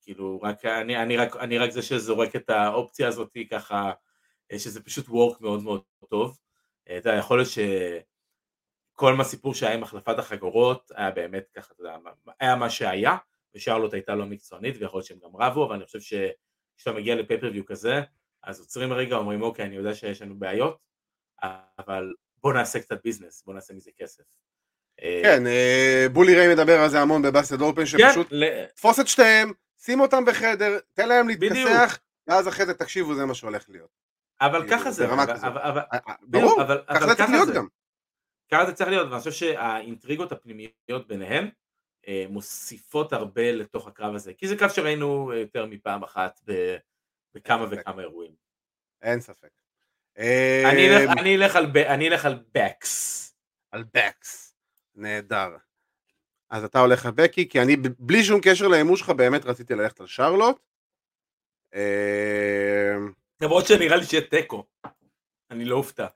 [0.00, 3.92] כאילו, רק, אני, אני, רק, אני רק זה שזורק את האופציה הזאת ככה,
[4.58, 6.38] שזה פשוט וורק מאוד מאוד טוב,
[6.84, 7.48] אתה יודע, יכול להיות
[9.02, 11.96] שכל מה סיפור שהיה עם החלפת החגורות היה באמת ככה, אתה יודע,
[12.40, 13.16] היה מה שהיה,
[13.54, 17.66] ושרלוט הייתה לא מקצוענית ויכול להיות שהם גם רבו, אבל אני חושב שכשאתה מגיע לפייפריוויו
[17.66, 18.00] כזה,
[18.42, 20.78] אז עוצרים רגע, אומרים אוקיי, אני יודע שיש לנו בעיות,
[21.78, 24.22] אבל בוא נעשה קצת ביזנס, בוא נעשה מזה כסף.
[25.00, 28.32] כן, אה, בולי ריי מדבר על זה המון בבאסטד אופן, שפשוט
[28.76, 33.34] תפוס את שתיהם, שים אותם בחדר, תן להם להתכסח, ואז אחרי זה תקשיבו, זה מה
[33.34, 33.90] שהולך להיות.
[34.40, 35.06] אבל כאילו, ככה זה,
[36.22, 37.66] ברור, ככה זה צריך להיות גם.
[38.52, 41.48] ככה זה צריך להיות, ואני חושב שהאינטריגות הפנימיות ביניהם
[42.08, 46.40] אה, מוסיפות הרבה לתוך הקרב הזה, כי זה קרב שראינו יותר מפעם אחת
[47.34, 48.32] בכמה וכמה אירועים.
[49.02, 49.48] אין ספק.
[51.88, 53.36] אני אלך על בקס.
[53.70, 54.56] על בקס.
[54.94, 55.56] נהדר.
[56.50, 60.00] אז אתה הולך על בקי, כי אני בלי שום קשר להימור שלך באמת רציתי ללכת
[60.00, 60.56] על שרלוט.
[61.74, 62.94] אה,
[63.40, 64.66] למרות שנראה לי שיהיה תיקו.
[65.50, 66.06] אני לא אופתע.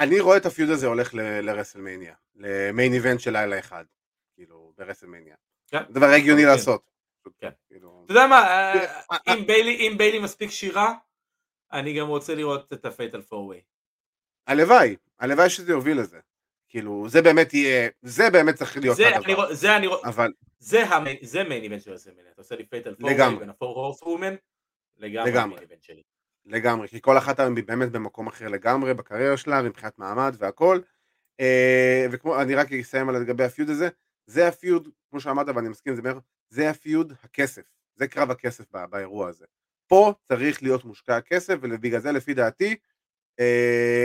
[0.00, 3.84] אני רואה את ה feud הזה הולך ל WrestleMania, ל main event של לילה אחד,
[4.34, 5.36] כאילו, ב WrestleMania.
[5.66, 5.82] כן.
[5.90, 6.48] דבר הגיוני כן.
[6.48, 6.90] לעשות.
[7.38, 7.50] כן.
[7.68, 9.34] כאילו- אתה יודע מה, אה, אה,
[9.78, 10.94] אם ביילי מספיק כשירה,
[11.72, 13.60] אני גם רוצה לראות את ה fatal four way.
[14.46, 16.20] הלוואי, הלוואי שזה יוביל לזה.
[16.68, 19.54] כאילו, זה באמת יהיה, זה באמת צריך להיות הדבר.
[19.54, 20.32] זה אני רואה, אבל...
[20.58, 20.84] זה,
[21.48, 24.34] main event של הסמינט, אתה עושה לי fatal four way בין ה Four Horsewomen,
[24.96, 26.02] לגמרי main event שלי.
[26.46, 30.80] לגמרי, כי כל אחת היא באמת במקום אחר לגמרי בקריירה שלה, מבחינת מעמד והכל.
[31.40, 33.88] אה, וכמו, אני רק אסיים על לגבי ה feud הזה,
[34.26, 36.02] זה ה feud, כמו שאמרת ואני מסכים זה,
[36.48, 37.62] זה ה feud הכסף,
[37.96, 39.44] זה קרב הכסף באירוע הזה.
[39.86, 42.76] פה צריך להיות מושקע הכסף, ובגלל זה לפי דעתי,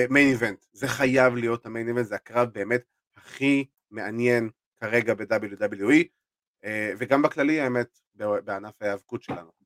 [0.10, 0.66] מיין uh, איבנט.
[0.74, 2.84] זה חייב להיות המיין איבנט, זה הקרב באמת
[3.16, 6.04] הכי מעניין כרגע ב-WWE,
[6.66, 6.68] uh,
[6.98, 9.61] וגם בכללי האמת, בענף ההיאבקות שלנו.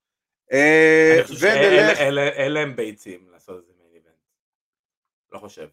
[1.24, 4.14] חושב שאלה הם ביצים לעשות את זה מיין איבנט.
[5.32, 5.68] לא חושב.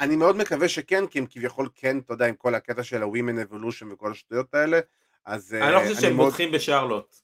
[0.00, 3.48] אני מאוד מקווה שכן, כי הם כביכול כן, אתה יודע, עם כל הקטע של ה-Women
[3.48, 4.80] Evolution וכל השטויות האלה,
[5.24, 5.54] אז...
[5.54, 7.16] אני לא חושב שהם בוטחים בשרלוט.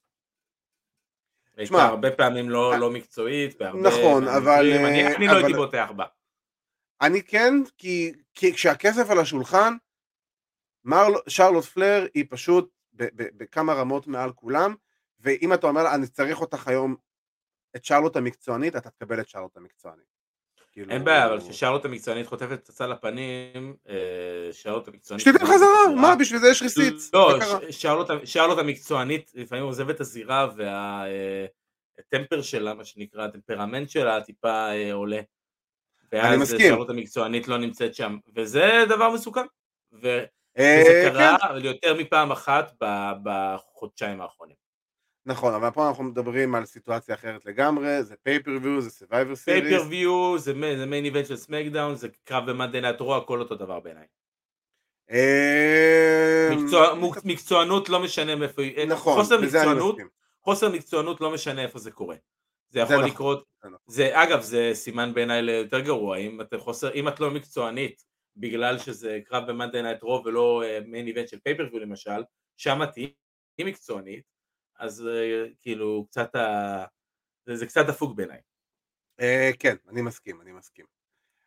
[1.57, 3.63] הייתה הרבה פעמים לא, אה, לא מקצועית.
[3.63, 4.85] נכון, אבל...
[4.87, 5.27] אני, אני.
[5.27, 6.05] לא הייתי בוטח בה.
[7.01, 9.75] אני כן, כי, כי כשהכסף על השולחן,
[11.29, 12.71] שרלוט פלר היא פשוט
[13.13, 14.75] בכמה רמות מעל כולם,
[15.27, 16.97] ואם אתה אומר, אני צריך אותך היום,
[17.77, 20.17] את שרלוט המקצוענית, אתה תקבל את שרלוט המקצוענית.
[20.73, 20.93] כאילו...
[20.93, 25.27] אין בעיה, אבל כששרלוט המקצוענית חוטפת פצצה לפנים, אה, שרלוט המקצוענית...
[25.27, 26.95] שתיתן חזרה, מה, בשביל זה יש receipt.
[27.13, 27.39] לא,
[28.25, 30.49] שרלוט המקצוענית לפעמים עוזבת את הזירה
[31.99, 35.21] וה temper שלה, מה שנקרא, הטמפרמנט שלה טיפה אה, עולה.
[36.13, 36.61] אני מסכים.
[36.61, 39.47] שרלוט המקצוענית לא נמצאת שם, וזה דבר מסוכן.
[39.93, 40.27] וזה
[40.59, 41.65] אה, קרה כן.
[41.65, 42.73] יותר מפעם אחת
[43.23, 44.66] בחודשיים האחרונים.
[45.27, 49.63] נכון, אבל פה אנחנו מדברים על סיטואציה אחרת לגמרי, זה pay-per-view, זה Survivor Series.
[49.63, 50.55] pay-per-view, זה
[50.87, 54.07] main event של SmackDown, זה קרב ב Monday Night Raw, הכל אותו דבר בעיניי.
[55.11, 55.17] אמ,
[57.25, 60.09] מקצוענות לא משנה מאיפה היא, נכון, בזה אני מסכים.
[60.43, 62.17] חוסר מקצוענות לא משנה איפה זה קורה.
[62.69, 63.79] זה יכול נכון, לקרות, נכון.
[63.87, 68.05] זה אגב זה סימן בעיניי ליותר גרוע, אם את, חוסר, אם את לא מקצוענית
[68.37, 72.23] בגלל שזה קרב ב Monday Night ולא main event של pay-per-view למשל,
[72.57, 73.13] שם תהיי
[73.61, 74.36] מקצוענית
[74.79, 76.85] אז אה, כאילו קצת, ה...
[77.47, 78.41] זה, זה קצת דפוק בעיניי.
[79.21, 80.85] אה, כן, אני מסכים, אני מסכים.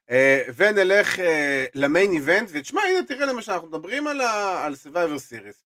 [0.09, 0.13] Uh,
[0.55, 1.21] ונלך uh,
[1.75, 4.65] למיין איבנט, ותשמע, הנה תראה למשל, אנחנו מדברים על, ה...
[4.65, 5.63] על Survivor Series.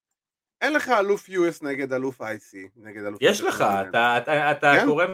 [0.62, 3.20] אין לך אלוף US נגד אלוף IC, נגד אלוף...
[3.22, 4.86] יש לך, אתה, אתה, אתה כן?
[4.86, 5.06] קורא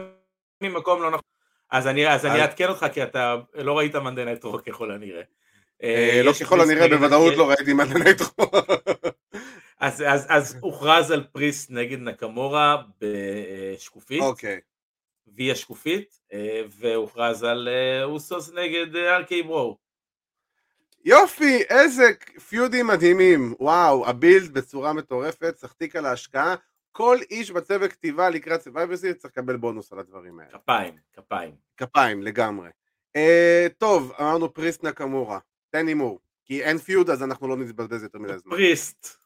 [0.60, 1.24] ממקום לא נכון.
[1.70, 5.22] אז אני, אז אעדכן אותך, כי אתה לא ראית מנדי נטרו ככל הנראה.
[6.24, 8.46] לא ככל הנראה, בוודאות לא ראיתי מנדי נטרו.
[9.80, 14.60] אז, הוכרז על פריסט נגד נקמורה בשקופית, אוקיי.
[15.36, 19.78] via שקופית, אה, והוכרז על אה, אוסוס נגד אה, RK-Bro.
[21.04, 22.10] יופי, איזה
[22.48, 26.54] feud ים מדהימים, וואו, ה build בצורה מטורפת, סחטיק על ההשקעה,
[26.92, 30.58] כל איש בצוות כתיבה לקראת Survivor Series צריך לקבל בונוס על הדברים האלה.
[30.58, 31.54] כפיים, כפיים.
[31.76, 32.68] כפיים, לגמרי.
[33.16, 35.38] אה, טוב, אמרנו פריסט נקמורה,
[35.70, 38.50] תן הימור, כי אין feud אז אנחנו לא נתבזבז יותר מדי זמן.
[38.50, 39.20] פריסט.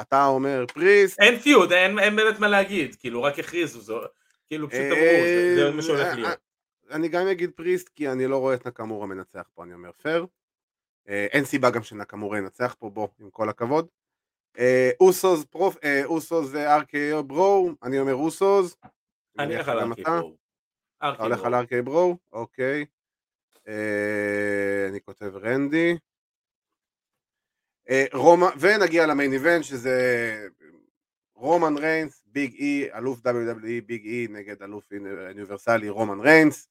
[0.00, 1.20] אתה אומר פריסט.
[1.20, 4.00] אין feud, אין, אין באמת מה להגיד, כאילו רק הכריזו, זו,
[4.46, 6.38] כאילו פשוט אמרו, זה, זה מה שהולך אה, להיות.
[6.90, 10.26] אני גם אגיד פריסט כי אני לא רואה את נקמורה מנצח פה, אני אומר פייר.
[11.08, 13.88] אה, אין סיבה גם שנקמורה ינצח פה, בוא, עם כל הכבוד.
[14.58, 18.76] אה, Usos פרופ, Usos ו RK-Bro, אני אומר אוסוס.
[19.38, 20.36] אני הולך על RK-Bro.
[20.98, 22.16] אתה הולך על RK-Bro?
[22.32, 22.84] אוקיי.
[24.90, 25.96] אני כותב רנדי.
[27.90, 30.48] אה, רומא, ונגיע ל main event שזה
[31.34, 34.88] רומן ריינס, ביג אי, אלוף WWE, ביג אי נגד אלוף
[35.28, 36.68] אוניברסלי רומן ריינס.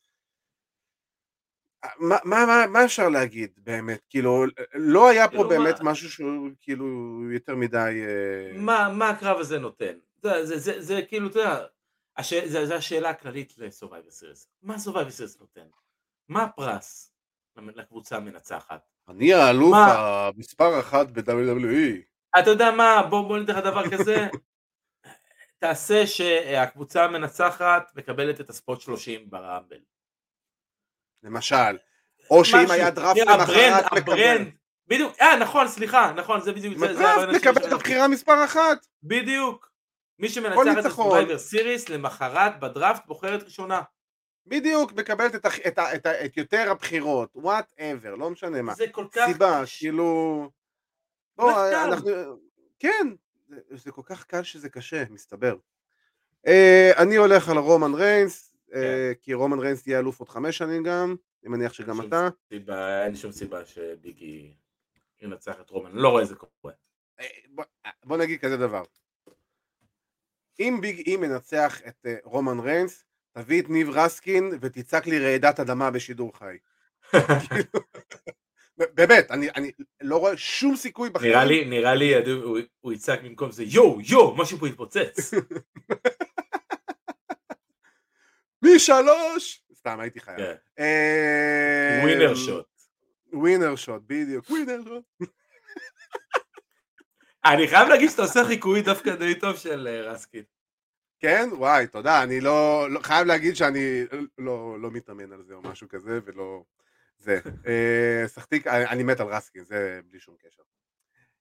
[1.99, 4.01] מה, מה, מה, מה אפשר להגיד באמת?
[4.09, 6.85] כאילו, לא היה פה כאילו, באמת מה- משהו שהוא כאילו
[7.31, 8.03] יותר מדי...
[8.07, 9.97] אה, מה, מה הקרב הזה נותן?
[10.23, 11.65] זה, זה, זה, זה כאילו, אתה יודע,
[12.17, 12.33] הש...
[12.33, 14.47] זה, זה השאלה הכללית ל-Survivor Series.
[14.61, 15.67] מה Survivor Series נותן?
[16.31, 17.13] מה הפרס
[17.57, 18.81] לקבוצה המנצחת?
[19.09, 20.27] אני האלוף מה?
[20.27, 22.01] המספר אחת ב-WWE.
[22.39, 24.27] אתה יודע מה, בוא, בוא ניתן לך דבר כזה,
[25.61, 29.79] תעשה שהקבוצה המנצחת מקבלת את ה spot 30 ב Rumble.
[31.23, 31.77] למשל.
[32.29, 32.71] או שאם.
[32.71, 34.45] היה draft ה brand, למחרת מקבל.
[34.87, 38.85] בדיוק, אה נכון, סליחה, נכון, זה בדיוק, זה, הרעיון מקבל את הבחירה מספר אחת.
[39.03, 39.71] בדיוק.
[40.19, 40.85] מי שמנצח את.
[40.85, 43.81] ה Survivor סיריס למחרת בדראפט בוחרת ראשונה.
[44.45, 48.73] בדיוק, מקבלת את, את, את, את יותר הבחירות, וואט אבר, לא משנה מה.
[48.73, 49.25] זה כל כך...
[49.27, 50.49] סיבה, כאילו...
[51.35, 51.85] בוא, מחקר.
[51.85, 52.11] אנחנו...
[52.79, 53.07] כן,
[53.47, 55.55] זה, זה כל כך קל שזה קשה, מסתבר.
[56.47, 59.13] Uh, אני הולך על רומן ריינס, uh, כן.
[59.21, 62.29] כי רומן ריינס תהיה אלוף עוד חמש שנים גם, אני מניח שגם אתה.
[62.49, 64.53] סיבה, אין שום סיבה שביגי
[65.21, 66.73] ינצח את רומן, לא רואה איזה קורה.
[67.19, 67.63] אה, בוא,
[68.05, 68.83] בוא נגיד כזה דבר.
[70.59, 75.59] אם ביג אי מנצח את אה, רומן ריינס, תביא את ניב רסקין ותצעק לי רעידת
[75.59, 76.57] אדמה בשידור חי.
[77.49, 77.83] כאילו,
[78.77, 79.71] באמת, אני, אני
[80.01, 81.31] לא רואה שום סיכוי בחיים.
[81.31, 85.33] נראה לי, נראה לי, הוא- הוא יצעק במקום זה יואו, יואו, משהו פה התפוצץ.
[88.75, 89.63] משלוש!
[89.75, 90.39] סתם, הייתי חייב.
[92.03, 92.65] winner shot.
[93.33, 94.49] winner shot, בדיוק.
[94.49, 95.29] winner shot.
[97.45, 100.43] אני חייב להגיד שאתה עושה חיקוי דווקא די טוב של אה, רסקין.
[101.21, 101.49] כן?
[101.51, 102.23] וואי, תודה.
[102.23, 102.87] אני לא...
[102.89, 104.03] לא- חייב להגיד שאני
[104.37, 106.63] לא לא מתאמן על זה או משהו כזה, ולא...
[107.17, 107.39] זה.
[107.67, 108.61] אה, שחקתי...
[108.67, 110.61] אני אני מת על רסקין, זה בלי שום קשר.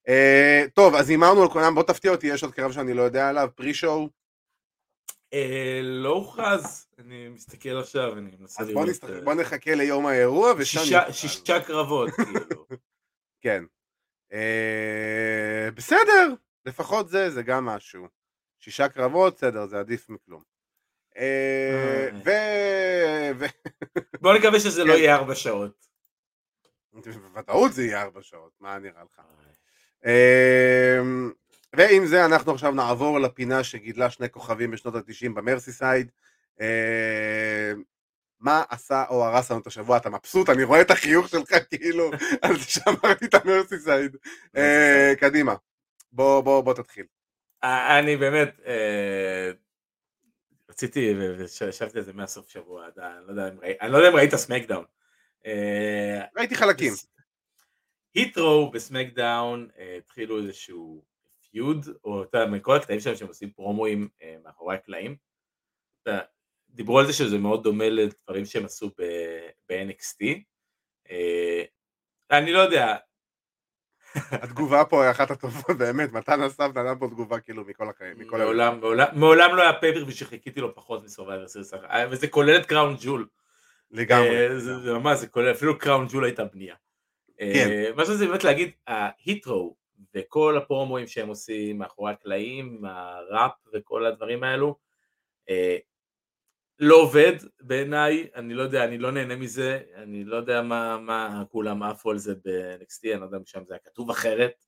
[0.08, 3.28] אה, טוב, אז הימרנו על כולם, בוא תפתיע אותי, יש עוד קרב שאני לא יודע
[3.28, 4.08] עליו, pre-show.
[5.32, 8.84] אה, לא הוכרז, אני מסתכל עכשיו, אני מנסה אז לראות.
[8.84, 9.04] בוא, נסת...
[9.04, 10.80] אה, בוא נחכה ליום האירוע ושם...
[10.80, 11.12] שישה-.
[11.12, 12.66] שישה קרבות, כאילו.
[13.40, 13.64] כן.
[14.32, 16.34] אה, בסדר,
[16.66, 18.19] לפחות זה, זה גם משהו.
[18.60, 20.42] שישה קרבות, בסדר, זה עדיף מכלום.
[21.16, 23.30] אה, אה.
[23.38, 23.44] ו...
[24.20, 24.98] בוא נקווה שזה לא כן.
[24.98, 25.86] יהיה ארבע שעות.
[26.92, 29.20] בוודאות זה יהיה ארבע שעות, מה נראה לך?
[30.06, 30.98] אה,
[31.76, 36.10] ועם זה אנחנו עכשיו נעבור לפינה שגידלה שני כוכבים בשנות ה-90 במרסיסייד.
[38.40, 39.96] מה עשה או הרס לנו את השבוע?
[39.96, 40.48] אתה מבסוט?
[40.48, 42.10] אני רואה את החיוך שלך כאילו
[42.42, 44.16] על זה שאמרתי את המרסיסייד.
[45.20, 45.54] קדימה,
[46.12, 47.06] בוא תתחיל.
[47.64, 49.50] אה, אני באמת, אה,
[50.70, 54.16] רציתי, וישבתי על זה מהסוף שבוע, אני לא יודע אם ראי- אני לא יודע אם
[54.16, 54.84] ראית SmackDown.
[55.46, 56.92] אה, ראיתי חלקים.
[58.14, 59.68] Hit Row ב SmackDown
[59.98, 61.04] התחילו איזשהו
[61.50, 64.08] feud, או אתה יודע, מכל הקטעים שלהם שהם עושים פרומואים
[64.44, 65.16] מאחורי הקלעים.
[66.70, 70.24] דיברו על זה שזה מאוד דומה לדברים שהם עשו ב-NXT.
[72.30, 72.96] אני לא יודע,
[74.42, 78.36] התגובה פה היא אחת הטובות, באמת, מתן אסף נתן פה תגובה כאילו מכל החיים, מכל
[78.36, 78.44] הלב.
[78.44, 81.72] מעולם, מעולם, מעולם לא היה פייפר שחיכיתי לו פחות מסורווייבר סיריס,
[82.10, 83.26] וזה כולל את קראון ג'ול.
[83.90, 84.48] לגמרי.
[84.48, 86.74] אה, זה ממש, זה כולל, אפילו קראון ג'ול הייתה בנייה.
[87.40, 87.96] אה, כן.
[87.96, 89.76] מה שזה באמת להגיד, ההיטרו
[90.14, 94.76] וכל הפרומואים שהם עושים מאחורי הקלעים, הראפ וכל הדברים האלו,
[95.48, 95.76] אה,
[96.80, 101.44] לא עובד בעיניי, אני לא יודע, אני לא נהנה מזה, אני לא יודע מה, מה
[101.50, 104.66] כולם עפו על זה ב-NXT, אני לא יודע אם שם זה היה כתוב אחרת,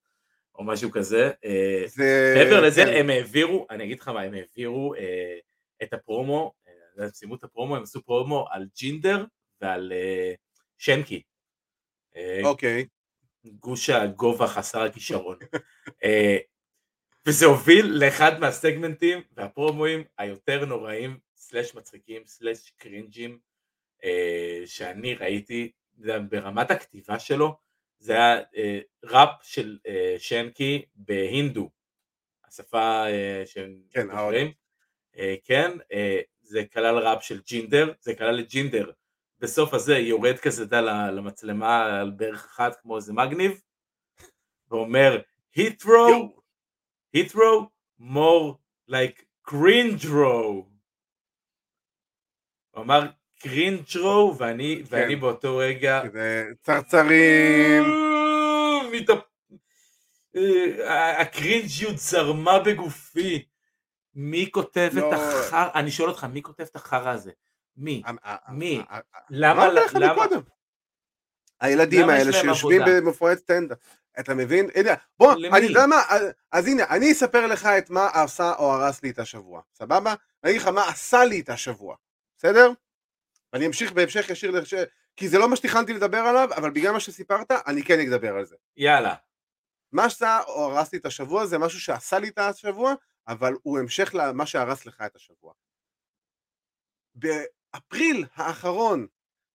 [0.55, 1.30] או משהו כזה.
[1.44, 2.34] אה, זה...
[2.36, 2.93] מעבר לזה, כן.
[2.97, 5.39] הם העבירו, אני אגיד לך מה, הם העבירו אה,
[5.82, 9.24] את הפרומו, אה, הם סיימו את הפרומו, הם עשו פרומו על ג'ינדר
[9.60, 10.34] ועל אה,
[10.78, 11.22] שנקי.
[12.16, 12.86] אה, אוקיי.
[13.44, 15.36] גוש הגובה חסר הכישרון.
[16.05, 16.36] אה,
[17.26, 21.18] וזה הוביל לאחד מהסגמנטים והפרומואים היותר נוראים,
[21.52, 23.38] סלאש מצחיקים, סלאש קרינג'ים,
[24.04, 27.56] אה, שאני ראיתי, זה ברמת הכתיבה שלו,
[27.98, 31.70] זה היה אה, ראפ של אה, שנקי בהינדו,
[32.44, 34.52] השפה אה, שהם כן, דוברים.
[35.18, 38.90] אה, כן, אה, זה כלל ראפ של ג'ינדר, זה כלל את ג'ינדר.
[39.40, 40.80] בסוף הזה יורד כזה, אתה
[41.10, 43.60] למצלמה על בערך אחת כמו איזה מגניב,
[44.70, 45.20] ואומר,
[45.55, 46.36] Hit Row.
[47.12, 47.66] Hit Row,
[48.00, 48.54] more
[48.90, 50.72] like Cringe Row.
[52.74, 53.07] הוא אמר
[53.39, 56.03] Cringe Row, ואני, ואני באותו רגע,
[56.62, 57.85] צרצרים.
[58.93, 59.57] מתאפ-
[60.36, 63.44] אה, הקרינג'יות זרמה בגופי.
[64.15, 65.15] מי כותב את לא.
[65.15, 67.31] החרא, אני שואל אותך, מי כותב את החרא הזה?
[67.77, 68.03] מי?
[68.49, 68.82] מי?
[68.90, 68.99] אה,
[69.31, 70.24] למה, למה.
[71.61, 72.82] הילדים האלה שיושבים?
[72.86, 73.78] במופעי סטנדאפ.
[74.20, 74.69] אתה מבין?
[74.74, 75.59] הנה, בוא, למי?
[75.59, 76.23] אני יודע מה, אז,
[76.53, 80.15] אז הנה, אני אספר לך את מה עשה או הרס לי את השבוע, סבבה?
[80.44, 81.97] אני אגיד לך מה עשה לי את השבוע,
[82.44, 82.70] בסדר?
[83.55, 84.74] אני אמשיך בהמשך ישיר, לש...
[85.16, 88.44] כי זה לא מה שתכננתי לדבר עליו, אבל בגלל מה שסיפרת, אני כן אדבר על
[88.44, 88.56] זה.
[88.77, 89.14] יאללה.
[89.93, 90.06] מה
[90.48, 92.94] או הרס לי את השבוע זה משהו שעשה לי את השבוע,
[93.28, 95.52] אבל הוא המשך למה שהרס לך את השבוע.
[97.14, 99.06] באפריל האחרון,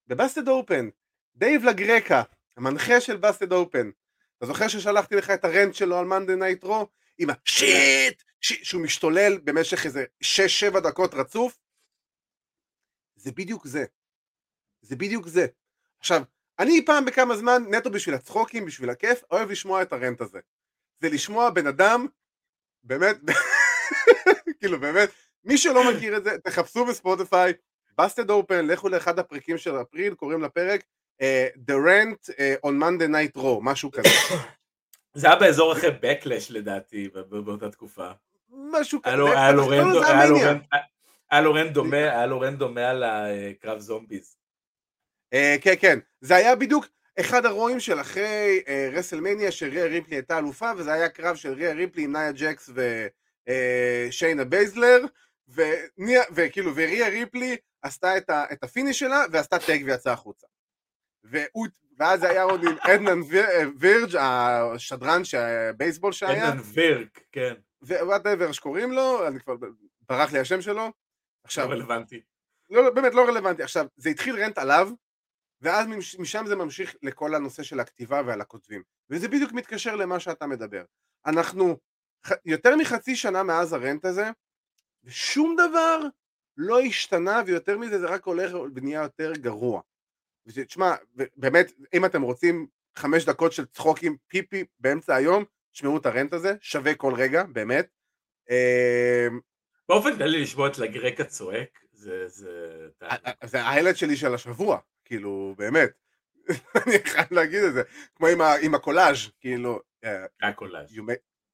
[0.08, 0.90] ב Busted Open,
[1.36, 2.24] דייב לגרקה,
[2.58, 3.90] המנחה של Busted Open,
[4.38, 6.88] אתה זוכר ששלחתי לך את ה rant שלו על Monday Night Raw?
[7.18, 10.06] עם ה shit, שהוא משתולל במשך איזה
[10.76, 11.67] 6-7 דקות רצוף?
[13.18, 13.86] זה בדיוק זה.
[14.82, 15.48] זה בדיוק זה.
[16.00, 16.22] עכשיו,
[16.60, 20.40] אני פעם בכמה זמן, נטו בשביל הצחוקים, בשביל הכיף, אוהב לשמוע את ה rant הזה.
[21.00, 22.08] זה לשמוע בן אדם,
[22.84, 23.18] באמת,
[24.60, 25.10] כאילו באמת,
[25.44, 27.54] מי שלא מכיר את זה, תחפשו בספוטיפיי,
[27.98, 30.84] בסטד אופן, לכו לאחד הפרקים של אפריל, קוראים לפרק
[31.22, 34.10] uh, The Rent uh, on Monday Night Raw, משהו כזה.
[35.14, 38.12] זה היה באזור אחרי Backlash לדעתי, באותה תקופה.
[38.50, 39.14] משהו כזה.
[39.14, 39.52] היה
[41.32, 44.38] לורן דומה, היה לורן דומה על הקרב זומביז.
[45.34, 46.00] אה, כן, כן.
[46.22, 46.86] זה היה בדיוק
[47.20, 48.64] אחד ה Raw ים של אחרי
[48.94, 52.70] WrestleMania שריה ריפלי הייתה אלופה, וזה היה קרב של ריה ריפלי עם נאיה ג'קס
[54.10, 55.00] ושיינה בייזלר,
[56.32, 60.48] וכאילו, וריה ריפלי עשתה את, ה finish שלה, ועשתה tag ויצאה החוצה.
[62.00, 63.20] ואז היה עוד עם אדנן
[63.80, 65.22] וירג', השדרן
[65.78, 66.50] בייסבול שהיה.
[66.50, 67.54] אדנן וירג, כן.
[67.82, 69.56] whatever שקוראים לו, אני כבר,
[70.10, 70.92] ברח לי השם שלו.
[71.48, 72.22] עכשיו, לא רלוונטי.
[72.70, 73.64] לא, לא, באמת לא רלוונטי.
[73.64, 74.90] עכשיו, זה התחיל רנט עליו,
[75.62, 75.88] ואז
[76.20, 78.84] משם זה ממשיך לכל הנושא של הכתיבה ועל הכותבים.
[79.10, 80.84] וזה בדיוק מתקשר למה שאתה מדבר.
[81.26, 81.78] אנחנו
[82.46, 84.30] יותר מחצי שנה מאז הרנט הזה,
[85.04, 86.00] ושום דבר
[86.58, 89.82] לא השתנה, ויותר מזה זה רק הולך ונהיה יותר גרוע.
[90.48, 90.96] תשמע,
[91.36, 96.54] באמת, אם אתם רוצים חמש דקות של צחוקים פיפי באמצע היום, תשמעו את הרנט הזה,
[96.62, 97.88] שווה כל רגע, באמת.
[99.90, 102.28] באופן כללי לשמוע את לגרקה צועק, זה...
[102.28, 102.88] זה
[103.44, 105.90] זה ההילד שלי של השבוע, כאילו, באמת.
[106.86, 107.82] אני חייב להגיד את זה,
[108.16, 108.28] כמו
[108.62, 109.80] עם, הקולאז', כאילו...
[110.04, 110.98] אה, הקולאז'.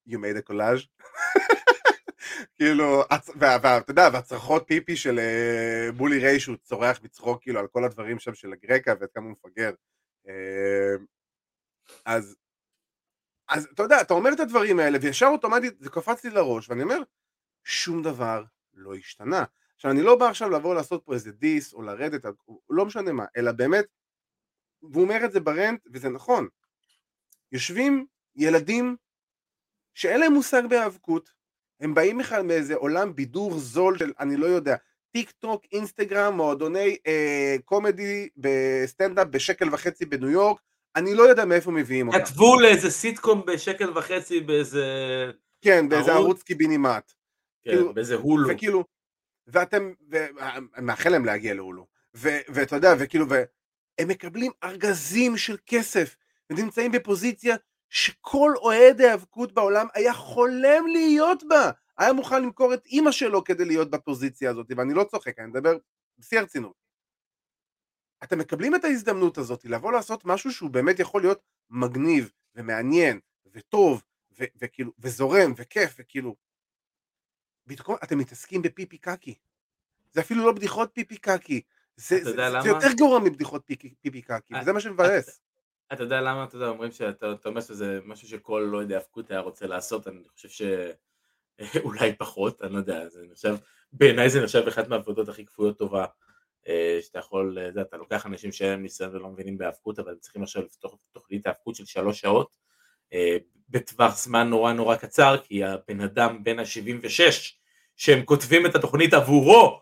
[0.07, 0.87] You made, a collage.
[2.55, 3.03] כאילו,
[3.39, 8.19] ואתה יודע, והצרחות פיפי של אה, בולי ריי שהוא צורח מצחוק כאילו על כל הדברים
[8.19, 9.71] שם של הגרקה ועד כמה הוא מפגר.
[10.27, 10.95] אה,
[12.05, 12.35] אז,
[13.49, 16.83] אז אתה יודע, אתה אומר את הדברים האלה וישר אוטומטית זה קפץ לי לראש ואני
[16.83, 16.99] אומר,
[17.63, 19.43] שום דבר לא השתנה.
[19.75, 22.25] עכשיו אני לא בא עכשיו לבוא לעשות פה איזה diss או לרדת,
[22.69, 23.85] לא משנה מה, אלא באמת,
[24.83, 26.47] והוא אומר את זה ב rant וזה נכון,
[27.51, 28.95] יושבים ילדים
[29.93, 31.29] שאין להם מושג בהיאבקות,
[31.79, 34.75] הם באים בכלל מאיזה עולם בידור זול של אני לא יודע,
[35.11, 40.61] טיק טוק, אינסטגרם, מועדוני אה, comedy בסטנדאפ בשקל וחצי בניו יורק,
[40.95, 42.25] אני לא יודע מאיפה מביאים אותם.
[42.25, 44.85] כתבו לאיזה סיטקום בשקל וחצי באיזה...
[45.61, 47.11] כן, באיזה ערוץ, ערוץ קיבינימט.
[47.63, 48.49] כן, כאילו, באיזה הולו.
[48.49, 48.83] וכאילו,
[49.47, 51.87] ואתם, ואני מאחל להם להגיע להולו.
[52.13, 56.15] ואתה יודע, וכאילו, והם מקבלים ארגזים של כסף,
[56.49, 57.55] ונמצאים בפוזיציה
[57.89, 63.65] שכל אוהד ההיאבקות בעולם היה חולם להיות בה, היה מוכן למכור את אימא שלו כדי
[63.65, 65.77] להיות בפוזיציה הזאת, ואני לא צוחק, אני מדבר
[66.17, 66.83] בשיא הרצינות.
[68.23, 73.19] אתם מקבלים את ההזדמנות הזאת לבוא לעשות משהו שהוא באמת יכול להיות מגניב ומעניין
[73.53, 74.03] וטוב
[74.39, 76.35] ו- וכאילו וזורם וכיף וכאילו
[77.67, 79.35] בתקום, אתם מתעסקים בפיפי קקי.
[80.11, 81.61] זה אפילו לא בדיחות פיפי קקי.
[81.95, 82.31] זה, זה,
[82.61, 85.41] זה יותר גרוע מבדיחות פיפי, פיפי קקי וזה מה שמבאס.
[85.93, 89.39] אתה יודע למה, אתה יודע, אומרים שאתה אומר שזה משהו שכל לא יודע הפקות היה
[89.39, 90.49] רוצה לעשות, אני חושב
[91.59, 93.55] שאולי פחות, אני לא יודע, זה נחשב,
[93.93, 96.05] בעיניי זה נחשב אחת מהעבודות הכי כפויות טובה,
[96.67, 100.11] אה, שאתה יכול, אתה יודע, אתה לוקח אנשים שאין להם ניסיון ולא מבינים בהאבקות, אבל
[100.11, 102.49] הם צריכים עכשיו לפתוח תוכנית האבקות של שלוש שעות,
[103.13, 103.37] אה,
[103.73, 107.33] בטווח זמן נורא נורא קצר, כי הבן אדם בן ה-76,
[107.95, 109.81] שהם כותבים את התוכנית עבורו,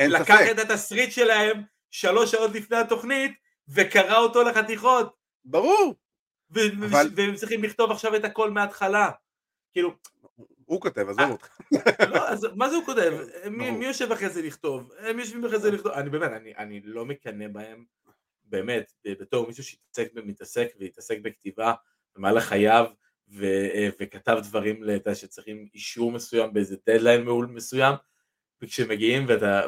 [0.00, 3.32] לקח את התסריט שלהם שלוש שעות לפני התוכנית,
[3.68, 5.14] וקרא אותו לחתיכות.
[5.44, 5.94] ברור.
[6.52, 7.10] אבל...
[7.16, 9.10] והם צריכים לכתוב עכשיו את הכל מההתחלה.
[9.72, 9.94] כאילו...
[10.64, 11.58] הוא כותב, עזוב אותך.
[12.10, 13.12] לא, אז מה זה הוא כותב?
[13.50, 14.92] מי, מי יושב אחרי זה לכתוב?
[14.98, 15.92] הם יושבים אחרי זה לכתוב.
[15.92, 17.84] אני באמת, אני, אני לא מקנא בהם,
[18.44, 21.74] באמת, בתור מישהו שהתעסק ומתעסק והתעסק בכתיבה
[22.16, 22.86] במהלך חייו,
[23.28, 23.46] ו,
[24.00, 27.94] וכתב דברים לתה, שצריכים אישור מסוים באיזה דדליין מעול מסוים,
[28.62, 29.62] וכשמגיעים ואתה,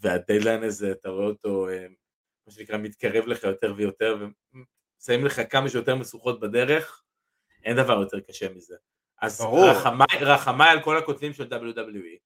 [0.00, 1.86] והדדליין הזה, אתה רואה אותו, אה,
[2.46, 4.26] מה שנקרא, מתקרב לך יותר ויותר,
[5.04, 7.02] שמים לך כמה שיותר משוכות בדרך,
[7.64, 8.76] אין דבר יותר קשה מזה.
[9.20, 12.18] אז רחמיי, רחמי על כל הכותבים של WWE,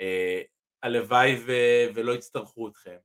[0.00, 0.42] אה,
[0.82, 1.52] הלוואי ו,
[1.94, 2.96] ולא יצטרכו אתכם,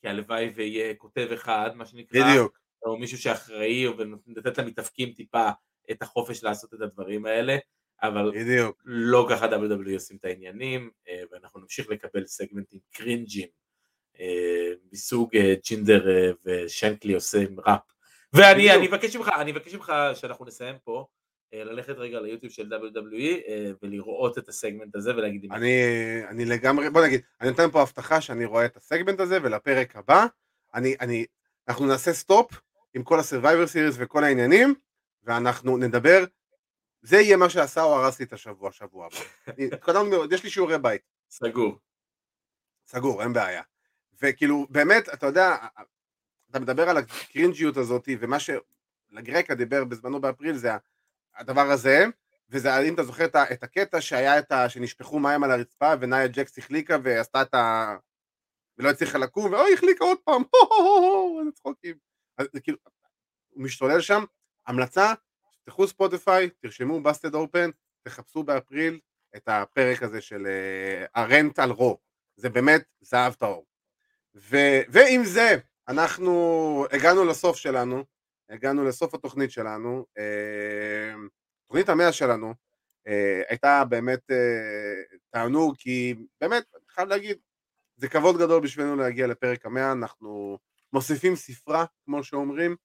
[0.00, 2.58] כי הלוואי ויהיה כותב אחד, מה שנקרא, בדיוק.
[2.82, 5.48] או מישהו שאחראי, ולתת למתאפקים טיפה
[5.90, 7.56] את החופש לעשות את הדברים האלה,
[8.02, 8.82] אבל בדיוק.
[8.84, 13.48] לא ככה WWE עושים את העניינים, אה, ואנחנו נמשיך לקבל סגמנטים קרינג'ים
[14.20, 17.80] אה, מסוג אה, ג'ינדר ושנקי עושים ראפ.
[18.32, 21.06] ואני אבקש ממך, אני אבקש ממך שאנחנו נסיים פה,
[21.52, 23.42] ללכת רגע ליוטיוב של WWE
[23.82, 25.48] ולראות את הסגמנט הזה ולהגיד לי...
[25.52, 25.82] אני,
[26.28, 30.26] אני לגמרי, בוא נגיד, אני נותן פה הבטחה שאני רואה את הסגמנט הזה ולפרק הבא,
[30.74, 31.26] אני, אני,
[31.68, 32.60] אנחנו נעשה stop
[32.94, 34.74] עם כל ה-survivor series וכל העניינים,
[35.22, 36.24] ואנחנו נדבר
[37.02, 39.16] זה יהיה מה שעשה או הרס לי את השבוע, שבוע הבא.
[39.64, 41.02] התקדמנו מאוד, יש לי שיעורי בית.
[41.30, 41.78] סגור.
[42.86, 43.62] סגור, אין בעיה.
[44.22, 45.56] וכאילו, באמת, אתה יודע,
[46.50, 50.70] אתה מדבר על הקרינג'יות הזאת, ומה שלגרקה דיבר בזמנו באפריל זה
[51.34, 52.06] הדבר הזה,
[52.50, 54.68] וזה, אם אתה זוכר את הקטע שהיה את ה...
[54.68, 57.96] שנשפכו מים על הרצפה, ונאיה ג'קס החליקה ועשתה את ה...
[58.78, 60.42] ולא הצליחה לקום, ואוי, החליקה עוד פעם,
[61.40, 61.96] איזה צחוקים.
[62.38, 62.78] אז כאילו,
[63.48, 64.24] הוא משתולל שם,
[64.68, 65.14] המלצה,
[65.50, 67.70] תפתחו ספוטיפיי, תרשמו Busted Open,
[68.02, 69.00] תחפשו באפריל
[69.36, 70.46] את הפרק הזה של
[71.14, 71.98] ה rant על Raw,
[72.36, 73.66] זה באמת זהב טהור.
[74.88, 75.56] ועם זה,
[75.88, 78.04] אנחנו הגענו לסוף שלנו,
[78.50, 81.14] הגענו לסוף התוכנית שלנו, אה,
[81.66, 82.54] תוכנית המאה שלנו,
[83.06, 87.38] אה, הייתה באמת אה, תענוג, כי באמת, אני חייב להגיד,
[87.96, 90.58] זה כבוד גדול בשבילנו להגיע לפרק המאה, אנחנו
[90.92, 92.76] מוסיפים ספרה, כמו שאומרים,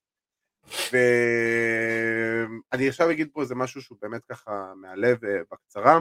[0.92, 6.00] ואני עכשיו אגיד פה איזה משהו שהוא באמת ככה מהלב אה, בקצרה.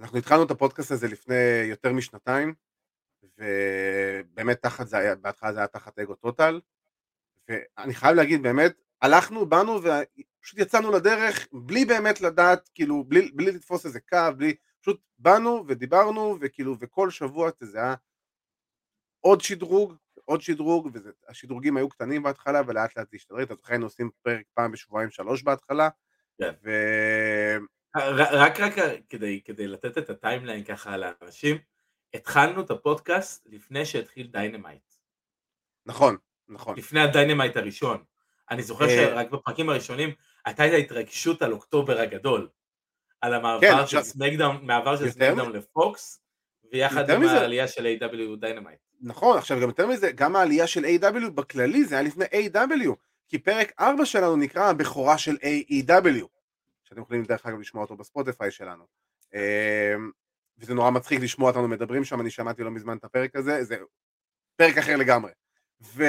[0.00, 2.54] אנחנו התחלנו את הפודקאסט הזה לפני יותר משנתיים,
[3.38, 6.60] ובאמת תחת זה היה, בהתחלה זה היה תחת אגו טוטל,
[7.48, 13.52] ואני חייב להגיד באמת, הלכנו, באנו ופשוט יצאנו לדרך בלי באמת לדעת, כאילו, בלי, בלי
[13.52, 17.94] לתפוס איזה קו, בלי, פשוט באנו ודיברנו, וכאילו, וכל שבוע זה היה
[19.20, 19.94] עוד שדרוג,
[20.26, 20.90] עוד שדרוג,
[21.28, 25.10] והשדרוגים היו קטנים בהתחלה ולאט לאט זה השתדרג, אתה זוכר היינו עושים פרק פעם בשבועיים
[25.10, 25.88] שלוש בהתחלה,
[26.38, 26.52] כן.
[26.64, 26.70] ו...
[28.14, 28.72] רק רק
[29.08, 31.56] כדי, כדי לתת את ה timeline ככה לאנשים,
[32.14, 34.94] התחלנו את הפודקאסט לפני שהתחיל Dynamite.
[35.86, 36.16] נכון,
[36.48, 36.76] נכון.
[36.78, 38.04] לפני ה Dynamite הראשון.
[38.50, 40.10] אני זוכר אה, שרק בפרקים הראשונים
[40.44, 42.48] הייתה את ההתרגשות על אוקטובר הגדול.
[43.20, 46.22] על המעבר כן, של SmackDown, מעבר של SmackDown לפוקס,
[46.72, 48.40] ויחד עם העלייה של A.E.W.
[48.40, 48.78] Dynamite.
[49.00, 51.30] נכון, עכשיו גם יותר מזה, גם העלייה של A.E.W.
[51.30, 52.90] בכללי זה היה לפני A.E.W.
[53.28, 56.26] כי פרק 4 שלנו נקרא הבכורה של A.E.W.
[56.84, 58.84] שאתם יכולים דרך אגב לשמוע אותו בספוטיפיי שלנו.
[59.34, 60.10] אמ,
[60.58, 63.76] וזה נורא מצחיק לשמוע אותנו מדברים שם, אני שמעתי לא מזמן את הפרק הזה, זה
[64.56, 65.32] פרק אחר לגמרי.
[65.82, 66.04] ו...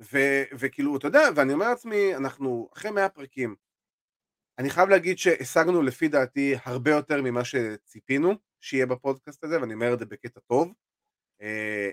[0.00, 0.18] ו...
[0.52, 3.54] וכאילו, אתה יודע, ואני אומר לעצמי, אנחנו אחרי 100 פרקים,
[4.60, 9.94] אני חייב להגיד שהשגנו לפי דעתי הרבה יותר ממה שציפינו שיהיה בפודקאסט הזה, ואני אומר
[9.94, 10.72] את זה בקטע טוב.
[11.42, 11.44] Uh,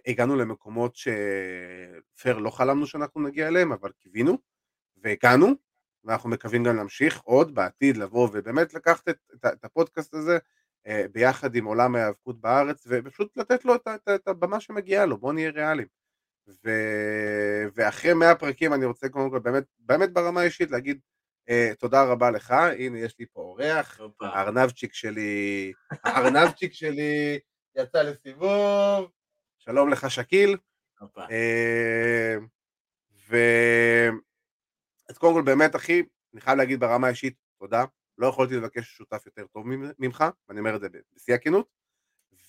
[0.07, 4.37] הגענו למקומות שפייר לא חלמנו שאנחנו נגיע אליהם, אבל קיווינו,
[4.97, 5.47] והגענו,
[6.03, 10.37] ואנחנו מקווים גם להמשיך עוד בעתיד לבוא ובאמת לקחת את, את, את הפודקאסט הזה
[10.87, 15.17] uh, ביחד עם עולם ההיאבקות בארץ, ופשוט לתת לו את, את, את הבמה שמגיעה לו,
[15.17, 15.87] בואו נהיה ריאליים.
[17.75, 20.99] ואחרי 100 פרקים אני רוצה קודם כל באמת, באמת ברמה האישית להגיד
[21.79, 27.39] תודה רבה לך, הנה יש לי פה אורח, הארנבצ'יק שלי, הארנבצ'יק שלי
[27.75, 29.11] יצא לסיבוב,
[29.57, 30.57] שלום לך שקיל.
[31.01, 32.43] Uh,
[33.29, 33.37] ו...
[35.09, 36.03] אז קודם כל באמת אחי,
[36.33, 37.85] אני חייב להגיד ברמה האישית תודה,
[38.17, 39.65] לא יכולתי לבקש שותף יותר טוב
[39.99, 41.67] ממך, ואני אומר את זה בשיא הכנות,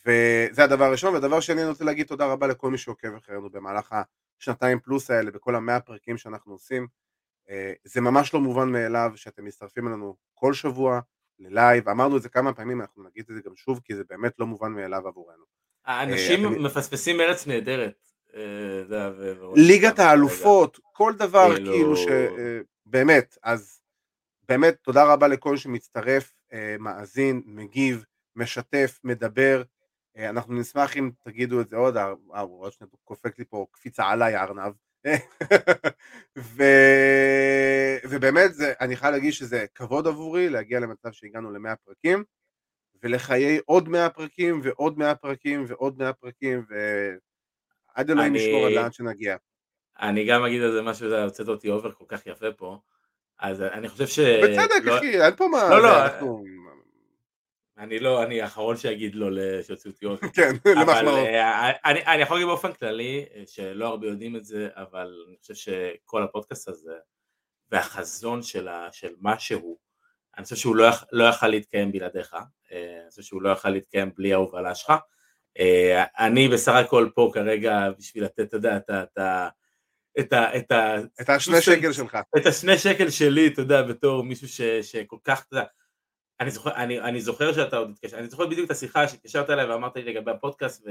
[0.07, 3.95] וזה הדבר הראשון, והדבר שני אני רוצה להגיד תודה רבה לכל מי שעוקב אחרינו במהלך
[4.41, 6.89] השנתיים פלוס האלה, בכל המאה פרקים שאנחנו עושים, אה,
[7.85, 11.01] זה ממש לא מובן מאליו שאתם מצטרפים אלינו כל שבוע
[11.39, 14.33] ללייב, אמרנו את זה כמה פעמים, אנחנו נגיד את זה גם שוב, כי זה באמת
[14.39, 15.45] לא מובן מאליו עבורנו.
[15.85, 17.95] האנשים אה, מפספסים ארץ נהדרת.
[18.35, 19.11] אה,
[19.57, 22.07] ליגת האלופות, כל דבר כאילו, כאילו ש...
[22.87, 23.81] באמת, אז
[24.49, 26.35] באמת תודה רבה לכל שמצטרף,
[26.79, 28.05] מאזין, מגיב,
[28.37, 29.62] משתף, מדבר.
[30.19, 31.97] אנחנו נשמח אם תגידו את זה עוד,
[32.29, 34.73] עוד שניה קופק לי פה קפיצה עליי ארנב.
[36.57, 36.63] ו...
[38.11, 42.25] ובאמת זה, אני חייב להגיד שזה כבוד עבורי להגיע למצב שהגענו למאה פרקים
[43.03, 48.47] ולחיי עוד מאה פרקים ועוד מאה פרקים ועוד מאה פרקים ועד אלוהים אני...
[48.47, 49.37] לשמור עד לאן שנגיע.
[50.01, 52.79] אני גם אגיד על זה משהו, זה הוצאת אותי אובר כל כך יפה פה,
[53.39, 54.19] אז אני חושב ש...
[54.19, 54.99] בצדק לא...
[54.99, 55.71] אחי, אין פה מה...
[55.71, 56.45] לא, לא, אנחנו...
[57.79, 59.29] אני לא, אני האחרון שיגיד לו
[59.83, 60.19] שיוציאו עוד.
[60.35, 61.19] כן, למחמאות.
[61.19, 65.37] אה, אני, אני יכול להגיד באופן כללי, אה, שלא הרבה יודעים את זה, אבל אני
[65.41, 66.95] חושב שכל הפודקאסט הזה,
[67.71, 69.79] והחזון של, ה, של מה שהוא,
[70.37, 72.35] אני חושב שהוא לא, לא יכל להתקיים בלעדיך,
[72.73, 74.93] אה, אני חושב שהוא לא יכל להתקיים בלי ההובלה שלך.
[76.19, 78.91] אני בסך הכל פה כרגע בשביל לתת, אתה יודע, את
[80.21, 82.19] את, ה, את, ה, את השני שקל שלך.
[82.39, 85.67] את השני שקל שלי, אתה יודע, בתור מישהו ש, שכל כך, אתה יודע,
[86.40, 89.66] אני זוכר, אני, אני זוכר שאתה עוד התקשר, אני זוכר בדיוק את השיחה שהתקשרת אליי
[89.66, 90.86] ואמרת לי לגבי הפודקאסט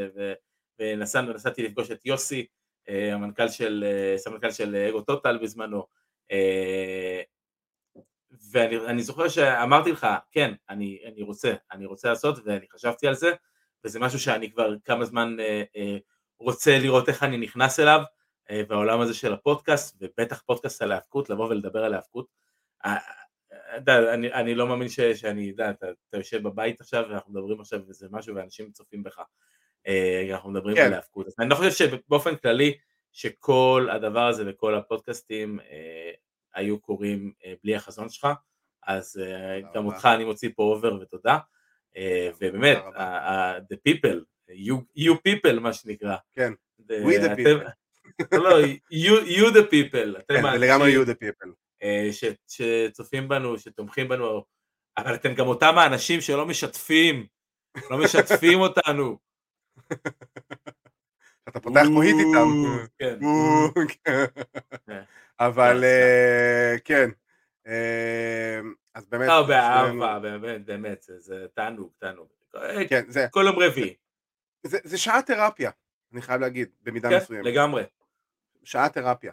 [0.80, 2.46] ונסעתי לפגוש את יוסי,
[2.90, 5.88] אה, המנכ"ל של, אה, סמנכ"ל של אגו טוטל בזמנו,
[6.32, 7.22] אה,
[8.52, 13.32] ואני זוכר שאמרתי לך, כן, אני, אני רוצה, אני רוצה לעשות ואני חשבתי על זה,
[13.84, 15.38] וזה משהו שאני כבר כמה זמן
[16.40, 18.02] רוצה לראות איך אני נכנס אליו,
[18.70, 21.94] והעולם הזה של הפודקאסט, ובטח פודקאסט על ההאבקות, לבוא ולדבר על
[23.88, 27.80] אני, אני לא מאמין ש, שאני, יודע, אתה, אתה יושב בבית עכשיו ואנחנו מדברים עכשיו
[27.88, 29.22] וזה משהו ואנשים צופים בך.
[29.88, 30.86] אה, אנחנו מדברים כן.
[30.86, 31.28] על ההאבקות.
[31.40, 32.78] אני לא חושב שבאופן כללי
[33.12, 36.12] שכל הדבר הזה וכל הפודקאסטים אה,
[36.54, 38.28] היו קורים אה, בלי החזון שלך,
[38.88, 41.38] אז אה, גם אותך אני מוציא פה אובר ותודה.
[41.98, 42.78] אה, ובאמת,
[43.72, 44.20] the people,
[44.50, 46.16] you, you people מה שנקרא.
[46.34, 47.70] כן, we the people.
[48.32, 48.62] לא,
[48.92, 50.22] you, you the people.
[50.28, 51.67] כן, זה לגמרי you the people.
[51.84, 54.44] אה, ש, שצופים בנו, שתומכים בנו,
[54.98, 57.26] אבל אתם גם אותם האנשים שלא משתפים,
[57.90, 59.18] לא משתפים אותנו.
[61.48, 62.48] אתה פותח פה היט איתם.
[63.00, 63.20] כן.
[64.86, 65.02] כן.
[65.40, 67.10] אבל אה, כן.
[67.68, 68.60] אה,
[68.94, 69.28] אז באמת.
[69.28, 72.28] לא, באהבה, באמת, באמת, זה תענוג, תענוג.
[72.90, 73.28] כן, זה...
[73.32, 73.96] כל יום רביעי.
[74.64, 75.72] זה שעה תרפיה,
[76.14, 77.46] אני חייב להגיד, במידה כן, מסוימת.
[77.46, 77.84] לגמרי.
[78.64, 79.32] שעה תרפיה.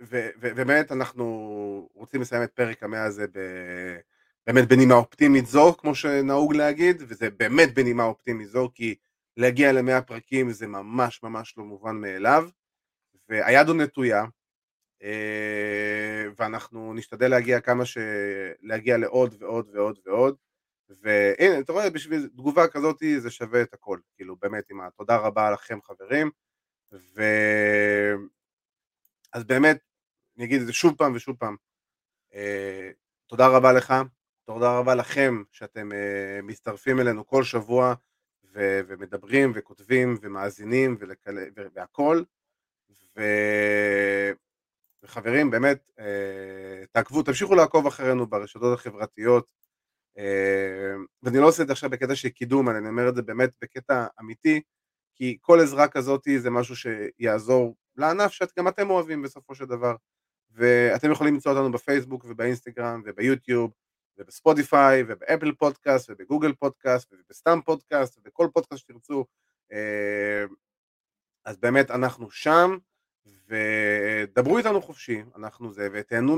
[0.00, 3.38] ובאמת אנחנו רוצים לסיים את פרק המאה הזה ב...
[4.46, 8.94] באמת בנימה אופטימית זו, כמו שנהוג להגיד, וזה באמת בנימה אופטימית זו, כי
[9.36, 12.48] להגיע למאה פרקים זה ממש ממש לא מובן מאליו,
[13.28, 14.24] והיד עוד נטויה,
[15.02, 17.98] אה, ואנחנו נשתדל להגיע כמה ש...
[18.60, 20.36] להגיע לעוד ועוד ועוד ועוד,
[20.88, 25.50] והנה, אתה רואה, בשביל תגובה כזאת זה שווה את הכל, כאילו, באמת, עם התודה רבה
[25.50, 26.30] לכם חברים,
[26.92, 27.22] ו...
[29.32, 29.89] אז באמת,
[30.36, 31.56] אני אגיד את זה שוב פעם ושוב פעם.
[32.34, 32.90] אה,
[33.26, 33.94] תודה רבה לך,
[34.44, 37.94] תודה רבה לכם שאתם אה, מצטרפים אלינו כל שבוע
[38.54, 41.38] ו- ומדברים וכותבים ומאזינים ולכל...
[41.74, 42.22] והכל.
[43.16, 43.22] ו...
[45.02, 49.52] וחברים, באמת, אה, תעקבו, תמשיכו לעקוב אחרינו ברשתות החברתיות.
[50.18, 53.50] אה, ואני לא עושה את זה עכשיו בקטע של קידום, אני אומר את זה באמת
[53.62, 54.60] בקטע אמיתי,
[55.14, 59.94] כי כל עזרה כזאת זה משהו שיעזור לענף שגם אתם אוהבים בסופו של דבר.
[60.50, 63.72] ואתם יכולים למצוא אותנו בפייסבוק ובאינסטגרם וביוטיוב
[64.18, 69.24] ובספוטיפיי ובאפל פודקאסט ובגוגל פודקאסט ובסתם פודקאסט ובכל פודקאסט שתרצו
[69.72, 70.44] אה,
[71.44, 72.78] אז באמת אנחנו שם
[73.48, 76.36] ודברו איתנו חופשי, אנחנו זה, ותהנו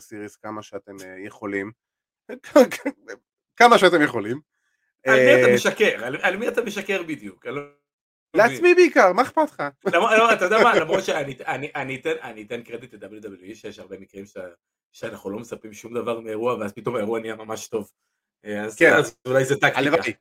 [0.00, 1.72] סיריס כמה שאתם אה, יכולים,
[3.56, 4.40] כמה שאתם יכולים.
[5.06, 6.04] על מי אתה אה, משקר?
[6.22, 7.46] על מי אתה משקר בדיוק?
[7.46, 7.62] לא
[8.34, 9.62] לעצמי בעיקר, מה אכפת לך?
[9.92, 14.24] לא, אתה יודע מה, למרות שאני אתן קרדיט ל-WWE, שיש הרבה מקרים
[14.92, 17.90] שאנחנו לא מספרים שום דבר מאירוע, ואז פתאום האירוע נהיה ממש טוב.
[18.44, 18.92] אה, כן.
[18.92, 19.78] אז אולי זה טקטיקה.
[19.78, 20.12] הלוואי,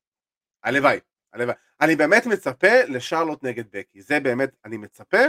[0.63, 0.99] הלוואי,
[1.33, 1.55] הלוואי.
[1.81, 5.21] אני באמת מצפה לשרלוט נגד בקי, זה באמת, אני מצפה,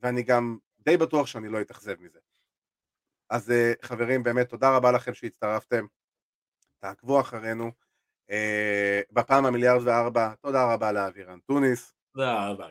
[0.00, 2.18] ואני גם די בטוח שאני לא אתאכזב מזה.
[3.30, 5.86] אז אה, חברים, באמת תודה רבה לכם שהצטרפתם,
[6.80, 7.72] תעקבו אחרינו.
[8.30, 11.97] Uh, בפעם המיליארד וארבע, תודה רבה לאבירן טוניס.
[12.18, 12.68] תודה רבה,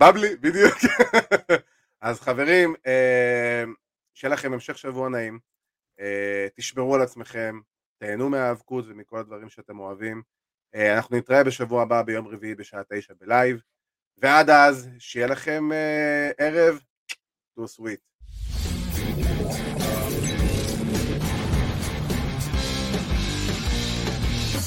[0.00, 0.74] בבלי, בדיוק.
[2.00, 2.74] אז חברים,
[4.14, 5.38] שיהיה לכם המשך שבוע נעים,
[6.56, 7.60] תשמרו על עצמכם,
[7.98, 10.22] תהנו מהאבקות ומכל הדברים שאתם אוהבים.
[10.74, 13.60] אנחנו נתראה בשבוע הבא ביום רביעי בשעה תשע בלייב,
[14.16, 15.68] ועד אז, שיהיה לכם
[16.38, 16.80] ערב,
[17.58, 18.06] too sweet.